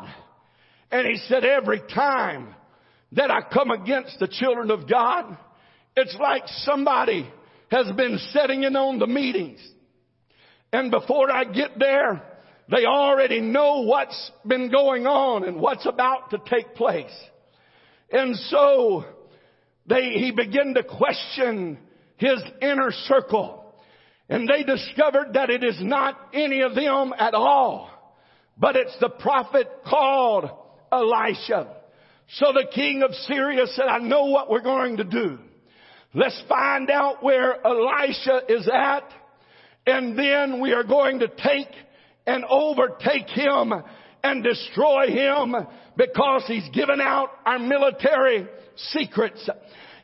And 0.92 1.08
he 1.08 1.18
said, 1.28 1.44
every 1.44 1.82
time 1.94 2.54
that 3.14 3.32
I 3.32 3.42
come 3.42 3.72
against 3.72 4.20
the 4.20 4.28
children 4.28 4.72
of 4.72 4.90
God, 4.90 5.38
it's 5.96 6.16
like 6.20 6.44
somebody 6.48 7.30
has 7.72 7.92
been 7.96 8.20
setting 8.32 8.64
in 8.64 8.76
on 8.76 9.00
the 9.00 9.08
meetings. 9.08 9.60
And 10.72 10.92
before 10.92 11.32
I 11.32 11.46
get 11.46 11.80
there, 11.80 12.22
they 12.70 12.86
already 12.86 13.42
know 13.42 13.82
what's 13.82 14.32
been 14.46 14.72
going 14.72 15.06
on 15.06 15.44
and 15.44 15.60
what's 15.60 15.86
about 15.86 16.32
to 16.32 16.40
take 16.50 16.76
place. 16.76 17.14
And 18.12 18.36
so 18.36 19.06
they, 19.88 20.12
he 20.14 20.32
began 20.32 20.74
to 20.76 20.84
question 20.84 21.78
his 22.18 22.42
inner 22.62 22.92
circle. 22.92 23.74
And 24.30 24.50
they 24.50 24.64
discovered 24.64 25.34
that 25.34 25.50
it 25.50 25.64
is 25.64 25.78
not 25.80 26.18
any 26.34 26.62
of 26.62 26.74
them 26.76 27.14
at 27.18 27.34
all, 27.34 27.90
but 28.58 28.76
it's 28.76 28.96
the 29.00 29.10
prophet 29.10 29.68
called 29.86 30.50
Elisha. 30.96 31.68
So 32.38 32.54
the 32.54 32.68
king 32.74 33.04
of 33.04 33.14
Syria 33.28 33.68
said, 33.68 33.86
I 33.86 34.00
know 34.00 34.26
what 34.26 34.50
we're 34.50 34.62
going 34.62 34.98
to 34.98 35.04
do. 35.04 35.38
Let's 36.14 36.42
find 36.48 36.90
out 36.90 37.24
where 37.24 37.66
Elisha 37.66 38.42
is 38.50 38.70
at 38.74 39.04
and 39.86 40.18
then 40.18 40.62
we 40.62 40.74
are 40.74 40.84
going 40.84 41.20
to 41.20 41.28
take 41.28 41.68
and 42.26 42.44
overtake 42.50 43.28
him 43.30 43.74
and 44.24 44.44
destroy 44.44 45.08
him 45.08 45.56
because 45.96 46.44
he's 46.48 46.68
given 46.70 47.00
out 47.00 47.30
our 47.46 47.60
military 47.60 48.48
secrets. 48.76 49.48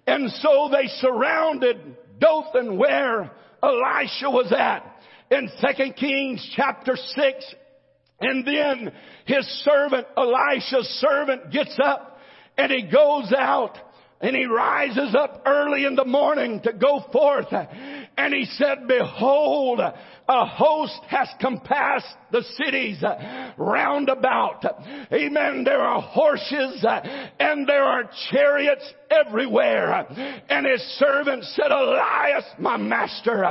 And 0.05 0.29
so 0.31 0.69
they 0.71 0.87
surrounded 0.87 1.97
Dothan 2.19 2.77
where 2.77 3.31
Elisha 3.63 4.29
was 4.29 4.53
at 4.55 4.85
in 5.31 5.49
2 5.59 5.93
Kings 5.93 6.47
chapter 6.55 6.95
6. 6.95 7.55
And 8.21 8.45
then 8.45 8.91
his 9.25 9.45
servant, 9.65 10.07
Elisha's 10.15 10.87
servant 10.99 11.51
gets 11.51 11.77
up 11.83 12.19
and 12.57 12.71
he 12.71 12.83
goes 12.83 13.33
out 13.37 13.77
and 14.21 14.35
he 14.35 14.45
rises 14.45 15.15
up 15.15 15.43
early 15.45 15.85
in 15.85 15.95
the 15.95 16.05
morning 16.05 16.61
to 16.63 16.73
go 16.73 17.03
forth. 17.11 17.47
And 17.51 18.33
he 18.33 18.45
said, 18.45 18.87
behold, 18.87 19.79
a 20.31 20.45
host 20.45 20.99
has 21.09 21.27
compassed 21.41 22.15
the 22.31 22.41
cities 22.55 23.03
uh, 23.03 23.51
round 23.57 24.07
about. 24.07 24.63
Amen. 25.11 25.63
There 25.65 25.81
are 25.81 26.01
horses 26.01 26.83
uh, 26.85 27.01
and 27.39 27.67
there 27.67 27.83
are 27.83 28.09
chariots 28.29 28.93
everywhere. 29.11 30.07
And 30.49 30.65
his 30.65 30.81
servant 30.97 31.43
said, 31.43 31.71
Elias, 31.71 32.45
my 32.57 32.77
master, 32.77 33.43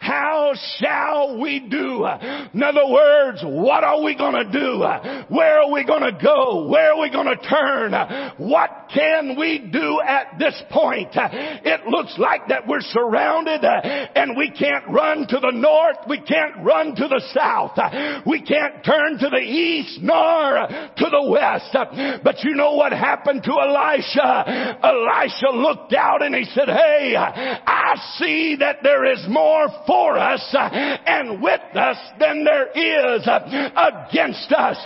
how 0.00 0.52
shall 0.78 1.40
we 1.40 1.58
do? 1.58 2.06
In 2.54 2.62
other 2.62 2.86
words, 2.86 3.40
what 3.42 3.82
are 3.82 4.02
we 4.02 4.16
going 4.16 4.46
to 4.46 4.52
do? 4.52 5.34
Where 5.34 5.62
are 5.62 5.72
we 5.72 5.84
going 5.84 6.02
to 6.02 6.18
go? 6.22 6.68
Where 6.68 6.92
are 6.92 7.00
we 7.00 7.10
going 7.10 7.26
to 7.26 7.48
turn? 7.48 7.92
What 8.38 8.70
can 8.94 9.36
we 9.36 9.58
do 9.58 10.00
at 10.00 10.38
this 10.38 10.62
point? 10.70 11.10
It 11.14 11.86
looks 11.86 12.14
like 12.18 12.48
that 12.48 12.68
we're 12.68 12.80
surrounded 12.80 13.64
uh, 13.64 13.80
and 14.14 14.36
we 14.36 14.50
can't 14.50 14.86
run 14.88 15.26
to 15.28 15.40
the 15.40 15.50
north. 15.52 15.96
We 16.08 16.20
can't 16.28 16.64
run 16.64 16.94
to 16.94 17.08
the 17.08 17.22
south. 17.32 17.78
We 18.26 18.42
can't 18.42 18.84
turn 18.84 19.18
to 19.18 19.28
the 19.30 19.38
east 19.38 20.00
nor 20.02 20.68
to 20.68 21.06
the 21.10 21.30
west. 21.30 21.74
But 22.22 22.44
you 22.44 22.54
know 22.54 22.74
what 22.74 22.92
happened 22.92 23.42
to 23.44 23.52
Elisha? 23.52 24.78
Elisha 24.82 25.50
looked 25.56 25.94
out 25.94 26.22
and 26.22 26.34
he 26.34 26.44
said, 26.44 26.68
Hey, 26.68 27.14
I 27.16 27.94
see 28.18 28.56
that 28.60 28.78
there 28.82 29.04
is 29.10 29.24
more 29.28 29.68
for 29.86 30.18
us 30.18 30.54
and 30.54 31.42
with 31.42 31.60
us 31.74 31.96
than 32.20 32.44
there 32.44 32.68
is 32.68 33.26
against 33.26 34.52
us. 34.52 34.78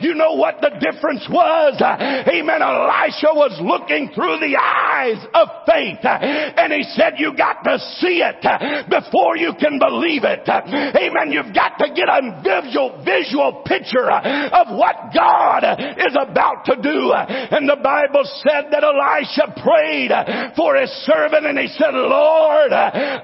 You 0.00 0.14
know 0.14 0.34
what 0.34 0.60
the 0.60 0.70
difference 0.80 1.26
was? 1.30 1.80
Amen. 1.80 2.62
Elisha 2.62 3.32
was 3.32 3.58
looking 3.62 4.10
through 4.14 4.38
the 4.40 4.56
eyes 4.56 5.24
of 5.34 5.48
faith 5.66 6.02
and 6.02 6.72
he 6.72 6.82
said, 6.94 7.14
you 7.18 7.36
got 7.36 7.62
to 7.64 7.78
see 8.00 8.22
it 8.22 8.42
before 8.90 9.36
you 9.36 9.52
can 9.58 9.78
believe 9.78 10.24
it. 10.24 10.48
Amen. 10.96 11.32
You've 11.32 11.54
got 11.54 11.78
to 11.78 11.92
get 11.94 12.08
a 12.08 12.40
visual, 12.42 13.02
visual 13.04 13.62
picture 13.66 14.10
of 14.10 14.66
what 14.76 15.12
God 15.14 15.64
is 15.98 16.16
about 16.16 16.64
to 16.66 16.76
do. 16.80 17.12
And 17.12 17.68
the 17.68 17.80
Bible 17.82 18.24
said 18.42 18.70
that 18.70 18.84
Elisha 18.84 19.54
prayed 19.62 20.12
for 20.56 20.76
his 20.76 20.90
servant 21.04 21.46
and 21.46 21.58
he 21.58 21.68
said, 21.68 21.92
Lord, 21.92 22.72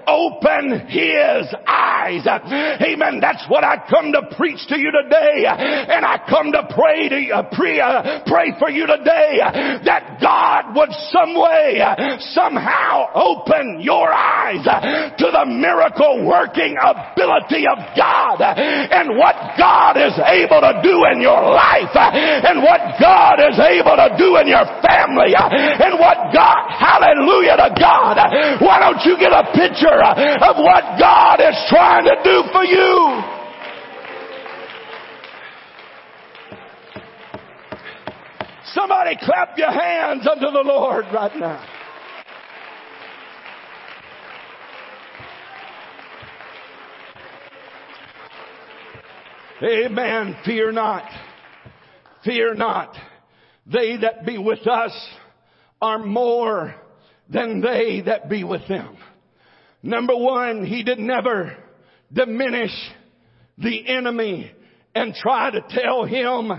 open 0.07 0.89
his 0.89 1.49
eyes. 1.67 2.27
Amen. 2.27 3.21
That's 3.21 3.45
what 3.49 3.65
I 3.65 3.85
come 3.89 4.13
to 4.13 4.35
preach 4.37 4.67
to 4.69 4.79
you 4.79 4.91
today. 4.91 5.47
And 5.47 6.05
I 6.05 6.21
come 6.29 6.53
to 6.53 6.69
pray 6.75 7.09
to 7.09 7.19
you, 7.19 7.35
pray, 7.53 7.81
uh, 7.81 8.21
pray 8.27 8.53
for 8.59 8.71
you 8.71 8.87
today 8.87 9.39
that 9.85 10.19
God 10.21 10.77
would 10.77 10.93
some 11.11 11.35
way, 11.35 11.81
somehow 12.35 13.11
open 13.15 13.81
your 13.81 14.13
eyes 14.13 14.65
to 14.65 15.27
the 15.31 15.47
miracle 15.47 16.27
working 16.27 16.77
ability 16.81 17.44
of 17.53 17.79
God 17.93 18.41
and 18.41 19.17
what 19.21 19.37
God 19.61 20.01
is 20.01 20.17
able 20.17 20.65
to 20.65 20.81
do 20.81 21.05
in 21.13 21.21
your 21.21 21.43
life 21.53 21.93
and 21.93 22.65
what 22.65 22.81
God 22.97 23.37
is 23.39 23.61
able 23.61 23.97
to 23.97 24.09
do 24.17 24.41
in 24.41 24.49
your 24.49 24.65
family 24.81 25.37
and 25.37 26.01
what 26.01 26.33
God, 26.33 26.65
hallelujah 26.73 27.57
to 27.61 27.71
God. 27.77 28.17
Why 28.65 28.81
don't 28.81 29.05
you 29.05 29.19
get 29.21 29.33
a 29.33 29.45
picture 29.53 30.01
of 30.41 30.57
what 30.57 30.99
God 30.99 31.41
is 31.41 31.57
trying 31.69 32.05
to 32.09 32.17
do 32.25 32.43
for 32.51 32.65
you? 32.65 33.23
Somebody 38.73 39.17
clap 39.23 39.57
your 39.57 39.71
hands 39.71 40.27
unto 40.27 40.51
the 40.51 40.63
Lord 40.65 41.05
right 41.13 41.37
now. 41.37 41.74
Amen. 49.63 50.37
Fear 50.45 50.73
not. 50.73 51.05
Fear 52.25 52.55
not. 52.55 52.97
They 53.67 53.97
that 53.99 54.27
be 54.27 54.37
with 54.37 54.67
us 54.67 54.93
are 55.81 55.99
more 55.99 56.75
than 57.29 57.61
they 57.61 58.03
that 58.07 58.29
be 58.29 58.43
with 58.45 58.67
them. 58.69 58.97
Number 59.83 60.17
one, 60.17 60.65
he 60.65 60.83
did 60.83 60.99
never 60.99 61.57
diminish 62.13 62.73
the 63.59 63.87
enemy 63.89 64.51
and 64.95 65.15
try 65.15 65.51
to 65.51 65.61
tell 65.69 66.05
him 66.05 66.51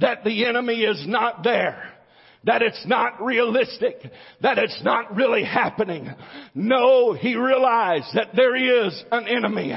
that 0.00 0.24
the 0.24 0.46
enemy 0.46 0.82
is 0.82 1.04
not 1.06 1.42
there 1.42 1.95
that 2.44 2.62
it's 2.62 2.86
not 2.86 3.22
realistic, 3.22 3.96
that 4.40 4.58
it's 4.58 4.80
not 4.84 5.16
really 5.16 5.42
happening. 5.44 6.08
No, 6.54 7.12
he 7.12 7.34
realized 7.34 8.08
that 8.14 8.30
there 8.34 8.54
is 8.86 9.04
an 9.10 9.26
enemy. 9.26 9.72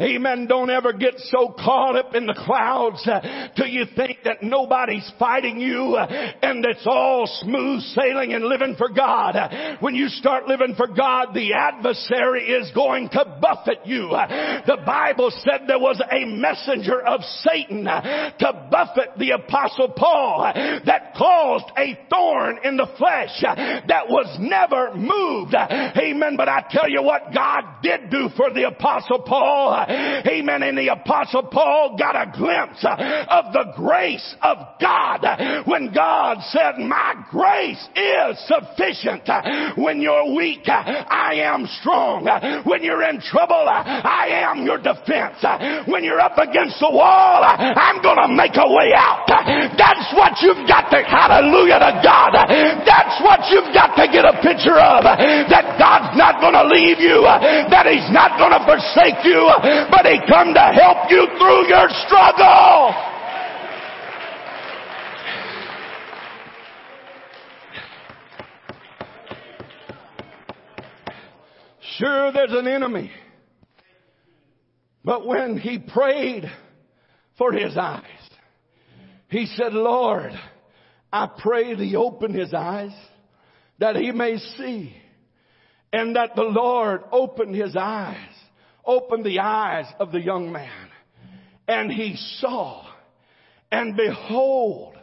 Amen. 0.00 0.46
Don't 0.46 0.70
ever 0.70 0.92
get 0.92 1.14
so 1.16 1.54
caught 1.58 1.96
up 1.96 2.14
in 2.14 2.26
the 2.26 2.40
clouds 2.46 3.06
uh, 3.06 3.48
till 3.56 3.66
you 3.66 3.84
think 3.96 4.18
that 4.24 4.42
nobody's 4.42 5.10
fighting 5.18 5.60
you 5.60 5.96
uh, 5.96 6.06
and 6.42 6.64
it's 6.64 6.86
all 6.86 7.26
smooth 7.42 7.82
sailing 7.82 8.32
and 8.34 8.44
living 8.44 8.76
for 8.76 8.88
God. 8.88 9.36
When 9.80 9.94
you 9.94 10.08
start 10.08 10.46
living 10.46 10.74
for 10.76 10.86
God, 10.86 11.34
the 11.34 11.54
adversary 11.54 12.44
is 12.44 12.70
going 12.74 13.08
to 13.10 13.38
buffet 13.40 13.86
you. 13.86 14.10
The 14.10 14.78
Bible 14.86 15.32
said 15.38 15.62
there 15.66 15.78
was 15.78 16.00
a 16.10 16.24
messenger 16.24 17.00
of 17.00 17.20
Satan 17.22 17.84
to 17.84 18.68
buffet 18.70 19.18
the 19.18 19.30
apostle 19.30 19.88
Paul 19.96 20.52
that 20.54 21.14
caused 21.16 21.66
a 21.76 21.98
thorn 22.12 22.58
in 22.64 22.76
the 22.76 22.86
flesh 22.98 23.40
that 23.42 24.08
was 24.08 24.36
never 24.38 24.94
moved. 24.94 25.54
Amen. 25.54 26.36
But 26.36 26.48
I 26.48 26.64
tell 26.70 26.88
you 26.88 27.02
what 27.02 27.32
God 27.32 27.82
did 27.82 28.10
do 28.10 28.28
for 28.36 28.52
the 28.52 28.64
apostle 28.68 29.20
Paul. 29.20 29.86
Amen. 29.88 30.62
And 30.62 30.76
the 30.76 30.88
apostle 30.88 31.44
Paul 31.44 31.96
got 31.98 32.14
a 32.16 32.30
glimpse 32.36 32.84
of 32.84 33.52
the 33.52 33.72
grace 33.76 34.34
of 34.42 34.58
God 34.80 35.24
when 35.66 35.92
God 35.94 36.38
said, 36.50 36.78
my 36.78 37.14
grace 37.30 37.82
is 37.96 38.38
sufficient. 38.46 39.28
When 39.78 40.00
you're 40.00 40.34
weak, 40.34 40.68
I 40.68 41.40
am 41.44 41.66
strong. 41.80 42.26
When 42.64 42.82
you're 42.82 43.02
in 43.08 43.20
trouble, 43.20 43.64
I 43.66 44.46
am 44.50 44.64
your 44.66 44.78
defense. 44.78 45.38
When 45.86 46.04
you're 46.04 46.20
up 46.20 46.36
against 46.36 46.78
the 46.80 46.90
wall, 46.90 47.42
I'm 47.42 48.02
gonna 48.02 48.28
make 48.34 48.56
a 48.56 48.68
way 48.68 48.92
out. 48.96 49.24
That's 49.78 50.12
what 50.14 50.42
you've 50.42 50.66
got 50.68 50.90
to, 50.90 51.02
hallelujah 51.02 51.78
to 51.78 52.01
of. 54.78 55.04
That 55.04 55.76
God's 55.80 56.16
not 56.16 56.40
going 56.40 56.54
to 56.54 56.66
leave 56.68 57.00
you. 57.00 57.24
That 57.24 57.88
He's 57.88 58.08
not 58.12 58.38
going 58.38 58.52
to 58.52 58.62
forsake 58.64 59.24
you. 59.24 59.40
But 59.90 60.06
He 60.06 60.20
come 60.28 60.54
to 60.54 60.66
help 60.72 61.10
you 61.10 61.26
through 61.36 61.68
your 61.68 61.88
struggle. 62.06 63.12
sure 72.02 72.32
there's 72.32 72.52
an 72.52 72.66
enemy. 72.66 73.10
But 75.04 75.26
when 75.26 75.58
he 75.58 75.78
prayed 75.78 76.50
for 77.38 77.52
his 77.52 77.76
eyes, 77.76 78.04
he 79.28 79.46
said, 79.46 79.72
Lord, 79.72 80.32
I 81.12 81.28
pray 81.38 81.74
thee 81.74 81.96
open 81.96 82.34
his 82.34 82.52
eyes 82.54 82.92
that 83.82 83.96
he 83.96 84.12
may 84.12 84.36
see. 84.38 84.94
And 85.92 86.14
that 86.14 86.36
the 86.36 86.44
Lord 86.44 87.02
opened 87.10 87.56
his 87.56 87.74
eyes, 87.76 88.30
opened 88.86 89.24
the 89.24 89.40
eyes 89.40 89.86
of 89.98 90.12
the 90.12 90.20
young 90.20 90.52
man. 90.52 90.88
And 91.66 91.90
he 91.90 92.14
saw, 92.38 92.86
and 93.72 93.96
behold, 93.96 94.94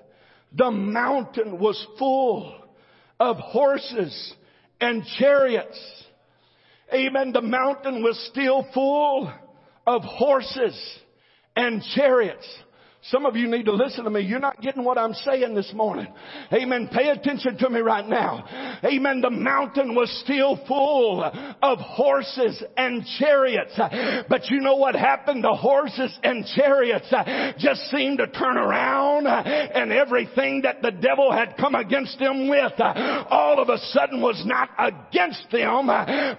the 0.55 0.71
mountain 0.71 1.59
was 1.59 1.85
full 1.99 2.55
of 3.19 3.35
horses 3.35 4.33
and 4.79 5.03
chariots. 5.17 5.77
Amen. 6.93 7.33
The 7.33 7.41
mountain 7.41 8.01
was 8.01 8.17
still 8.31 8.65
full 8.73 9.31
of 9.85 10.01
horses 10.03 10.99
and 11.53 11.83
chariots. 11.95 12.47
Some 13.11 13.25
of 13.25 13.35
you 13.35 13.47
need 13.47 13.65
to 13.65 13.73
listen 13.73 14.03
to 14.03 14.09
me. 14.09 14.21
You're 14.21 14.39
not 14.39 14.61
getting 14.61 14.83
what 14.83 14.97
I'm 14.97 15.13
saying 15.13 15.55
this 15.55 15.71
morning. 15.73 16.07
Amen. 16.53 16.89
Pay 16.93 17.09
attention 17.09 17.57
to 17.57 17.69
me 17.69 17.79
right 17.79 18.07
now. 18.07 18.79
Amen. 18.83 19.21
The 19.21 19.31
mountain 19.31 19.95
was 19.95 20.09
still 20.23 20.59
full 20.67 21.23
of 21.23 21.79
horses 21.79 22.63
and 22.77 23.03
chariots. 23.17 23.79
But 24.29 24.49
you 24.51 24.61
know 24.61 24.75
what 24.75 24.95
happened? 24.95 25.43
The 25.43 25.55
horses 25.55 26.17
and 26.23 26.45
chariots 26.45 27.11
just 27.57 27.81
seemed 27.89 28.19
to 28.19 28.27
turn 28.27 28.57
around 28.57 29.25
and 29.27 29.91
everything 29.91 30.61
that 30.63 30.81
the 30.81 30.91
devil 30.91 31.31
had 31.31 31.55
come 31.57 31.73
against 31.73 32.19
them 32.19 32.47
with 32.47 32.73
all 32.79 33.59
of 33.59 33.69
a 33.69 33.77
sudden 33.77 34.21
was 34.21 34.41
not 34.45 34.69
against 34.77 35.49
them, 35.51 35.87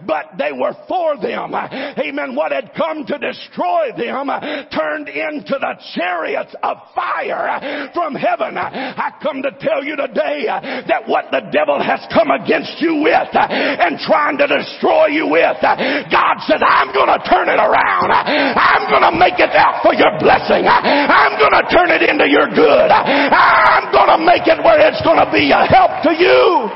but 0.07 0.39
they 0.39 0.53
were 0.53 0.77
for 0.87 1.17
them. 1.17 1.53
Amen. 1.55 2.37
What 2.37 2.53
had 2.53 2.73
come 2.77 3.05
to 3.07 3.19
destroy 3.19 3.91
them 3.97 4.29
turned 4.71 5.09
into 5.09 5.59
the 5.59 5.75
chariots 5.95 6.55
of 6.63 6.79
fire 6.95 7.91
from 7.95 8.15
heaven. 8.15 8.57
I 8.57 9.13
come 9.23 9.43
to 9.43 9.51
tell 9.61 9.85
you 9.85 9.97
today 9.97 10.47
that 10.89 11.07
what 11.07 11.31
the 11.31 11.49
devil 11.53 11.83
has 11.83 12.01
come 12.13 12.31
against 12.31 12.81
you 12.81 13.03
with 13.03 13.33
and 13.35 13.99
trying 14.05 14.39
to 14.39 14.47
destroy 14.47 15.09
you 15.13 15.29
with, 15.29 15.59
God 15.61 16.37
says, 16.45 16.61
I'm 16.61 16.93
going 16.93 17.11
to 17.11 17.21
turn 17.29 17.49
it 17.49 17.61
around. 17.61 18.11
I'm 18.13 18.89
going 18.89 19.07
to 19.07 19.15
make 19.17 19.39
it 19.41 19.53
out 19.57 19.83
for 19.83 19.95
your 19.95 20.13
blessing. 20.21 20.65
I'm 20.67 21.39
going 21.41 21.57
to 21.57 21.65
turn 21.69 21.91
it 21.91 22.03
into 22.05 22.29
your 22.29 22.49
good. 22.53 22.89
I'm 22.91 23.93
going 23.93 24.11
to 24.13 24.21
make 24.25 24.47
it 24.47 24.63
where 24.65 24.81
it's 24.81 25.01
going 25.03 25.19
to 25.19 25.31
be 25.33 25.51
a 25.53 25.65
help 25.67 26.03
to 26.05 26.13
you. 26.15 26.71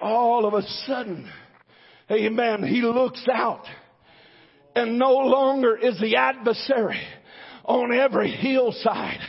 All 0.00 0.46
of 0.46 0.54
a 0.54 0.62
sudden, 0.86 1.28
amen, 2.10 2.62
he 2.62 2.82
looks 2.82 3.26
out 3.32 3.64
and 4.78 4.98
no 4.98 5.12
longer 5.12 5.76
is 5.76 5.98
the 6.00 6.16
adversary 6.16 7.00
on 7.64 7.92
every 7.92 8.30
hillside. 8.30 9.20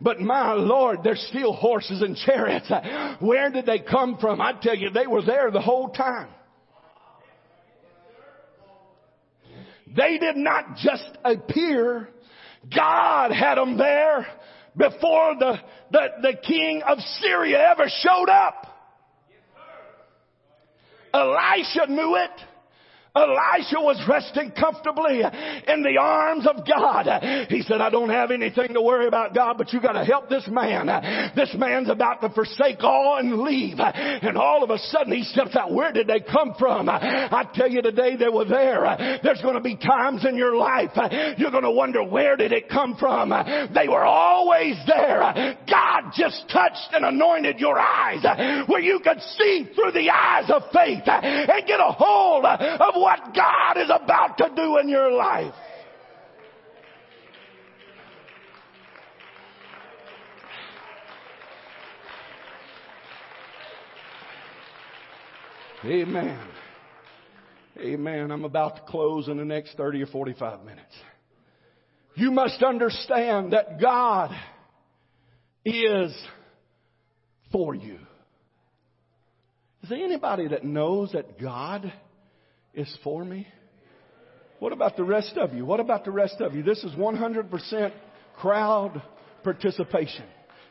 But 0.00 0.20
my 0.20 0.52
Lord, 0.52 1.00
there's 1.04 1.24
still 1.28 1.52
horses 1.52 2.02
and 2.02 2.16
chariots. 2.16 2.70
Where 3.20 3.50
did 3.50 3.66
they 3.66 3.78
come 3.78 4.18
from? 4.18 4.40
I 4.40 4.52
tell 4.60 4.76
you, 4.76 4.90
they 4.90 5.06
were 5.06 5.22
there 5.22 5.50
the 5.50 5.60
whole 5.60 5.90
time. 5.90 6.28
They 9.96 10.18
did 10.18 10.36
not 10.36 10.76
just 10.76 11.08
appear. 11.24 12.08
God 12.74 13.32
had 13.32 13.54
them 13.56 13.78
there 13.78 14.26
before 14.76 15.36
the, 15.38 15.54
the, 15.90 16.08
the 16.20 16.32
king 16.46 16.82
of 16.86 16.98
Syria 17.20 17.70
ever 17.70 17.88
showed 18.02 18.28
up. 18.28 18.66
Elisha 21.14 21.86
knew 21.88 22.16
it. 22.16 22.55
Elisha 23.16 23.80
was 23.80 24.00
resting 24.08 24.52
comfortably 24.52 25.22
in 25.22 25.82
the 25.82 25.96
arms 25.98 26.46
of 26.46 26.66
God. 26.66 27.46
He 27.48 27.62
said, 27.62 27.80
I 27.80 27.90
don't 27.90 28.10
have 28.10 28.30
anything 28.30 28.74
to 28.74 28.82
worry 28.82 29.06
about 29.06 29.34
God, 29.34 29.56
but 29.58 29.72
you 29.72 29.80
gotta 29.80 30.04
help 30.04 30.28
this 30.28 30.46
man. 30.48 30.86
This 31.34 31.54
man's 31.58 31.88
about 31.88 32.20
to 32.20 32.30
forsake 32.30 32.82
all 32.82 33.16
and 33.18 33.40
leave. 33.40 33.78
And 33.78 34.36
all 34.36 34.62
of 34.62 34.70
a 34.70 34.78
sudden 34.78 35.12
he 35.12 35.22
steps 35.24 35.56
out. 35.56 35.72
Where 35.72 35.92
did 35.92 36.06
they 36.06 36.20
come 36.20 36.54
from? 36.58 36.88
I 36.88 37.48
tell 37.54 37.70
you 37.70 37.82
today 37.82 38.16
they 38.16 38.28
were 38.28 38.44
there. 38.44 39.18
There's 39.22 39.40
gonna 39.42 39.60
be 39.60 39.76
times 39.76 40.24
in 40.26 40.36
your 40.36 40.56
life 40.56 40.90
you're 41.38 41.50
gonna 41.50 41.70
wonder 41.70 42.02
where 42.04 42.36
did 42.36 42.52
it 42.52 42.68
come 42.68 42.96
from? 42.96 43.30
They 43.74 43.88
were 43.88 44.04
always 44.04 44.76
there. 44.86 45.56
God 45.68 46.12
just 46.14 46.48
touched 46.50 46.92
and 46.92 47.04
anointed 47.04 47.58
your 47.58 47.78
eyes 47.78 48.22
where 48.68 48.80
you 48.80 49.00
could 49.00 49.20
see 49.38 49.68
through 49.74 49.92
the 49.92 50.10
eyes 50.10 50.50
of 50.50 50.62
faith 50.72 51.02
and 51.06 51.66
get 51.66 51.80
a 51.80 51.92
hold 51.92 52.44
of 52.44 52.94
what 53.06 53.32
God 53.32 53.80
is 53.80 53.88
about 53.88 54.36
to 54.38 54.50
do 54.56 54.78
in 54.78 54.88
your 54.88 55.12
life. 55.12 55.54
Amen. 65.84 66.48
Amen. 67.78 68.32
I'm 68.32 68.42
about 68.42 68.74
to 68.74 68.82
close 68.90 69.28
in 69.28 69.36
the 69.36 69.44
next 69.44 69.76
30 69.76 70.02
or 70.02 70.06
45 70.06 70.64
minutes. 70.64 70.92
You 72.16 72.32
must 72.32 72.60
understand 72.64 73.52
that 73.52 73.80
God 73.80 74.32
is 75.64 76.12
for 77.52 77.72
you. 77.72 77.98
Is 79.84 79.90
there 79.90 80.02
anybody 80.02 80.48
that 80.48 80.64
knows 80.64 81.12
that 81.12 81.40
God 81.40 81.92
is 82.76 82.96
for 83.02 83.24
me? 83.24 83.46
What 84.58 84.72
about 84.72 84.96
the 84.96 85.04
rest 85.04 85.36
of 85.36 85.54
you? 85.54 85.66
What 85.66 85.80
about 85.80 86.04
the 86.04 86.10
rest 86.10 86.40
of 86.40 86.54
you? 86.54 86.62
This 86.62 86.82
is 86.84 86.92
100% 86.92 87.92
crowd 88.36 89.02
participation. 89.42 90.24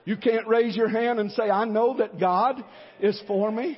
You 0.05 0.17
can't 0.17 0.47
raise 0.47 0.75
your 0.75 0.87
hand 0.87 1.19
and 1.19 1.31
say, 1.31 1.49
I 1.49 1.65
know 1.65 1.97
that 1.97 2.19
God 2.19 2.63
is 2.99 3.21
for 3.27 3.51
me. 3.51 3.77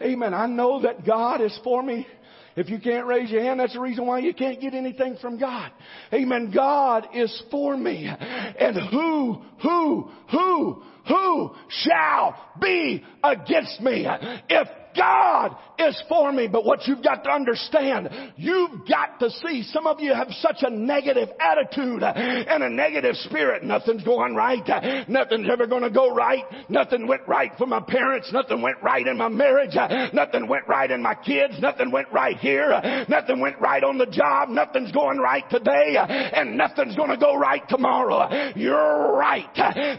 Amen. 0.00 0.34
I 0.34 0.46
know 0.46 0.82
that 0.82 1.06
God 1.06 1.40
is 1.40 1.58
for 1.62 1.82
me. 1.82 2.06
If 2.54 2.68
you 2.68 2.78
can't 2.78 3.06
raise 3.06 3.30
your 3.30 3.42
hand, 3.42 3.60
that's 3.60 3.72
the 3.72 3.80
reason 3.80 4.06
why 4.06 4.18
you 4.18 4.34
can't 4.34 4.60
get 4.60 4.74
anything 4.74 5.16
from 5.20 5.38
God. 5.38 5.72
Amen. 6.12 6.52
God 6.54 7.08
is 7.14 7.42
for 7.50 7.76
me. 7.76 8.06
And 8.06 8.76
who, 8.90 9.42
who, 9.62 10.10
who, 10.30 10.82
who 11.08 11.50
shall 11.68 12.36
be 12.60 13.02
against 13.24 13.80
me? 13.80 14.06
If 14.50 14.68
God 14.96 15.56
is 15.78 16.00
for 16.08 16.32
me. 16.32 16.48
But 16.48 16.64
what 16.64 16.86
you've 16.86 17.02
got 17.02 17.24
to 17.24 17.30
understand, 17.30 18.08
you've 18.36 18.86
got 18.88 19.20
to 19.20 19.30
see. 19.30 19.62
Some 19.64 19.86
of 19.86 20.00
you 20.00 20.14
have 20.14 20.28
such 20.40 20.58
a 20.60 20.70
negative 20.70 21.28
attitude 21.40 22.02
and 22.02 22.62
a 22.62 22.70
negative 22.70 23.16
spirit. 23.16 23.64
Nothing's 23.64 24.04
going 24.04 24.34
right. 24.34 25.06
Nothing's 25.08 25.48
ever 25.50 25.66
going 25.66 25.82
to 25.82 25.90
go 25.90 26.14
right. 26.14 26.44
Nothing 26.68 27.06
went 27.06 27.26
right 27.26 27.52
for 27.58 27.66
my 27.66 27.80
parents. 27.80 28.30
Nothing 28.32 28.62
went 28.62 28.82
right 28.82 29.06
in 29.06 29.16
my 29.16 29.28
marriage. 29.28 29.74
Nothing 30.12 30.48
went 30.48 30.68
right 30.68 30.90
in 30.90 31.02
my 31.02 31.14
kids. 31.14 31.54
Nothing 31.60 31.90
went 31.90 32.10
right 32.12 32.36
here. 32.36 32.68
Nothing 33.08 33.40
went 33.40 33.60
right 33.60 33.82
on 33.82 33.98
the 33.98 34.06
job. 34.06 34.48
Nothing's 34.48 34.92
going 34.92 35.18
right 35.18 35.48
today. 35.50 35.96
And 35.98 36.56
nothing's 36.56 36.96
going 36.96 37.10
to 37.10 37.16
go 37.16 37.36
right 37.36 37.62
tomorrow. 37.68 38.52
You're 38.54 39.16
right. 39.16 39.46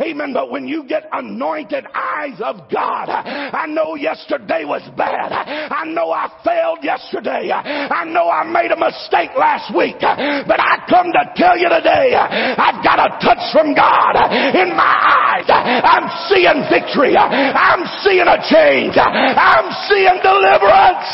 Amen. 0.02 0.34
But 0.34 0.52
when 0.52 0.68
you 0.68 0.86
get 0.86 1.08
anointed 1.12 1.86
eyes 1.94 2.40
of 2.42 2.70
God, 2.72 3.10
I 3.10 3.66
know 3.68 3.96
yesterday 3.96 4.66
was 4.84 4.92
bad. 4.96 5.32
I 5.32 5.86
know 5.86 6.12
I 6.12 6.28
failed 6.44 6.84
yesterday. 6.84 7.52
I 7.52 8.04
know 8.06 8.30
I 8.30 8.44
made 8.44 8.72
a 8.72 8.80
mistake 8.80 9.32
last 9.40 9.72
week. 9.76 10.00
But 10.00 10.60
I 10.60 10.84
come 10.90 11.12
to 11.16 11.24
tell 11.36 11.58
you 11.58 11.70
today, 11.70 12.16
I've 12.16 12.84
got 12.84 13.00
a 13.00 13.16
touch 13.24 13.44
from 13.56 13.74
God 13.74 14.20
in 14.56 14.76
my 14.76 14.96
eyes. 15.00 15.48
I'm 15.48 16.08
seeing 16.28 16.68
victory. 16.68 17.16
I'm 17.16 17.88
seeing 18.04 18.28
a 18.28 18.40
change. 18.44 18.96
I'm 19.00 19.72
seeing 19.88 20.20
deliverance. 20.22 21.08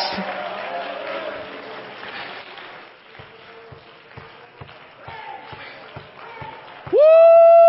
Woo! 6.91 7.68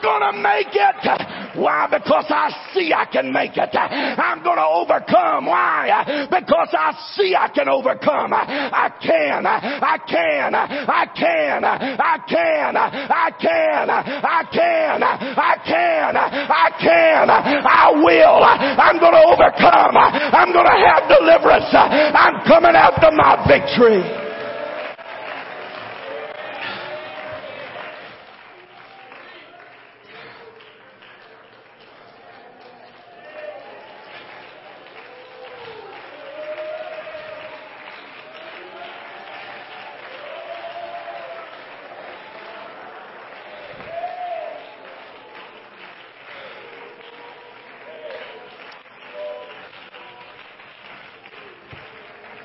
I'm 0.00 0.32
gonna 0.32 0.42
make 0.42 0.72
it. 0.72 1.60
Why? 1.60 1.86
Because 1.90 2.24
I 2.30 2.48
see 2.72 2.92
I 2.92 3.04
can 3.04 3.32
make 3.32 3.56
it. 3.56 3.76
I'm 3.76 4.42
to 4.42 4.64
overcome. 4.64 5.46
Why? 5.46 6.26
Because 6.30 6.72
I 6.72 6.96
see 7.14 7.34
I 7.36 7.48
can 7.48 7.68
overcome. 7.68 8.32
I 8.32 8.88
can. 8.96 9.44
I 9.44 9.98
can. 10.08 10.54
I 10.54 11.06
can. 11.12 11.64
I 11.64 12.16
can. 12.24 12.76
I 12.76 13.30
can. 13.36 13.90
I 13.90 14.42
can. 14.48 15.02
I 15.02 15.56
can. 15.68 16.16
I 16.16 16.70
can. 16.80 17.30
I 17.30 17.92
will. 17.92 18.40
I'm 18.40 18.98
to 19.12 19.22
overcome. 19.28 19.96
I'm 19.96 20.52
to 20.64 20.76
have 20.80 21.08
deliverance. 21.08 21.68
I'm 21.74 22.46
coming 22.46 22.74
after 22.74 23.10
my 23.12 23.36
victory. 23.46 24.19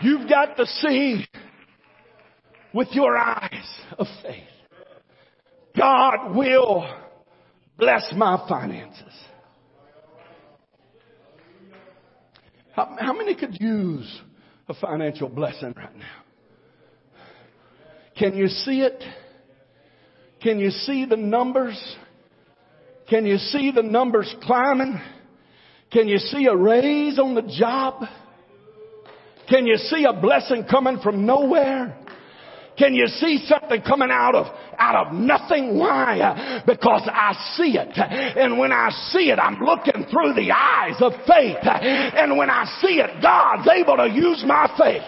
You've 0.05 0.29
got 0.29 0.55
to 0.57 0.67
see 0.67 1.25
with 2.71 2.89
your 2.91 3.17
eyes 3.17 3.67
of 3.97 4.05
faith. 4.21 4.43
God 5.75 6.35
will 6.35 6.87
bless 7.75 8.13
my 8.15 8.45
finances. 8.47 9.13
How, 12.73 12.95
how 12.99 13.13
many 13.13 13.33
could 13.33 13.59
use 13.59 14.21
a 14.69 14.75
financial 14.75 15.27
blessing 15.27 15.73
right 15.75 15.97
now? 15.97 16.21
Can 18.15 18.35
you 18.35 18.47
see 18.47 18.81
it? 18.81 19.03
Can 20.39 20.59
you 20.59 20.69
see 20.69 21.07
the 21.07 21.17
numbers? 21.17 21.95
Can 23.09 23.25
you 23.25 23.37
see 23.37 23.71
the 23.71 23.81
numbers 23.81 24.35
climbing? 24.43 25.01
Can 25.91 26.07
you 26.07 26.19
see 26.19 26.45
a 26.45 26.55
raise 26.55 27.17
on 27.17 27.33
the 27.33 27.41
job? 27.57 28.03
Can 29.49 29.67
you 29.67 29.77
see 29.77 30.05
a 30.05 30.13
blessing 30.13 30.65
coming 30.69 30.99
from 31.01 31.25
nowhere? 31.25 31.97
Can 32.77 32.93
you 32.93 33.07
see 33.07 33.45
something 33.47 33.81
coming 33.83 34.09
out 34.11 34.35
of, 34.35 34.47
out 34.77 35.07
of 35.07 35.13
nothing? 35.13 35.77
Why? 35.77 36.61
Because 36.65 37.03
I 37.05 37.33
see 37.55 37.77
it. 37.77 37.97
And 37.97 38.57
when 38.59 38.73
I 38.73 38.89
see 39.11 39.31
it, 39.31 39.39
I'm 39.39 39.59
looking 39.59 40.05
through 40.11 40.33
the 40.33 40.51
eyes 40.51 40.95
of 40.99 41.13
faith. 41.25 41.57
And 41.63 42.37
when 42.37 42.49
I 42.49 42.65
see 42.81 42.99
it, 42.99 43.21
God's 43.21 43.67
able 43.69 43.95
to 43.97 44.09
use 44.09 44.43
my 44.45 44.67
faith. 44.77 45.03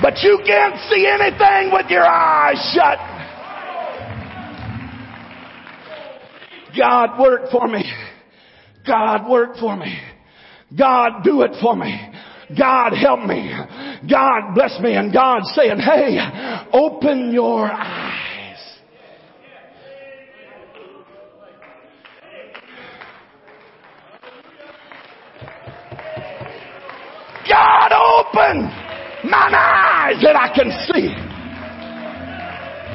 But 0.00 0.18
you 0.22 0.40
can't 0.44 0.80
see 0.90 1.06
anything 1.06 1.72
with 1.72 1.90
your 1.90 2.04
eyes 2.04 2.56
shut. 2.74 2.98
God 6.76 7.20
work 7.20 7.50
for 7.50 7.68
me. 7.68 7.84
God 8.86 9.28
work 9.30 9.56
for 9.58 9.76
me. 9.76 9.96
God 10.76 11.22
do 11.24 11.42
it 11.42 11.52
for 11.60 11.76
me. 11.76 12.08
God 12.58 12.92
help 12.92 13.20
me. 13.20 13.52
God 14.10 14.54
bless 14.54 14.78
me. 14.80 14.94
And 14.94 15.12
God 15.12 15.42
saying, 15.54 15.78
hey, 15.78 16.18
open 16.72 17.32
your 17.32 17.70
eyes. 17.70 18.12
God 27.48 27.92
open 27.92 28.62
mine 29.28 29.54
eyes 29.54 30.22
that 30.22 30.36
I 30.36 30.52
can 30.54 30.70
see. 30.92 31.14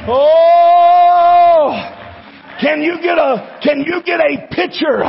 Oh, 0.09 1.96
can 2.67 2.83
you 2.83 2.99
get 2.99 3.15
a, 3.15 3.63
can 3.63 3.79
you 3.79 4.03
get 4.03 4.19
a 4.19 4.43
picture 4.51 4.99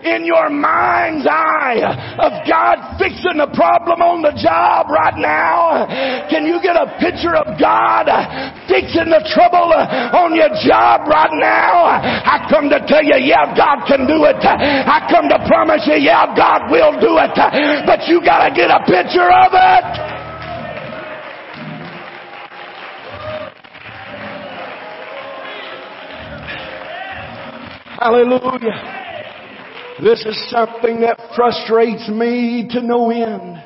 in 0.00 0.24
your 0.24 0.48
mind's 0.48 1.28
eye 1.28 1.84
of 2.16 2.32
God 2.48 2.96
fixing 2.96 3.36
the 3.36 3.52
problem 3.52 4.00
on 4.00 4.24
the 4.24 4.32
job 4.40 4.88
right 4.88 5.20
now? 5.20 5.84
Can 6.32 6.48
you 6.48 6.56
get 6.64 6.72
a 6.72 6.88
picture 6.96 7.36
of 7.36 7.60
God 7.60 8.08
fixing 8.64 9.12
the 9.12 9.20
trouble 9.28 9.76
on 9.76 10.32
your 10.32 10.56
job 10.64 11.04
right 11.04 11.36
now? 11.36 12.00
I 12.00 12.48
come 12.48 12.72
to 12.72 12.80
tell 12.88 13.04
you, 13.04 13.20
yeah, 13.20 13.52
God 13.52 13.84
can 13.84 14.08
do 14.08 14.24
it. 14.24 14.40
I 14.40 15.04
come 15.12 15.28
to 15.28 15.36
promise 15.44 15.84
you, 15.84 16.00
yeah, 16.00 16.32
God 16.32 16.72
will 16.72 16.96
do 16.96 17.20
it. 17.20 17.36
But 17.84 18.08
you 18.08 18.24
gotta 18.24 18.56
get 18.56 18.72
a 18.72 18.80
picture 18.88 19.28
of 19.28 19.52
it. 19.52 20.11
Hallelujah. 28.02 29.94
This 30.02 30.24
is 30.26 30.50
something 30.50 31.02
that 31.02 31.20
frustrates 31.36 32.08
me 32.08 32.66
to 32.72 32.82
no 32.82 33.12
end. 33.12 33.62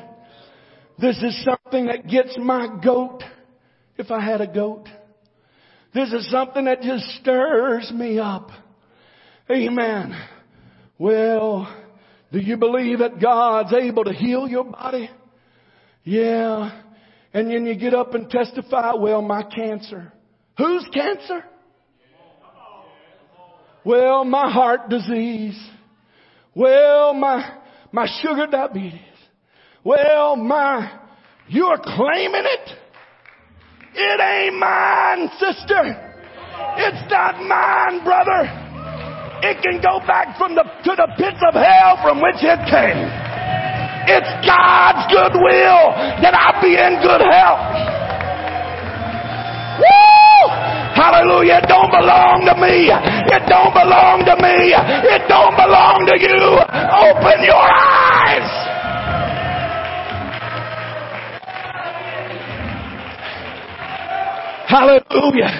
This 0.99 1.17
is 1.23 1.43
something 1.43 1.87
that 1.87 2.07
gets 2.07 2.37
my 2.37 2.67
goat, 2.83 3.23
if 3.97 4.11
I 4.11 4.23
had 4.23 4.41
a 4.41 4.45
goat. 4.45 4.87
This 5.91 6.13
is 6.13 6.29
something 6.29 6.65
that 6.65 6.83
just 6.83 7.03
stirs 7.19 7.91
me 7.91 8.19
up. 8.19 8.51
Amen. 9.49 10.15
Well, 10.99 11.75
do 12.31 12.37
you 12.37 12.57
believe 12.57 12.99
that 12.99 13.19
God's 13.19 13.73
able 13.73 14.03
to 14.03 14.13
heal 14.13 14.47
your 14.47 14.65
body? 14.65 15.09
Yeah. 16.03 16.79
And 17.33 17.49
then 17.49 17.65
you 17.65 17.73
get 17.73 17.95
up 17.95 18.13
and 18.13 18.29
testify, 18.29 18.93
well, 18.93 19.23
my 19.23 19.41
cancer. 19.41 20.13
Whose 20.59 20.87
cancer? 20.93 21.43
Well, 23.87 24.25
my 24.25 24.51
heart 24.51 24.89
disease. 24.89 25.57
Well, 26.53 27.13
my, 27.13 27.57
my 27.93 28.05
sugar 28.21 28.45
diabetes. 28.45 28.99
Well, 29.81 30.35
my, 30.35 30.99
you're 31.47 31.77
claiming 31.77 32.43
it? 32.43 32.69
It 33.95 34.19
ain't 34.19 34.59
mine, 34.59 35.29
sister. 35.39 36.03
It's 36.75 37.09
not 37.09 37.39
mine, 37.39 38.03
brother. 38.03 38.43
It 39.47 39.63
can 39.63 39.79
go 39.81 40.05
back 40.05 40.37
from 40.37 40.53
the, 40.53 40.63
to 40.63 40.91
the 40.91 41.07
pits 41.15 41.39
of 41.47 41.53
hell 41.53 42.03
from 42.03 42.19
which 42.21 42.43
it 42.43 42.59
came. 42.67 43.07
It's 44.11 44.31
God's 44.43 45.07
goodwill 45.15 45.95
that 46.27 46.35
I 46.35 46.59
be 46.59 46.75
in 46.75 46.99
good 46.99 47.23
health. 47.23 47.96
Hallelujah. 50.97 51.61
It 51.61 51.69
don't 51.69 51.93
belong 51.93 52.49
to 52.49 52.57
me. 52.57 52.89
It 52.89 53.45
don't 53.45 53.69
belong 53.69 54.25
to 54.25 54.33
me. 54.41 54.73
It 54.73 55.29
don't 55.29 55.53
belong 55.53 56.09
to 56.09 56.17
you. 56.17 56.57
Open 57.05 57.37
your 57.45 57.53
eyes. 57.53 58.49
Hallelujah. 64.65 65.53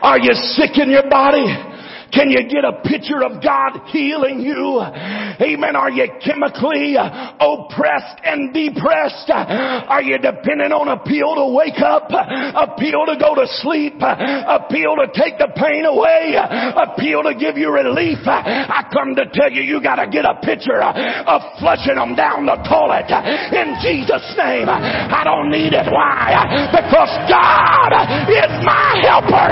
Are 0.00 0.18
you 0.18 0.32
sick 0.32 0.78
in 0.78 0.88
your 0.88 1.08
body? 1.10 1.67
Can 2.12 2.30
you 2.30 2.48
get 2.48 2.64
a 2.64 2.80
picture 2.82 3.22
of 3.22 3.42
God 3.42 3.88
healing 3.92 4.40
you? 4.40 4.80
Amen. 4.80 5.76
Are 5.76 5.90
you 5.90 6.08
chemically 6.24 6.96
oppressed 6.96 8.20
and 8.24 8.52
depressed? 8.52 9.30
Are 9.30 10.02
you 10.02 10.18
dependent 10.18 10.72
on 10.72 10.88
a 10.88 10.98
pill 11.04 11.36
to 11.36 11.52
wake 11.54 11.80
up? 11.84 12.10
A 12.10 12.74
pill 12.80 13.06
to 13.06 13.16
go 13.20 13.34
to 13.36 13.46
sleep? 13.60 14.00
A 14.00 14.66
pill 14.70 14.96
to 14.96 15.06
take 15.14 15.36
the 15.38 15.52
pain 15.54 15.84
away? 15.84 16.34
A 16.34 16.96
pill 16.96 17.22
to 17.22 17.34
give 17.36 17.56
you 17.56 17.70
relief? 17.70 18.24
I 18.24 18.88
come 18.92 19.14
to 19.14 19.28
tell 19.32 19.52
you, 19.52 19.62
you 19.62 19.82
gotta 19.82 20.08
get 20.08 20.24
a 20.24 20.40
picture 20.40 20.80
of 20.80 21.42
flushing 21.60 22.00
them 22.00 22.16
down 22.16 22.46
the 22.46 22.56
toilet. 22.66 23.10
In 23.52 23.76
Jesus' 23.84 24.34
name. 24.36 24.66
I 24.68 25.22
don't 25.24 25.50
need 25.52 25.76
it. 25.76 25.86
Why? 25.92 26.72
Because 26.72 27.12
God 27.28 27.92
is 28.32 28.52
my 28.64 28.96
helper. 29.04 29.48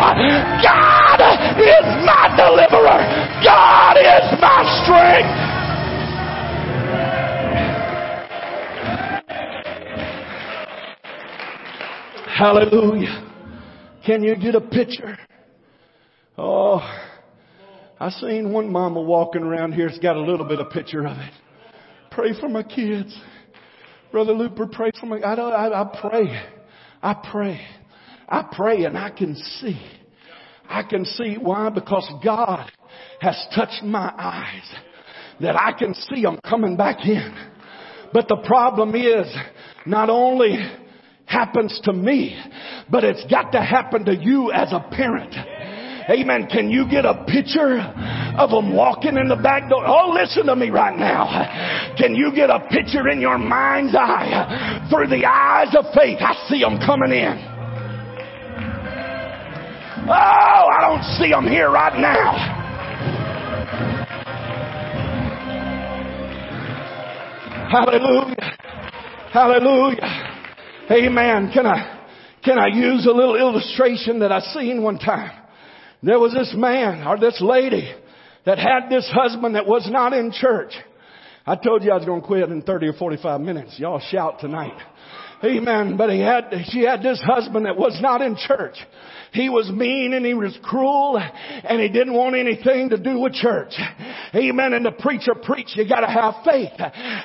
God 0.65 1.21
is 1.61 1.87
my 2.05 2.33
deliverer. 2.37 3.01
God 3.43 3.97
is 3.97 4.41
my 4.41 4.63
strength. 4.85 5.47
Hallelujah. 12.29 13.23
Can 14.05 14.23
you 14.23 14.37
get 14.37 14.55
a 14.55 14.61
picture? 14.61 15.19
Oh, 16.37 16.81
I 17.99 18.11
seen 18.11 18.53
one 18.53 18.71
mama 18.71 19.01
walking 19.01 19.43
around 19.43 19.73
here. 19.73 19.87
It's 19.87 19.99
got 19.99 20.17
a 20.17 20.21
little 20.21 20.47
bit 20.47 20.61
of 20.61 20.71
picture 20.71 21.07
of 21.07 21.17
it. 21.17 21.33
Pray 22.11 22.39
for 22.39 22.49
my 22.49 22.63
kids. 22.63 23.19
Brother 24.13 24.33
Looper, 24.33 24.67
pray 24.67 24.91
for 25.01 25.07
me. 25.07 25.23
I, 25.23 25.35
I, 25.35 25.83
I 25.83 26.01
pray. 26.01 26.43
I 27.03 27.15
pray. 27.31 27.61
I 28.29 28.45
pray 28.53 28.85
and 28.85 28.99
I 28.99 29.11
can 29.11 29.35
see 29.35 29.81
I 30.69 30.83
can 30.83 31.05
see 31.05 31.37
why 31.41 31.71
because 31.71 32.09
God 32.25 32.71
has 33.21 33.37
touched 33.55 33.83
my 33.83 34.13
eyes 34.17 34.69
that 35.41 35.57
I 35.57 35.73
can 35.73 35.95
see 35.95 36.23
them 36.23 36.39
coming 36.49 36.77
back 36.77 37.05
in. 37.05 37.35
But 38.13 38.29
the 38.29 38.43
problem 38.47 38.95
is 38.95 39.27
not 39.85 40.11
only 40.11 40.57
happens 41.27 41.79
to 41.85 41.93
me, 41.93 42.41
but 42.91 43.05
it's 43.05 43.25
got 43.31 43.53
to 43.53 43.61
happen 43.61 44.05
to 44.07 44.15
you 44.15 44.53
as 44.53 44.73
a 44.73 44.81
parent. 44.91 45.35
Amen. 46.09 46.47
Can 46.47 46.71
you 46.71 46.89
get 46.89 47.05
a 47.05 47.25
picture 47.27 47.79
of 48.39 48.51
them 48.51 48.77
walking 48.77 49.17
in 49.17 49.29
the 49.29 49.37
back 49.37 49.69
door? 49.69 49.85
Oh, 49.85 50.13
listen 50.15 50.47
to 50.47 50.55
me 50.55 50.71
right 50.71 50.97
now. 50.97 51.97
Can 51.99 52.15
you 52.15 52.33
get 52.33 52.49
a 52.49 52.61
picture 52.71 53.09
in 53.09 53.21
your 53.21 53.39
mind's 53.39 53.95
eye 53.97 54.87
through 54.89 55.09
the 55.09 55.27
eyes 55.27 55.75
of 55.77 55.87
faith? 55.95 56.19
I 56.21 56.47
see 56.49 56.61
them 56.61 56.79
coming 56.79 57.11
in. 57.11 57.56
Oh, 60.09 60.13
I 60.13 60.83
don't 60.83 61.03
see 61.19 61.31
them 61.31 61.49
here 61.49 61.69
right 61.69 61.99
now. 61.99 62.57
Hallelujah. 67.69 68.37
Hallelujah. 69.33 70.37
Amen. 70.93 71.51
Can 71.53 71.67
I, 71.67 72.07
can 72.45 72.57
I 72.57 72.69
use 72.69 73.05
a 73.07 73.11
little 73.11 73.35
illustration 73.35 74.21
that 74.21 74.31
I 74.31 74.39
seen 74.41 74.81
one 74.81 74.99
time? 74.99 75.33
There 76.05 76.21
was 76.21 76.33
this 76.33 76.55
man 76.57 77.05
or 77.05 77.19
this 77.19 77.41
lady 77.41 77.93
that 78.45 78.59
had 78.59 78.89
this 78.89 79.11
husband 79.13 79.57
that 79.57 79.67
was 79.67 79.89
not 79.91 80.13
in 80.13 80.31
church. 80.31 80.73
I 81.45 81.57
told 81.57 81.83
you 81.83 81.91
I 81.91 81.97
was 81.97 82.05
going 82.05 82.21
to 82.21 82.27
quit 82.27 82.49
in 82.49 82.63
30 82.63 82.87
or 82.87 82.93
45 82.93 83.41
minutes. 83.41 83.75
Y'all 83.81 83.99
shout 83.99 84.39
tonight. 84.39 84.81
Amen. 85.45 85.97
But 85.97 86.11
he 86.11 86.21
had, 86.21 86.53
she 86.69 86.83
had 86.85 87.03
this 87.03 87.21
husband 87.21 87.67
that 87.67 87.77
was 87.77 87.99
not 88.01 88.23
in 88.23 88.37
church. 88.37 88.77
He 89.37 89.51
was 89.51 89.71
mean 89.71 90.15
and 90.15 90.25
he 90.25 90.33
was 90.33 90.59
cruel 90.63 91.19
and 91.19 91.81
he 91.81 91.89
didn't 91.89 92.15
want 92.15 92.37
anything 92.37 92.89
to 92.89 92.97
do 92.97 93.21
with 93.21 93.35
church. 93.35 93.75
Amen. 94.35 94.73
And 94.73 94.87
the 94.87 94.93
preacher 94.93 95.35
preached, 95.35 95.77
you 95.77 95.87
gotta 95.87 96.07
have 96.07 96.37
faith. 96.43 96.73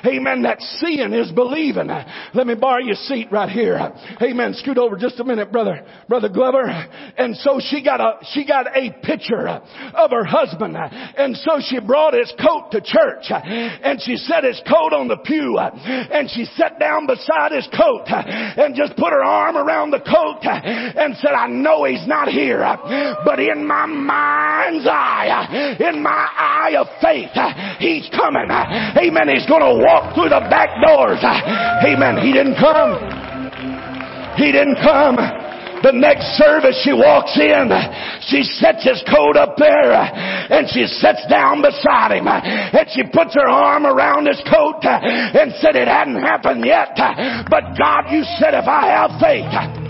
Amen. 0.04 0.42
That 0.42 0.60
seeing 0.60 1.14
is 1.14 1.32
believing. 1.32 1.88
Let 2.34 2.46
me 2.46 2.54
borrow 2.54 2.82
your 2.82 2.96
seat 2.96 3.28
right 3.32 3.48
here. 3.48 3.78
Amen. 4.20 4.52
Scoot 4.54 4.76
over 4.76 4.96
just 4.96 5.18
a 5.20 5.24
minute, 5.24 5.50
brother, 5.50 5.86
brother 6.06 6.28
Glover. 6.28 6.66
And 7.16 7.34
so 7.38 7.60
she 7.60 7.82
got 7.82 8.00
a, 8.00 8.18
she 8.32 8.46
got 8.46 8.66
a 8.76 8.92
picture 9.02 9.48
of 9.48 10.10
her 10.10 10.24
husband. 10.24 10.76
And 10.76 11.34
so 11.38 11.60
she 11.64 11.80
brought 11.80 12.12
his 12.12 12.32
coat 12.38 12.72
to 12.72 12.82
church 12.82 13.24
and 13.30 14.00
she 14.02 14.16
set 14.16 14.44
his 14.44 14.60
coat 14.68 14.92
on 14.92 15.08
the 15.08 15.16
pew 15.16 15.58
and 15.58 16.28
she 16.30 16.44
sat 16.56 16.78
down 16.78 17.06
beside 17.06 17.52
his 17.52 17.66
coat 17.74 18.04
and 18.08 18.74
just 18.74 18.96
put 18.96 19.12
her 19.12 19.24
arm 19.24 19.56
around 19.56 19.92
the 19.92 20.00
coat 20.00 20.40
and 20.44 21.16
said, 21.16 21.32
I 21.32 21.46
know 21.48 21.84
he's 21.84 22.01
not 22.06 22.28
here, 22.28 22.60
but 23.24 23.40
in 23.40 23.66
my 23.66 23.86
mind's 23.86 24.86
eye, 24.86 25.76
in 25.80 26.02
my 26.02 26.28
eye 26.36 26.74
of 26.78 26.86
faith, 27.00 27.32
he's 27.78 28.08
coming. 28.10 28.50
Amen. 28.50 29.28
He's 29.28 29.46
going 29.46 29.62
to 29.62 29.82
walk 29.84 30.14
through 30.14 30.30
the 30.30 30.40
back 30.48 30.70
doors. 30.86 31.20
Amen. 31.22 32.18
He 32.24 32.32
didn't 32.32 32.56
come. 32.56 32.98
He 34.36 34.52
didn't 34.52 34.76
come. 34.82 35.16
The 35.82 35.90
next 35.90 36.38
service 36.38 36.78
she 36.84 36.92
walks 36.92 37.34
in, 37.34 37.66
she 38.30 38.44
sets 38.44 38.86
his 38.86 39.02
coat 39.10 39.36
up 39.36 39.56
there 39.58 39.92
and 39.92 40.70
she 40.70 40.86
sits 40.86 41.26
down 41.28 41.60
beside 41.60 42.12
him 42.12 42.28
and 42.28 42.86
she 42.94 43.02
puts 43.02 43.34
her 43.34 43.48
arm 43.48 43.84
around 43.84 44.26
his 44.26 44.40
coat 44.46 44.78
and 44.84 45.52
said 45.58 45.74
it 45.74 45.88
hadn't 45.88 46.22
happened 46.22 46.64
yet, 46.64 46.94
but 47.50 47.74
God, 47.76 48.12
you 48.14 48.22
said 48.38 48.54
if 48.54 48.68
I 48.68 48.94
have 48.94 49.18
faith, 49.18 49.81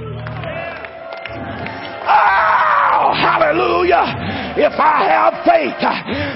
Oh, 2.05 3.15
hallelujah. 3.15 4.05
If 4.57 4.75
I 4.79 5.05
have 5.09 5.45
faith, 5.47 5.81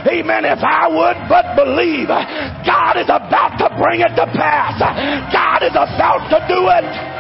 amen, 0.09 0.45
if 0.45 0.61
I 0.63 0.89
would 0.89 1.29
but 1.29 1.55
believe, 1.55 2.09
God 2.09 2.97
is 2.97 3.07
about 3.07 3.59
to 3.59 3.69
bring 3.77 4.01
it 4.01 4.15
to 4.17 4.27
pass. 4.33 4.81
God 5.33 5.63
is 5.63 5.77
about 5.77 6.29
to 6.31 6.41
do 6.49 6.69
it. 6.71 7.17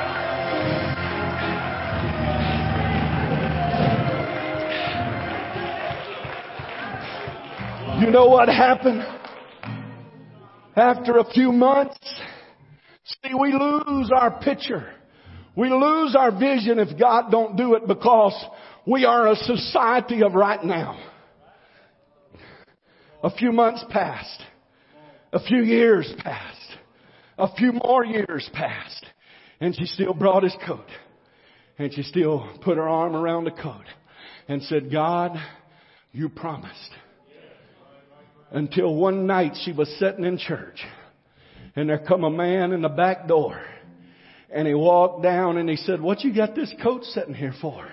You 8.01 8.11
know 8.11 8.27
what 8.27 8.49
happened? 8.49 9.03
After 10.77 11.19
a 11.19 11.25
few 11.33 11.51
months, 11.51 11.99
see, 13.05 13.33
we 13.35 13.53
lose 13.55 14.11
our 14.15 14.39
picture. 14.43 14.96
We 15.57 15.71
lose 15.71 16.15
our 16.15 16.31
vision 16.31 16.79
if 16.79 16.99
God 16.99 17.31
don't 17.31 17.57
do 17.57 17.75
it 17.75 17.89
because 17.89 18.35
we 18.87 19.07
are 19.07 19.29
a 19.29 19.37
society 19.37 20.23
of 20.23 20.35
right 20.35 20.63
now. 20.63 21.01
A 23.25 23.31
few 23.31 23.53
months 23.53 23.83
passed. 23.89 24.43
A 25.33 25.41
few 25.41 25.63
years 25.63 26.13
passed. 26.19 26.61
A 27.39 27.55
few 27.57 27.73
more 27.73 28.05
years 28.05 28.49
passed. 28.53 29.07
And 29.59 29.75
she 29.75 29.87
still 29.87 30.13
brought 30.13 30.43
his 30.43 30.55
coat. 30.67 30.87
And 31.79 31.93
she 31.93 32.03
still 32.03 32.47
put 32.63 32.77
her 32.77 32.89
arm 32.89 33.17
around 33.17 33.45
the 33.45 33.51
coat 33.51 33.85
and 34.49 34.63
said, 34.63 34.93
God, 34.93 35.33
you 36.13 36.29
promised. 36.29 36.91
Until 38.51 38.95
one 38.95 39.27
night 39.27 39.57
she 39.65 39.73
was 39.73 39.89
sitting 39.99 40.25
in 40.25 40.39
church 40.39 40.81
and 41.75 41.89
there 41.89 41.99
come 41.99 42.25
a 42.25 42.31
man 42.31 42.73
in 42.73 42.83
the 42.83 42.89
back 42.89 43.27
door 43.27 43.61
and 44.51 44.67
he 44.67 44.75
walked 44.75 45.23
down 45.23 45.57
and 45.57 45.69
he 45.69 45.77
said, 45.77 46.01
what 46.01 46.23
you 46.23 46.35
got 46.35 46.55
this 46.55 46.73
coat 46.83 47.05
sitting 47.05 47.35
here 47.35 47.55
for? 47.61 47.87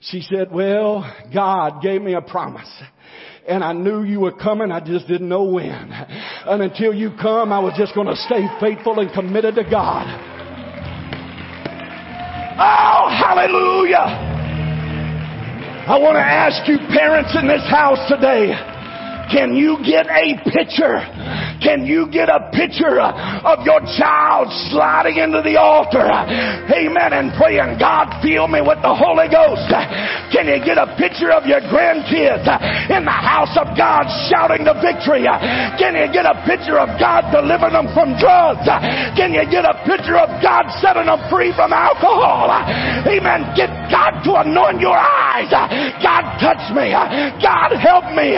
She 0.00 0.20
said, 0.22 0.50
well, 0.50 1.04
God 1.32 1.82
gave 1.82 2.02
me 2.02 2.14
a 2.14 2.20
promise. 2.20 2.70
And 3.46 3.62
I 3.62 3.72
knew 3.72 4.02
you 4.02 4.20
were 4.20 4.32
coming, 4.32 4.72
I 4.72 4.80
just 4.80 5.06
didn't 5.06 5.28
know 5.28 5.44
when. 5.44 5.92
And 5.92 6.62
until 6.62 6.94
you 6.94 7.10
come, 7.20 7.52
I 7.52 7.58
was 7.58 7.74
just 7.76 7.94
gonna 7.94 8.16
stay 8.16 8.46
faithful 8.60 9.00
and 9.00 9.12
committed 9.12 9.54
to 9.56 9.64
God. 9.64 10.06
Oh, 12.54 13.08
hallelujah! 13.10 14.30
I 15.82 15.98
want 15.98 16.14
to 16.14 16.22
ask 16.22 16.68
you 16.68 16.78
parents 16.94 17.34
in 17.34 17.48
this 17.48 17.66
house 17.68 17.98
today, 18.08 18.54
can 19.34 19.56
you 19.56 19.78
get 19.82 20.06
a 20.06 20.38
picture? 20.44 21.02
Can 21.62 21.86
you 21.86 22.10
get 22.10 22.28
a 22.28 22.50
picture 22.50 22.98
of 22.98 23.62
your 23.62 23.78
child 23.94 24.50
sliding 24.74 25.22
into 25.22 25.40
the 25.46 25.54
altar? 25.54 26.02
Amen. 26.02 27.10
And 27.14 27.30
praying, 27.38 27.78
God, 27.78 28.10
fill 28.18 28.50
me 28.50 28.58
with 28.60 28.82
the 28.82 28.90
Holy 28.90 29.30
Ghost. 29.30 29.70
Can 30.34 30.50
you 30.50 30.58
get 30.58 30.76
a 30.76 30.90
picture 30.98 31.30
of 31.30 31.46
your 31.46 31.62
grandkids 31.70 32.44
in 32.90 33.06
the 33.06 33.14
house 33.14 33.54
of 33.54 33.78
God 33.78 34.10
shouting 34.26 34.66
the 34.66 34.74
victory? 34.82 35.22
Can 35.78 35.94
you 35.94 36.10
get 36.10 36.26
a 36.26 36.34
picture 36.42 36.82
of 36.82 36.98
God 36.98 37.30
delivering 37.30 37.78
them 37.78 37.86
from 37.94 38.18
drugs? 38.18 38.66
Can 39.14 39.30
you 39.30 39.46
get 39.46 39.62
a 39.62 39.78
picture 39.86 40.18
of 40.18 40.28
God 40.42 40.66
setting 40.82 41.06
them 41.06 41.22
free 41.30 41.54
from 41.54 41.70
alcohol? 41.70 42.50
Amen. 43.06 43.54
Get 43.54 43.70
God 43.86 44.18
to 44.26 44.42
anoint 44.42 44.82
your 44.82 44.98
eyes. 44.98 45.46
God, 46.02 46.24
touch 46.42 46.64
me. 46.74 46.90
God, 47.38 47.70
help 47.78 48.10
me. 48.18 48.34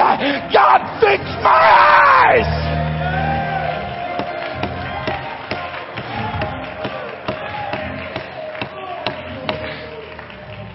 God, 0.52 0.84
fix 1.00 1.24
my 1.40 1.64
eyes. 2.36 2.83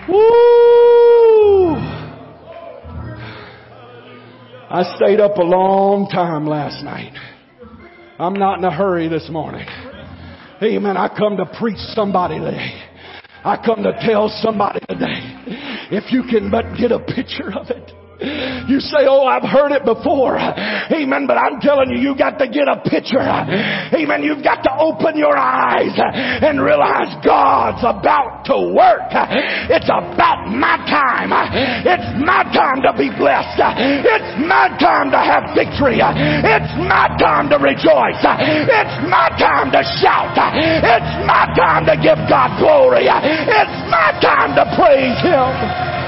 Woo! 0.10 1.76
I 4.72 4.96
stayed 4.98 5.20
up 5.20 5.38
a 5.38 5.44
long 5.44 6.08
time 6.10 6.46
last 6.46 6.84
night. 6.84 7.14
I'm 8.20 8.34
not 8.34 8.60
in 8.60 8.66
a 8.66 8.72
hurry 8.76 9.08
this 9.08 9.30
morning. 9.30 9.68
Amen. 10.62 10.98
I 10.98 11.08
come 11.08 11.38
to 11.38 11.46
preach 11.60 11.78
somebody 11.94 12.40
today. 12.40 12.82
I 13.44 13.58
come 13.66 13.84
to 13.84 13.94
tell 14.06 14.30
somebody 14.42 14.80
today. 14.90 15.88
If 15.92 16.12
you 16.12 16.24
can 16.24 16.52
but 16.52 16.66
get 16.78 16.92
a 16.92 17.00
picture 17.00 17.52
of 17.58 17.70
it. 17.70 17.92
You 18.20 18.84
say, 18.84 19.08
oh, 19.08 19.24
I've 19.24 19.48
heard 19.48 19.72
it 19.72 19.88
before. 19.88 20.36
Amen. 20.36 21.24
But 21.24 21.40
I'm 21.40 21.64
telling 21.64 21.90
you, 21.90 22.04
you 22.04 22.18
got 22.20 22.36
to 22.40 22.52
get 22.52 22.68
a 22.68 22.84
picture. 22.84 23.24
Amen. 23.24 24.24
You've 24.28 24.44
got 24.44 24.60
to 24.68 24.72
open 24.76 25.16
your 25.16 25.38
eyes 25.38 25.96
and 25.96 26.60
realize 26.60 27.16
God's 27.24 27.80
about 27.80 28.44
to 28.52 28.76
work. 28.76 29.08
It's 29.72 29.88
about 29.88 30.52
my 30.52 30.76
time. 30.92 31.32
It's 31.88 32.10
my 32.20 32.44
time 32.52 32.84
to 32.84 32.92
be 33.00 33.08
blessed. 33.08 33.64
It's 34.04 34.32
my 34.44 34.68
time 34.76 35.16
to 35.16 35.20
have 35.20 35.56
victory. 35.56 36.04
It's 36.04 36.74
my 36.76 37.08
time 37.16 37.48
to 37.50 37.58
rejoice. 37.58 38.20
It's 38.20 38.98
my 39.08 39.32
time 39.40 39.72
to 39.72 39.82
shout. 40.04 40.36
It's 40.36 41.14
my 41.24 41.48
time 41.56 41.88
to 41.88 41.96
give 41.96 42.20
God 42.28 42.60
glory. 42.60 43.08
It's 43.08 43.78
my 43.88 44.12
time 44.20 44.60
to 44.60 44.68
praise 44.76 45.20
Him. 45.24 45.99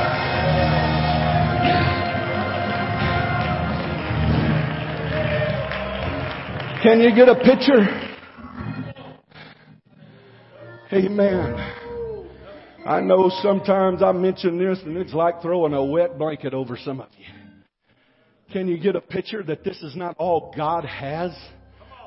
Can 6.83 6.99
you 6.99 7.13
get 7.13 7.29
a 7.29 7.35
picture? 7.35 7.85
Amen. 10.91 11.53
I 12.87 12.99
know 13.01 13.29
sometimes 13.43 14.01
I 14.01 14.11
mention 14.13 14.57
this 14.57 14.79
and 14.83 14.97
it's 14.97 15.13
like 15.13 15.43
throwing 15.43 15.73
a 15.73 15.85
wet 15.85 16.17
blanket 16.17 16.55
over 16.55 16.75
some 16.83 16.99
of 16.99 17.09
you. 17.19 17.25
Can 18.51 18.67
you 18.67 18.79
get 18.79 18.95
a 18.95 19.01
picture 19.01 19.43
that 19.43 19.63
this 19.63 19.79
is 19.83 19.95
not 19.95 20.15
all 20.17 20.51
God 20.57 20.83
has 20.85 21.37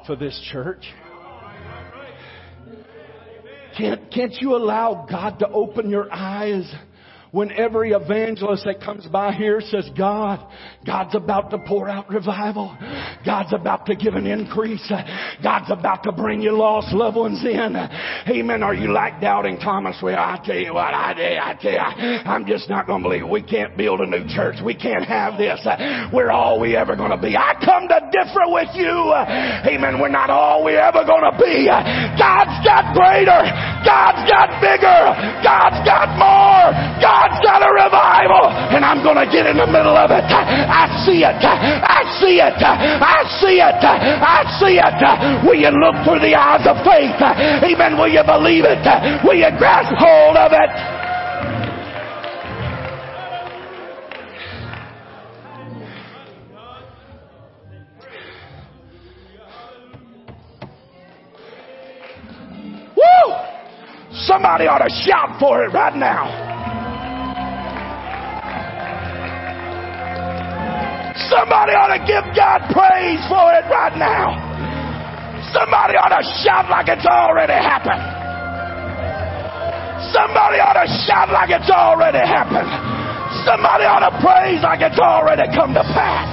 for 0.09 0.17
this 0.17 0.39
church? 0.51 0.85
Can't, 3.79 4.11
can't 4.13 4.35
you 4.41 4.57
allow 4.57 5.07
God 5.09 5.39
to 5.39 5.49
open 5.51 5.89
your 5.89 6.13
eyes 6.13 6.69
when 7.35 7.51
every 7.51 7.91
evangelist 7.91 8.63
that 8.65 8.81
comes 8.81 9.05
by 9.09 9.33
here 9.33 9.61
says, 9.61 9.91
God, 9.99 10.39
God's 10.87 11.17
about 11.17 11.51
to 11.51 11.59
pour 11.67 11.89
out 11.89 12.09
revival. 12.09 12.79
God's 13.27 13.53
about 13.53 13.87
to 13.87 13.97
give 13.97 14.15
an 14.15 14.25
increase. 14.25 14.89
God's 15.43 15.69
about 15.69 16.05
to 16.05 16.13
bring 16.13 16.41
your 16.41 16.53
lost 16.53 16.95
loved 16.95 17.17
ones 17.17 17.43
in. 17.43 17.75
Amen. 18.31 18.63
Are 18.63 18.73
you 18.73 18.93
like 18.93 19.21
doubting 19.21 19.59
Thomas? 19.59 19.99
Well, 20.01 20.15
I 20.17 20.39
tell 20.47 20.55
you 20.55 20.75
what, 20.75 20.95
I, 20.95 21.11
I 21.43 21.59
tell 21.61 21.73
you, 21.73 22.23
I'm 22.23 22.47
just 22.47 22.71
not 22.71 22.87
going 22.87 23.03
to 23.03 23.09
believe 23.09 23.27
we 23.29 23.43
can't 23.43 23.77
build 23.77 23.99
a 23.99 24.07
new 24.07 24.23
church. 24.29 24.63
We 24.65 24.77
can't 24.77 25.05
have 25.05 25.37
this. 25.37 25.59
We're 26.15 26.31
all 26.31 26.61
we 26.61 26.77
ever 26.77 26.95
going 26.95 27.11
to 27.11 27.19
be. 27.19 27.35
I 27.37 27.59
come 27.59 27.89
to 27.89 27.99
differ 28.15 28.47
with 28.47 28.71
you. 28.79 28.95
Amen. 29.75 29.99
We're 29.99 30.07
not 30.07 30.31
all 30.31 30.63
we 30.63 30.77
ever 30.77 31.03
going 31.03 31.27
to 31.27 31.35
be. 31.35 31.67
God's 31.67 32.63
got 32.63 32.95
greater. 32.95 33.43
God's 33.83 34.23
got 34.31 34.63
bigger. 34.63 35.03
God's 35.43 35.83
got 35.83 36.15
more. 36.15 36.71
God 37.03 37.24
God's 37.25 37.41
got 37.41 37.65
a 37.65 37.73
revival, 37.73 38.53
and 38.53 38.85
I'm 38.85 39.03
going 39.03 39.17
to 39.17 39.25
get 39.25 39.47
in 39.47 39.57
the 39.57 39.67
middle 39.67 39.97
of 39.97 40.11
it. 40.11 40.29
I 40.29 40.93
see 41.07 41.25
it. 41.25 41.41
I 41.41 42.05
see 42.21 42.37
it. 42.37 42.61
I 42.61 43.25
see 43.41 43.65
it. 43.65 43.81
I 43.81 44.45
see 44.61 44.77
it. 44.77 45.01
Will 45.47 45.57
you 45.57 45.73
look 45.73 46.05
through 46.05 46.21
the 46.21 46.37
eyes 46.37 46.67
of 46.69 46.85
faith? 46.85 47.17
Amen. 47.65 47.97
Will 47.97 48.13
you 48.13 48.21
believe 48.29 48.65
it? 48.69 48.85
Will 49.25 49.41
you 49.41 49.49
grasp 49.57 49.95
hold 49.97 50.37
of 50.37 50.53
it? 50.53 50.69
Woo! 62.95 63.35
Somebody 64.13 64.67
ought 64.67 64.85
to 64.85 64.91
shout 65.09 65.41
for 65.41 65.65
it 65.65 65.73
right 65.73 65.97
now. 65.97 66.84
Somebody 71.15 71.79
ought 71.79 71.95
to 71.95 72.03
give 72.03 72.27
God 72.35 72.59
praise 72.75 73.23
for 73.31 73.47
it 73.55 73.63
right 73.71 73.95
now. 73.95 74.35
Somebody 75.55 75.95
ought 75.95 76.11
to 76.11 76.27
shout 76.43 76.67
like 76.67 76.91
it's 76.91 77.07
already 77.07 77.55
happened. 77.55 78.03
Somebody 80.11 80.59
ought 80.59 80.75
to 80.75 80.91
shout 81.07 81.31
like 81.31 81.55
it's 81.55 81.71
already 81.71 82.19
happened. 82.19 82.67
Somebody 83.47 83.87
ought 83.87 84.03
to 84.03 84.15
praise 84.19 84.59
like 84.67 84.83
it's 84.83 84.99
already 84.99 85.47
come 85.55 85.73
to 85.75 85.87
pass. 85.95 86.27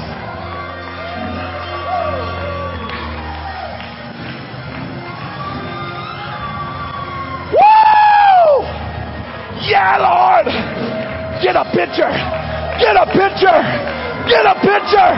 Woo! 7.53 8.65
Yeah, 9.69 10.01
Lord. 10.01 10.49
Get 11.45 11.53
a 11.53 11.65
picture. 11.69 12.09
Get 12.81 12.97
a 12.97 13.05
picture. 13.13 14.01
Get 14.27 14.45
a 14.45 14.55
picture. 14.61 15.11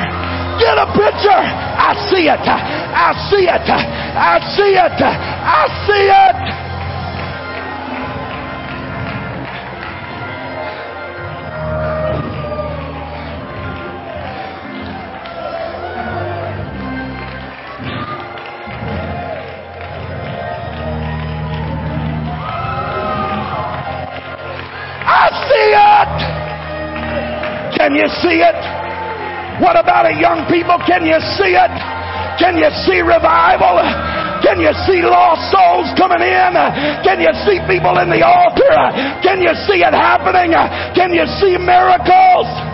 Get 0.59 0.77
a 0.77 0.87
picture. 0.93 1.43
I 1.43 1.93
see 2.09 2.27
it. 2.29 2.39
I 2.39 3.11
see 3.29 3.45
it. 3.47 3.67
I 3.69 4.39
see 4.55 4.73
it. 4.75 5.01
I 5.01 5.67
see 5.85 6.07
it. 6.07 6.62
Can 30.93 31.09
you 31.09 31.17
see 31.41 31.57
it? 31.57 31.73
Can 32.37 32.53
you 32.53 32.69
see 32.85 33.01
revival? 33.01 33.81
Can 34.45 34.61
you 34.61 34.69
see 34.85 35.01
lost 35.01 35.41
souls 35.49 35.89
coming 35.97 36.21
in? 36.21 36.53
Can 37.01 37.17
you 37.17 37.33
see 37.49 37.57
people 37.65 37.97
in 37.97 38.13
the 38.13 38.21
altar? 38.21 38.77
Can 39.25 39.41
you 39.41 39.57
see 39.65 39.81
it 39.81 39.89
happening? 39.89 40.53
Can 40.93 41.09
you 41.09 41.25
see 41.41 41.57
miracles? 41.57 42.72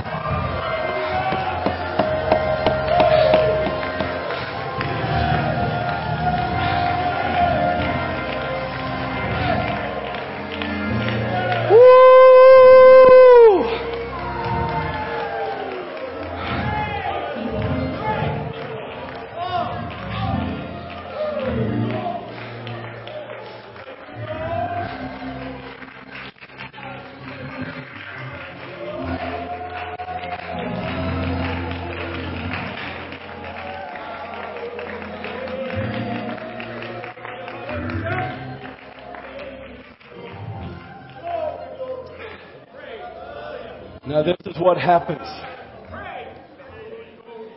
What 44.69 44.77
happens. 44.77 45.27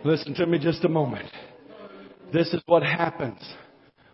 Listen 0.03 0.33
to 0.33 0.47
me 0.47 0.59
just 0.59 0.83
a 0.83 0.89
moment. 0.89 1.29
This 2.33 2.49
is 2.55 2.63
what 2.65 2.83
happens 2.83 3.39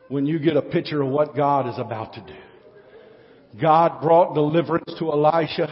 when 0.09 0.27
you 0.27 0.41
get 0.41 0.57
a 0.57 0.63
picture 0.63 1.03
of 1.03 1.09
what 1.09 1.37
God 1.37 1.69
is 1.69 1.79
about 1.79 2.15
to 2.15 2.21
do. 2.23 3.61
God 3.63 4.03
brought 4.03 4.35
deliverance 4.35 4.93
to 4.99 5.13
Elisha 5.13 5.69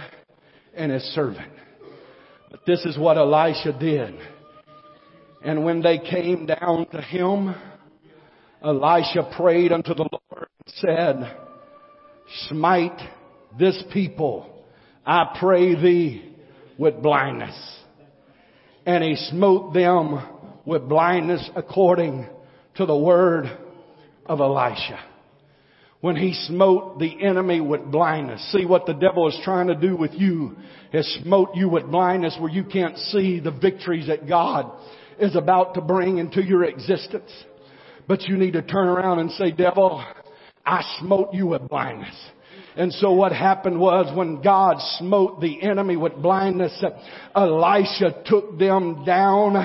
and 0.73 0.93
his 0.93 1.03
servant. 1.17 1.51
But 2.49 2.61
this 2.65 2.85
is 2.85 2.97
what 2.97 3.19
Elisha 3.19 3.77
did. 3.77 4.15
And 5.45 5.65
when 5.65 5.83
they 5.83 5.99
came 5.99 6.47
down 6.47 6.87
to 6.93 7.01
him, 7.01 7.57
Elisha 8.63 9.35
prayed 9.37 9.73
unto 9.73 9.95
the 9.95 10.09
Lord 10.13 10.47
and 10.65 10.75
said, 10.77 11.37
Smite 12.49 13.01
this 13.59 13.83
people, 13.93 14.65
I 15.05 15.37
pray 15.41 15.75
thee, 15.75 16.36
with 16.79 17.03
blindness. 17.03 17.55
And 18.85 19.03
he 19.03 19.17
smote 19.17 19.75
them 19.75 20.21
with 20.65 20.89
blindness 20.89 21.49
according 21.57 22.27
to 22.77 22.87
the 22.87 22.97
word 22.97 23.47
of 24.27 24.41
Elisha. 24.41 24.99
When 26.01 26.17
he 26.17 26.35
smote 26.35 26.99
the 26.99 27.25
enemy 27.25 27.61
with 27.61 27.91
blindness. 27.91 28.53
See 28.53 28.65
what 28.67 28.87
the 28.87 28.93
devil 28.93 29.29
is 29.29 29.39
trying 29.43 29.69
to 29.69 29.75
do 29.75 29.97
with 29.97 30.13
you 30.15 30.57
is 30.93 31.21
smote 31.23 31.51
you 31.55 31.69
with 31.69 31.91
blindness 31.91 32.37
where 32.39 32.51
you 32.51 32.65
can't 32.65 32.97
see 32.97 33.41
the 33.41 33.51
victories 33.51 34.07
that 34.09 34.29
God 34.29 34.71
is 35.19 35.35
about 35.35 35.75
to 35.75 35.81
bring 35.81 36.19
into 36.19 36.43
your 36.43 36.65
existence. 36.65 37.31
But 38.07 38.23
you 38.23 38.37
need 38.37 38.53
to 38.53 38.63
turn 38.63 38.87
around 38.89 39.19
and 39.19 39.31
say, 39.33 39.51
devil, 39.51 40.05
I 40.65 40.83
smote 41.01 41.33
you 41.33 41.47
with 41.49 41.69
blindness. 41.69 42.15
And 42.77 42.93
so 42.93 43.13
what 43.13 43.33
happened 43.33 43.81
was 43.81 44.15
when 44.15 44.43
God 44.43 44.77
smote 44.99 45.41
the 45.41 45.63
enemy 45.63 45.97
with 45.97 46.15
blindness, 46.17 46.85
Elisha 47.35 48.23
took 48.27 48.59
them 48.59 49.05
down 49.05 49.57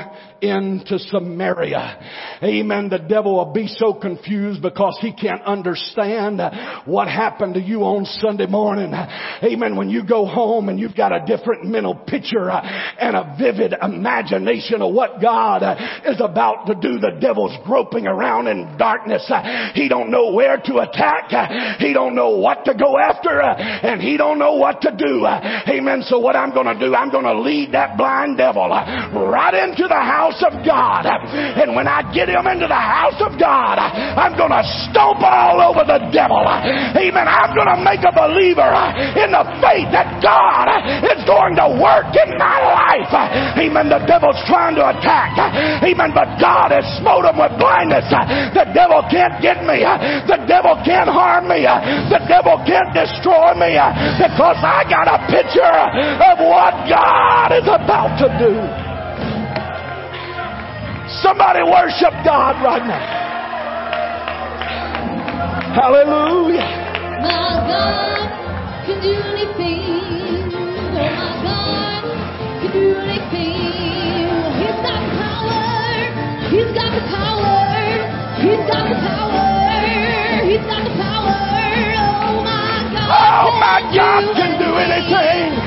into 0.41 0.97
Samaria. 0.97 2.39
Amen. 2.41 2.89
The 2.89 2.97
devil 2.97 3.35
will 3.35 3.53
be 3.53 3.67
so 3.67 3.93
confused 3.93 4.61
because 4.61 4.97
he 5.01 5.13
can't 5.13 5.41
understand 5.43 6.41
what 6.85 7.07
happened 7.07 7.55
to 7.55 7.59
you 7.61 7.81
on 7.81 8.05
Sunday 8.05 8.47
morning. 8.47 8.93
Amen. 8.93 9.75
When 9.75 9.89
you 9.89 10.03
go 10.07 10.25
home 10.25 10.69
and 10.69 10.79
you've 10.79 10.95
got 10.95 11.11
a 11.11 11.25
different 11.25 11.65
mental 11.65 11.95
picture 11.95 12.49
and 12.49 13.15
a 13.15 13.35
vivid 13.37 13.75
imagination 13.81 14.81
of 14.81 14.93
what 14.93 15.21
God 15.21 15.63
is 16.05 16.19
about 16.21 16.67
to 16.67 16.75
do, 16.75 16.97
the 16.97 17.17
devil's 17.19 17.57
groping 17.65 18.07
around 18.07 18.47
in 18.47 18.77
darkness. 18.77 19.29
He 19.75 19.89
don't 19.89 20.09
know 20.09 20.31
where 20.31 20.57
to 20.57 20.77
attack. 20.79 21.79
He 21.79 21.93
don't 21.93 22.15
know 22.15 22.37
what 22.37 22.65
to 22.65 22.73
go 22.73 22.97
after 23.01 23.41
uh, 23.41 23.57
and 23.57 24.01
he 24.01 24.17
don't 24.17 24.37
know 24.37 24.53
what 24.53 24.81
to 24.81 24.91
do. 24.93 25.25
Uh, 25.25 25.65
amen. 25.67 26.05
So 26.05 26.19
what 26.19 26.35
I'm 26.35 26.53
going 26.53 26.69
to 26.69 26.77
do, 26.77 26.93
I'm 26.93 27.09
going 27.09 27.25
to 27.25 27.33
lead 27.41 27.73
that 27.73 27.97
blind 27.97 28.37
devil 28.37 28.69
uh, 28.69 28.85
right 29.25 29.57
into 29.57 29.89
the 29.89 29.97
house 29.97 30.37
of 30.45 30.61
God. 30.61 31.09
And 31.09 31.73
when 31.75 31.87
I 31.87 32.05
get 32.13 32.29
him 32.29 32.45
into 32.45 32.67
the 32.69 32.77
house 32.77 33.17
of 33.17 33.39
God, 33.39 33.81
I'm 33.81 34.37
going 34.37 34.53
to 34.53 34.63
stomp 34.89 35.25
all 35.25 35.57
over 35.59 35.81
the 35.81 36.13
devil. 36.13 36.45
Amen. 36.45 37.25
I'm 37.25 37.51
going 37.57 37.71
to 37.73 37.79
make 37.81 38.05
a 38.05 38.13
believer 38.13 38.69
in 39.17 39.33
the 39.33 39.45
faith 39.63 39.89
that 39.95 40.21
God 40.21 40.69
is 41.01 41.21
going 41.25 41.57
to 41.57 41.67
work 41.81 42.13
in 42.13 42.37
my 42.37 42.57
life. 42.61 43.11
Amen. 43.57 43.89
The 43.89 44.05
devil's 44.05 44.39
trying 44.45 44.77
to 44.77 44.85
attack. 44.85 45.33
Amen. 45.81 46.13
But 46.13 46.37
God 46.37 46.75
has 46.75 46.85
smote 47.01 47.25
him 47.25 47.39
with 47.39 47.55
blindness. 47.57 48.05
The 48.53 48.67
devil 48.75 49.01
can't 49.09 49.41
get 49.41 49.63
me. 49.65 49.81
The 50.27 50.43
devil 50.45 50.77
can't 50.83 51.09
harm 51.09 51.47
me. 51.47 51.63
The 51.65 52.21
devil 52.27 52.59
can't 52.67 52.90
destroy 52.93 53.55
me 53.55 53.77
uh, 53.77 53.91
because 54.19 54.59
I 54.59 54.83
got 54.87 55.07
a 55.07 55.19
picture 55.27 55.77
of 56.27 56.37
what 56.39 56.73
God 56.87 57.51
is 57.55 57.67
about 57.67 58.19
to 58.19 58.27
do. 58.39 58.53
Somebody 61.23 61.63
worship 61.63 62.13
God 62.23 62.55
right 62.63 62.85
now. 62.87 63.21
Hallelujah. 65.75 66.67
My 67.21 67.63
God 67.67 68.27
can 68.85 69.01
do 69.01 69.15
anything. 69.15 70.51
Oh, 70.93 71.07
my 71.15 71.31
God 71.43 72.03
can 72.61 72.71
do 72.71 72.95
anything. 72.95 73.71
He's 74.59 74.77
got 74.83 74.99
the 74.99 75.11
power. 75.19 75.59
He's 76.49 76.71
got 76.75 76.91
the 76.91 77.03
power. 77.07 77.61
He's 78.41 78.63
got 78.67 78.89
the 78.89 78.95
power. 78.95 79.30
God. 83.93 84.35
Can 84.35 84.57
do 84.57 84.75
anything. 84.77 85.60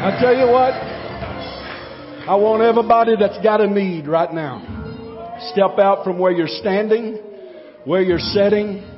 I 0.00 0.16
tell 0.20 0.32
you 0.32 0.46
what, 0.46 0.74
I 2.28 2.36
want 2.36 2.62
everybody 2.62 3.16
that's 3.18 3.42
got 3.42 3.60
a 3.60 3.66
need 3.66 4.06
right 4.06 4.32
now. 4.32 5.36
Step 5.52 5.76
out 5.80 6.04
from 6.04 6.20
where 6.20 6.30
you're 6.30 6.46
standing, 6.46 7.16
where 7.84 8.00
you're 8.00 8.20
sitting. 8.20 8.88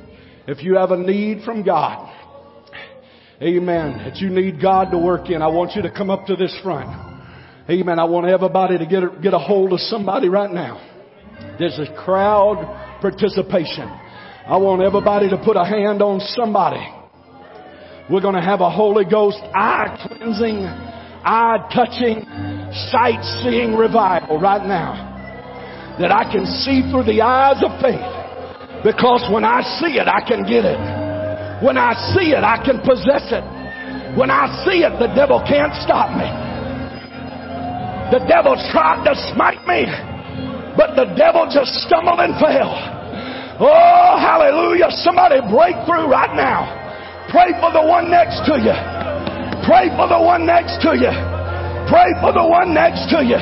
If 0.47 0.61
you 0.61 0.75
have 0.75 0.91
a 0.91 0.97
need 0.97 1.43
from 1.43 1.63
God, 1.63 2.07
amen, 3.41 3.97
that 4.05 4.17
you 4.17 4.29
need 4.29 4.61
God 4.61 4.91
to 4.91 4.99
work 4.99 5.31
in, 5.31 5.41
I 5.41 5.47
want 5.47 5.75
you 5.75 5.81
to 5.81 5.89
come 5.89 6.11
up 6.11 6.27
to 6.27 6.35
this 6.35 6.55
front. 6.61 6.89
Amen. 7.67 7.97
I 7.97 8.03
want 8.03 8.27
everybody 8.27 8.77
to 8.77 8.85
get 8.85 9.01
a, 9.01 9.09
get 9.23 9.33
a 9.33 9.39
hold 9.39 9.73
of 9.73 9.79
somebody 9.79 10.29
right 10.29 10.51
now. 10.51 10.77
There's 11.57 11.79
a 11.79 11.91
crowd 12.05 12.99
participation. 13.01 13.87
I 13.87 14.57
want 14.57 14.83
everybody 14.83 15.29
to 15.31 15.41
put 15.43 15.57
a 15.57 15.65
hand 15.65 16.03
on 16.03 16.19
somebody. 16.19 16.85
We're 18.11 18.21
going 18.21 18.35
to 18.35 18.41
have 18.41 18.61
a 18.61 18.69
Holy 18.69 19.05
Ghost 19.05 19.39
eye 19.55 19.97
cleansing, 20.05 20.90
eye 21.23 21.59
touching, 21.73 22.25
sight 22.91 23.21
seeing 23.43 23.75
revival 23.75 24.39
right 24.39 24.65
now. 24.65 25.09
That 25.99 26.11
I 26.11 26.25
can 26.31 26.45
see 26.45 26.87
through 26.89 27.03
the 27.03 27.21
eyes 27.21 27.61
of 27.61 27.71
faith. 27.81 28.01
Because 28.81 29.21
when 29.29 29.45
I 29.45 29.61
see 29.77 30.01
it, 30.01 30.07
I 30.07 30.25
can 30.25 30.41
get 30.41 30.65
it. 30.65 30.81
When 31.61 31.77
I 31.77 31.93
see 32.17 32.33
it, 32.33 32.41
I 32.41 32.57
can 32.65 32.81
possess 32.81 33.29
it. 33.29 33.45
When 34.17 34.31
I 34.33 34.49
see 34.65 34.81
it, 34.81 34.97
the 34.97 35.13
devil 35.13 35.37
can't 35.45 35.71
stop 35.85 36.09
me. 36.17 36.25
The 38.09 38.25
devil 38.27 38.57
tried 38.73 39.05
to 39.07 39.13
smite 39.31 39.63
me, 39.63 39.87
but 40.75 40.99
the 40.99 41.13
devil 41.15 41.47
just 41.47 41.71
stumbled 41.87 42.19
and 42.19 42.35
fell. 42.41 42.73
Oh, 43.61 44.17
hallelujah. 44.17 44.89
Somebody 45.05 45.39
break 45.47 45.77
through 45.85 46.09
right 46.09 46.33
now. 46.35 46.65
Pray 47.29 47.53
for 47.61 47.71
the 47.71 47.85
one 47.85 48.09
next 48.09 48.43
to 48.49 48.57
you. 48.57 49.00
Pray 49.65 49.89
for 49.93 50.07
the 50.09 50.17
one 50.17 50.45
next 50.45 50.81
to 50.81 50.97
you. 50.97 51.13
Pray 51.85 52.09
for 52.21 52.33
the 52.33 52.45
one 52.45 52.73
next 52.73 53.09
to 53.13 53.21
you. 53.21 53.37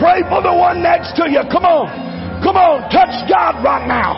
Pray 0.00 0.20
for 0.28 0.40
the 0.40 0.52
one 0.52 0.82
next 0.82 1.16
to 1.16 1.28
you. 1.28 1.40
Come 1.52 1.64
on. 1.64 1.88
Come 2.44 2.56
on. 2.56 2.88
Touch 2.92 3.12
God 3.28 3.60
right 3.64 3.84
now. 3.88 4.16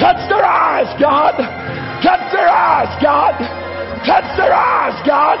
Touch 0.00 0.20
their 0.28 0.44
eyes, 0.44 0.88
God. 1.00 1.36
Touch 2.00 2.24
their 2.32 2.48
eyes, 2.48 2.92
God. 3.04 3.36
Touch 4.04 4.28
their 4.36 4.52
eyes, 4.52 4.96
God. 5.06 5.38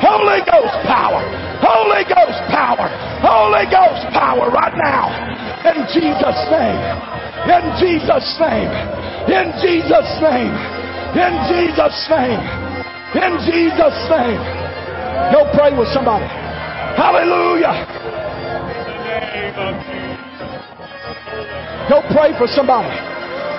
Holy 0.00 0.40
Ghost 0.44 0.76
power. 0.86 1.20
Holy 1.60 2.04
Ghost 2.04 2.40
power. 2.48 2.88
Holy 3.20 3.64
Ghost 3.68 4.06
power 4.12 4.50
right 4.50 4.76
now. 4.76 5.08
In 5.72 5.84
Jesus' 5.92 6.40
name. 6.52 7.19
In 7.48 7.64
Jesus' 7.80 8.36
name. 8.40 8.72
In 9.30 9.46
Jesus' 9.60 10.12
name. 10.20 10.54
In 11.16 11.32
Jesus' 11.48 12.00
name. 12.10 12.42
In 13.16 13.32
Jesus' 13.48 14.00
name. 14.12 14.42
Go 15.32 15.48
pray 15.54 15.72
with 15.76 15.88
somebody. 15.94 16.26
Hallelujah. 16.96 17.86
Go 21.88 22.02
pray 22.12 22.36
for 22.38 22.46
somebody. 22.46 22.92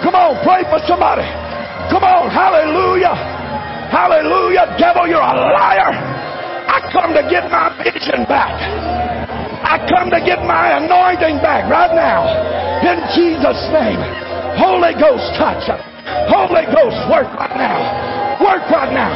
Come 0.03 0.15
on, 0.15 0.39
pray 0.45 0.63
for 0.69 0.79
somebody. 0.87 1.27
Come 1.91 2.03
on, 2.03 2.31
hallelujah. 2.31 3.13
Hallelujah. 3.91 4.73
Devil, 4.79 5.07
you're 5.07 5.19
a 5.19 5.35
liar. 5.35 5.91
I 6.71 6.79
come 6.93 7.13
to 7.13 7.21
get 7.29 7.51
my 7.51 7.75
vision 7.83 8.23
back. 8.25 8.55
I 9.63 9.77
come 9.87 10.09
to 10.09 10.19
get 10.21 10.43
my 10.43 10.77
anointing 10.81 11.39
back 11.41 11.69
right 11.69 11.93
now. 11.93 12.25
In 12.81 12.97
Jesus' 13.13 13.63
name. 13.71 14.01
Holy 14.57 14.93
Ghost 14.97 15.37
touch. 15.37 15.69
Holy 16.27 16.65
Ghost 16.69 16.97
work 17.07 17.29
right 17.37 17.55
now. 17.55 17.79
Work 18.41 18.65
right 18.73 18.91
now. 18.91 19.11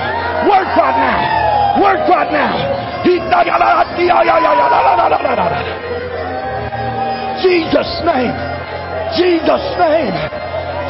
Work 0.48 0.70
right 0.78 0.98
now. 0.98 1.82
Work 1.82 2.08
right 2.08 2.32
now. 2.32 2.56
Jesus' 7.44 7.96
name. 8.06 8.36
Jesus' 9.18 9.70
name. 9.78 10.16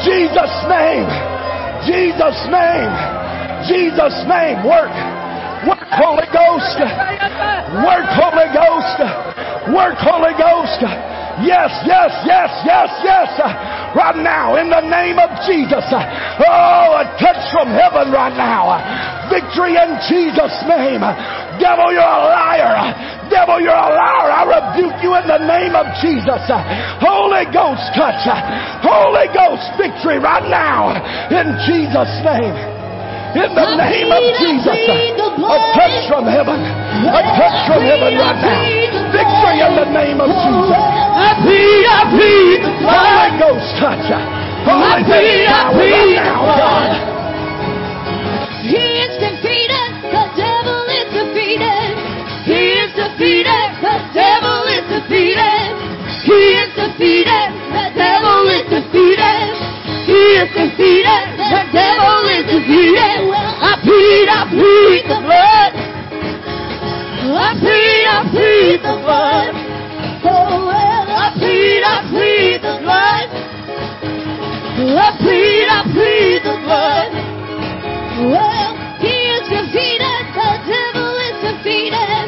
Jesus' 0.04 0.58
name. 0.68 1.08
Jesus' 1.84 2.42
name. 2.48 2.92
Jesus' 3.66 4.20
name. 4.28 4.64
Work. 4.64 5.25
Work, 5.66 5.90
Holy 5.98 6.28
Ghost. 6.30 6.78
Work, 6.78 8.08
Holy 8.14 8.48
Ghost. 8.54 8.98
Work, 9.74 9.98
Holy 9.98 10.34
Ghost. 10.38 10.78
Yes, 11.42 11.68
yes, 11.84 12.12
yes, 12.24 12.48
yes, 12.64 12.90
yes. 13.04 13.28
Right 13.92 14.16
now, 14.16 14.56
in 14.56 14.70
the 14.70 14.80
name 14.80 15.18
of 15.18 15.28
Jesus. 15.44 15.84
Oh, 15.92 16.96
a 16.96 17.04
touch 17.20 17.42
from 17.52 17.68
heaven 17.74 18.08
right 18.08 18.32
now. 18.32 18.78
Victory 19.28 19.76
in 19.76 20.00
Jesus' 20.08 20.56
name. 20.64 21.04
Devil, 21.58 21.92
you're 21.92 22.00
a 22.00 22.24
liar. 22.30 22.94
Devil, 23.28 23.60
you're 23.60 23.74
a 23.74 23.90
liar. 23.90 24.30
I 24.32 24.42
rebuke 24.46 25.02
you 25.02 25.12
in 25.18 25.26
the 25.26 25.42
name 25.44 25.74
of 25.74 25.90
Jesus. 26.00 26.40
Holy 27.02 27.44
Ghost 27.52 27.84
touch. 27.92 28.22
Holy 28.80 29.28
Ghost 29.34 29.66
victory 29.76 30.22
right 30.22 30.46
now. 30.48 30.94
In 31.28 31.58
Jesus' 31.68 32.16
name. 32.24 32.75
In 33.36 33.52
the 33.52 33.68
name 33.76 34.08
of 34.08 34.24
Jesus. 34.40 34.64
A 34.72 35.58
touch 35.76 36.08
from 36.08 36.24
heaven. 36.24 36.56
A 36.56 37.20
touch 37.36 37.58
from 37.68 37.84
heaven 37.84 38.16
right 38.16 38.40
now. 38.40 38.64
Victory 39.12 39.60
in 39.60 39.72
the 39.76 39.88
name 39.92 40.24
of 40.24 40.32
Jesus. 40.32 40.80
I 40.80 41.36
plead, 41.44 41.84
I 41.84 42.00
plead 42.16 42.64
the 42.64 42.88
Holy. 42.88 43.36
Ghost 43.36 43.68
touch. 43.76 44.08
Holy 44.64 45.04
Ghost 45.04 45.52
power 45.52 45.76
right 45.76 46.16
now. 46.16 46.48
God. 46.56 46.90
He 48.64 49.04
is 49.04 49.12
defeated. 49.20 49.88
The 50.16 50.24
devil 50.32 50.80
is 50.96 51.08
defeated. 51.12 51.92
He 52.48 52.62
is 52.88 52.90
defeated. 52.96 53.68
The 53.84 53.96
devil 54.16 54.64
is 54.72 54.84
defeated. 54.88 55.76
He 56.24 56.40
is 56.56 56.72
defeated. 56.72 57.48
The 57.68 57.86
devil 58.00 58.48
is 58.48 58.64
defeated. 58.64 59.44
He 60.08 60.20
is 60.40 60.48
defeated. 60.56 61.25
The 61.46 61.62
devil 61.70 62.26
is 62.26 62.44
defeated. 62.50 63.22
I 63.30 63.78
plead, 63.86 64.26
I 64.26 64.42
plead 64.50 65.02
the 65.06 65.20
blood. 65.22 65.72
I 67.26 67.54
plead, 67.62 68.06
I 68.10 68.18
plead 68.34 68.78
the 68.82 68.96
blood. 68.98 69.54
Oh, 70.26 70.66
I 70.66 71.30
plead, 71.38 71.82
I 71.86 71.96
plead 72.10 72.58
the 72.66 72.74
blood. 72.82 73.26
I 74.90 75.08
plead, 75.22 75.68
I 75.70 75.80
plead 75.94 76.42
the 76.42 76.56
blood. 76.66 77.10
Well, 78.26 78.74
he 78.98 79.14
is 79.38 79.46
defeated. 79.46 80.22
The 80.34 80.50
devil 80.66 81.14
is 81.30 81.36
defeated. 81.46 82.26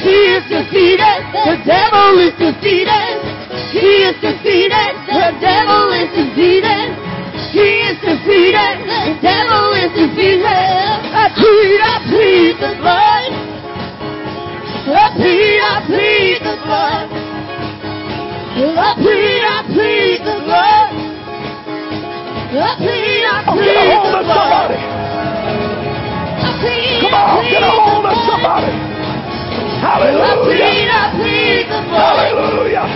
He 0.00 0.16
is 0.40 0.44
defeated. 0.48 1.20
The 1.36 1.56
devil 1.68 2.16
is 2.16 2.32
defeated. 2.40 3.12
He 3.76 4.08
is 4.08 4.16
defeated. 4.24 4.92
The 5.12 5.36
devil 5.36 5.92
is 5.92 6.08
defeated. 6.16 7.03
He 7.54 7.68
is 7.86 7.96
defeated. 8.02 8.82
The 8.82 9.14
devil 9.22 9.66
is 9.78 9.90
defeated. 9.94 10.42
I 10.42 11.30
plead, 11.38 11.78
I 11.86 11.94
plead 12.10 12.58
the 12.58 12.72
blood. 12.82 13.30
I 14.90 15.06
plead, 15.14 15.60
I 15.62 15.74
plead 15.86 16.42
the 16.42 16.56
blood. 16.66 17.06
I 18.74 18.90
plead, 18.98 19.42
I 19.46 19.62
plead 19.70 20.18
the 20.26 20.36
blood. 20.42 20.90
I 22.54 22.74
plead, 22.74 23.22
I 23.22 23.38
plead 23.46 23.70
get 23.70 23.78
a 23.78 23.86
hold 23.86 24.14
the 24.14 24.18
of 24.18 24.26
blood. 24.26 24.50
somebody. 24.50 24.78
Come 27.02 27.14
on, 27.14 27.38
get 27.50 27.62
a 27.62 27.70
hold 27.70 28.02
of 28.02 28.18
somebody. 28.26 28.72
I 28.74 30.26
plead, 30.42 30.58
Hallelujah. 30.58 30.90
I 30.90 31.06
plead 31.14 31.64
the 31.70 31.80
blood. 31.86 32.18
Hallelujah. 32.18 32.86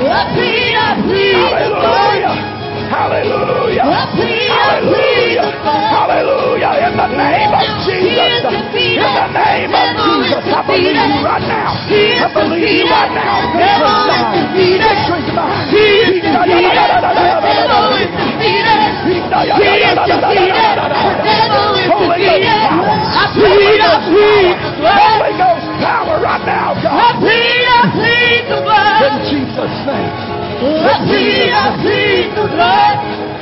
I 0.00 0.32
plead, 0.32 0.74
I 0.80 0.96
plead 1.04 1.44
the 1.60 1.68
blood. 1.76 2.24
Hallelujah. 2.24 2.59
Hallelujah. 2.90 3.86
I 3.86 4.02
plead, 4.18 4.50
I 4.50 4.82
plead 4.82 5.38
Hallelujah. 5.38 5.46
Hallelujah. 5.94 6.90
In 6.90 6.98
the 6.98 7.08
name 7.14 7.52
of 7.54 7.62
Jesus. 7.86 8.02
he 8.02 8.18
is 8.18 8.42
defeated. 8.42 9.06
In 9.06 9.14
the 9.14 9.30
name 9.30 9.70
of 9.70 9.86
Jesus. 9.94 10.42
I 10.50 10.60
believe 10.66 10.98
you 10.98 11.22
right 11.22 11.44
now. 11.46 11.70
I 11.70 12.28
believe 12.34 12.66
you 12.66 12.90
right 12.90 13.14
now. 13.14 13.46
Victory's 13.54 14.10
mine. 14.10 14.50
Victory's 14.58 15.30
mine. 15.38 15.70
He 15.70 15.86
is 16.02 16.18
defeated. 16.18 16.90
The 16.98 17.14
devil 17.14 17.94
is 17.94 18.10
defeated. 18.10 18.90
He 19.06 19.70
is 19.86 19.98
defeated. 20.10 20.74
The 20.82 21.14
devil 21.22 21.70
Holy 21.94 22.18
Ghost 22.26 22.50
power. 22.66 22.90
I 22.90 23.30
plead, 23.38 23.78
I 23.78 24.02
plead 24.10 24.50
the 24.58 24.82
blood. 24.82 24.98
Holy 24.98 25.34
Ghost 25.38 25.66
power 25.78 26.18
right 26.18 26.42
now, 26.42 26.74
I 26.74 26.82
God. 26.82 27.22
plead, 27.22 27.70
I 27.70 27.86
plead 27.94 28.42
the 28.50 28.58
In. 28.66 29.14
Jesus' 29.30 29.78
name. 29.86 30.30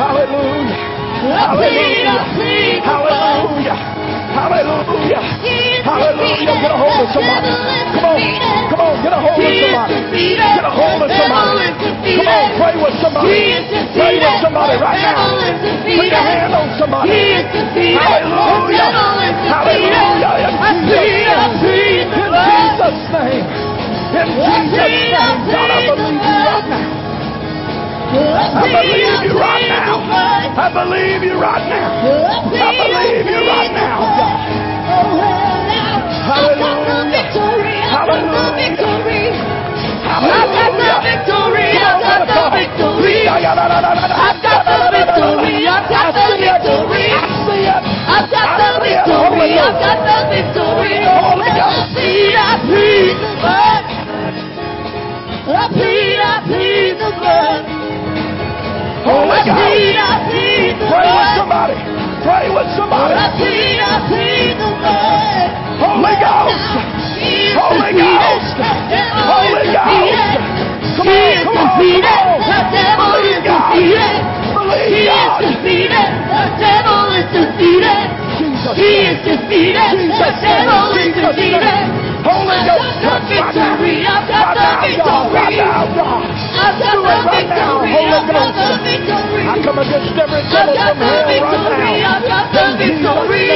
Hallelujah. 0.09 0.73
Hallelujah. 1.29 2.17
Hallelujah. 2.81 3.77
Hallelujah. 4.33 5.21
Hallelujah. 5.85 6.55
Get 6.65 6.73
a 6.73 6.79
hold 6.81 6.97
of 7.05 7.13
somebody. 7.13 7.53
Come 7.93 8.09
on. 8.09 8.17
Come 8.73 8.81
on. 8.81 8.95
Get 9.05 9.13
a 9.13 9.21
hold 9.21 9.37
of 9.37 9.53
somebody. 9.53 10.17
Get 10.17 10.65
a 10.65 10.73
hold 10.73 11.05
of 11.05 11.11
somebody. 11.13 11.77
Come 12.17 12.25
on. 12.25 12.57
Pray 12.57 12.75
with 12.81 12.97
somebody. 13.05 13.53
Pray 13.93 14.17
with 14.17 14.37
somebody 14.41 14.81
right 14.81 14.97
now. 14.97 15.45
Put 15.85 16.09
your 16.09 16.25
hand 16.25 16.57
on 16.57 16.73
somebody. 16.81 17.45
Hallelujah. 17.93 18.89
Hallelujah. 19.45 20.49
In 20.49 21.53
Jesus' 21.61 22.17
name. 23.13 23.45
In 24.09 24.29
Jesus' 24.41 24.73
name. 24.73 25.13
God, 25.53 25.69
I 25.69 25.85
believe 25.85 26.17
you 26.17 26.33
right 26.49 26.65
now. 26.65 27.08
I 28.09 28.65
believe 28.73 29.21
you 29.29 29.37
right 29.39 29.69
now. 29.69 30.01
I 30.57 30.73
believe 30.73 31.23
you 31.23 31.37
right 31.37 31.61
now. 31.69 31.93
I 32.01 32.73
believe 32.73 33.27
you 33.29 33.41
right 33.45 33.73
now. 33.77 34.01
Hallelujah. 36.25 37.29
Hallelujah. 37.93 38.49
I've 40.09 40.41
got 40.49 40.73
the 40.73 40.89
victory. 40.97 41.69
I've 41.69 42.01
got 42.01 42.25
the 42.33 42.49
victory. 42.57 43.29
I've 43.29 44.41
got 44.41 44.65
the 44.65 44.89
victory. 44.89 45.69
I've 45.69 45.91
got 45.91 46.17
the 46.17 46.41
victory. 46.49 47.13
I've 48.09 48.31
got 48.33 48.57
the 48.57 48.71
victory. 48.81 49.53
I've 49.59 49.79
got 49.79 50.01
the 50.09 50.19
victory. 50.33 50.97
I 50.99 51.77
plead, 51.93 52.35
I 52.35 52.57
plead 52.65 53.17
the 53.21 53.31
blood. 53.37 53.85
I 55.49 55.69
plead, 55.73 56.21
I 56.21 56.41
plead 56.47 56.93
the 56.99 57.11
blood. 57.19 57.88
Holy 59.09 59.41
God. 59.49 59.57
Pray 60.93 61.09
with 61.09 61.33
somebody. 61.41 61.77
Pray 62.25 62.47
with 62.53 62.69
somebody. 62.77 63.15
Holy 65.81 66.15
Ghost. 66.21 66.69
Holy 67.57 67.93
Ghost. 67.97 68.57
Holy 69.33 69.67
Ghost. 69.73 70.21
Come 70.99 71.09
on, 71.09 71.45
come 71.45 71.57
on, 71.57 71.79
come 71.79 72.05
on. 72.05 72.41
Believe 72.99 73.45
God. 73.45 73.73
Believe 74.53 75.09
God. 75.09 75.41
The 76.29 76.45
devil 76.61 77.03
is 77.17 77.27
defeated. 77.33 78.28
He 78.75 78.91
is 79.07 79.19
defeated. 79.23 79.95
The 79.95 80.31
devil 80.43 80.91
is 80.99 81.15
defeated. 81.15 82.09
Holy 82.27 82.59
I've 82.59 82.67
Ghost. 82.67 82.99
got 82.99 83.23
the 83.23 83.39
victory. 83.55 84.03
I've 84.05 84.27
got 84.27 84.59
the 84.59 84.91
now, 84.91 85.07
God. 85.07 85.31
Right 85.33 85.55
victory. 85.55 85.79
I've 86.59 86.77
got 86.77 86.93
the 86.93 86.99
it 86.99 87.23
right 87.25 87.47
now, 87.49 87.79
victory. 87.79 88.11
I've 88.11 88.27
got 88.27 88.51
the 88.59 88.75
victory. 88.83 89.43
I 89.47 89.55
come 89.63 89.79
against 89.79 90.19
every 90.19 90.43
devil 90.51 90.75
from 90.75 90.99
hell 90.99 91.23
right 91.23 91.31
victory. 91.31 92.03
now. 92.03 92.19
I've 92.19 92.27
got 92.27 92.51
the 92.53 92.67
victory. 92.83 93.49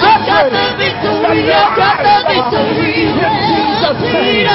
I've 0.00 0.24
got 0.26 0.50
the 0.50 0.66
victory. 0.80 1.46
I've 1.46 1.76
got 1.78 1.96
the 2.02 2.16
victory. 2.26 3.14
Jesus' 3.14 4.02
name. 4.02 4.50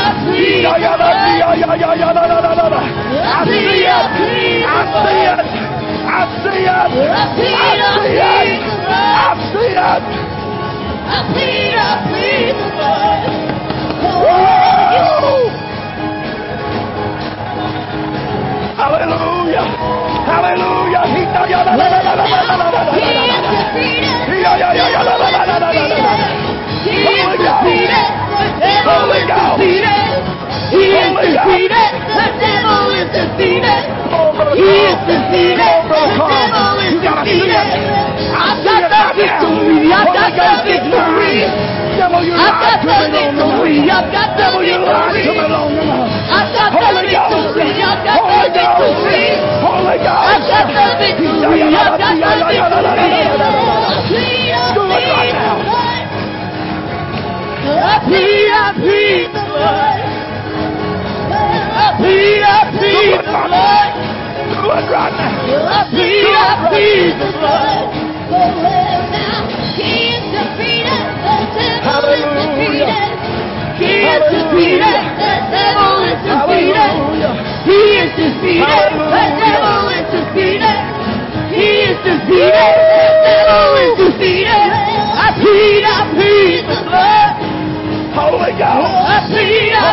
I 89.06 89.28
plead, 89.28 89.74
I 89.76 89.92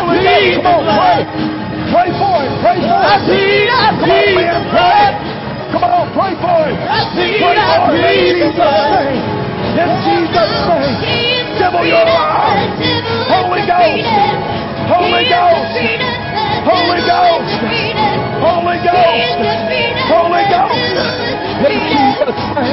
plead. 3.24 3.68
I 3.68 3.90
plead, 4.02 5.01
Pray 6.12 6.36
for 6.36 6.60
him. 6.68 6.76
Pray 7.16 7.40
for 7.40 7.52
him. 7.52 7.96
In 7.96 8.20
Jesus' 8.36 8.56
name. 8.56 9.24
Let 9.72 9.88
Jesus' 10.04 10.56
name. 10.68 10.96
Devil, 11.58 11.84
you're 11.88 12.04
alive. 12.04 12.68
Holy 13.32 13.64
Ghost. 13.64 14.04
Holy 14.92 15.24
Ghost. 15.24 15.72
Holy 16.68 17.00
Ghost. 17.08 17.48
Holy 18.44 18.78
Ghost. 18.84 19.40
Holy 20.12 20.44
Ghost. 20.52 21.00
Let 21.64 21.72
Jesus' 21.80 22.36
name. 22.52 22.70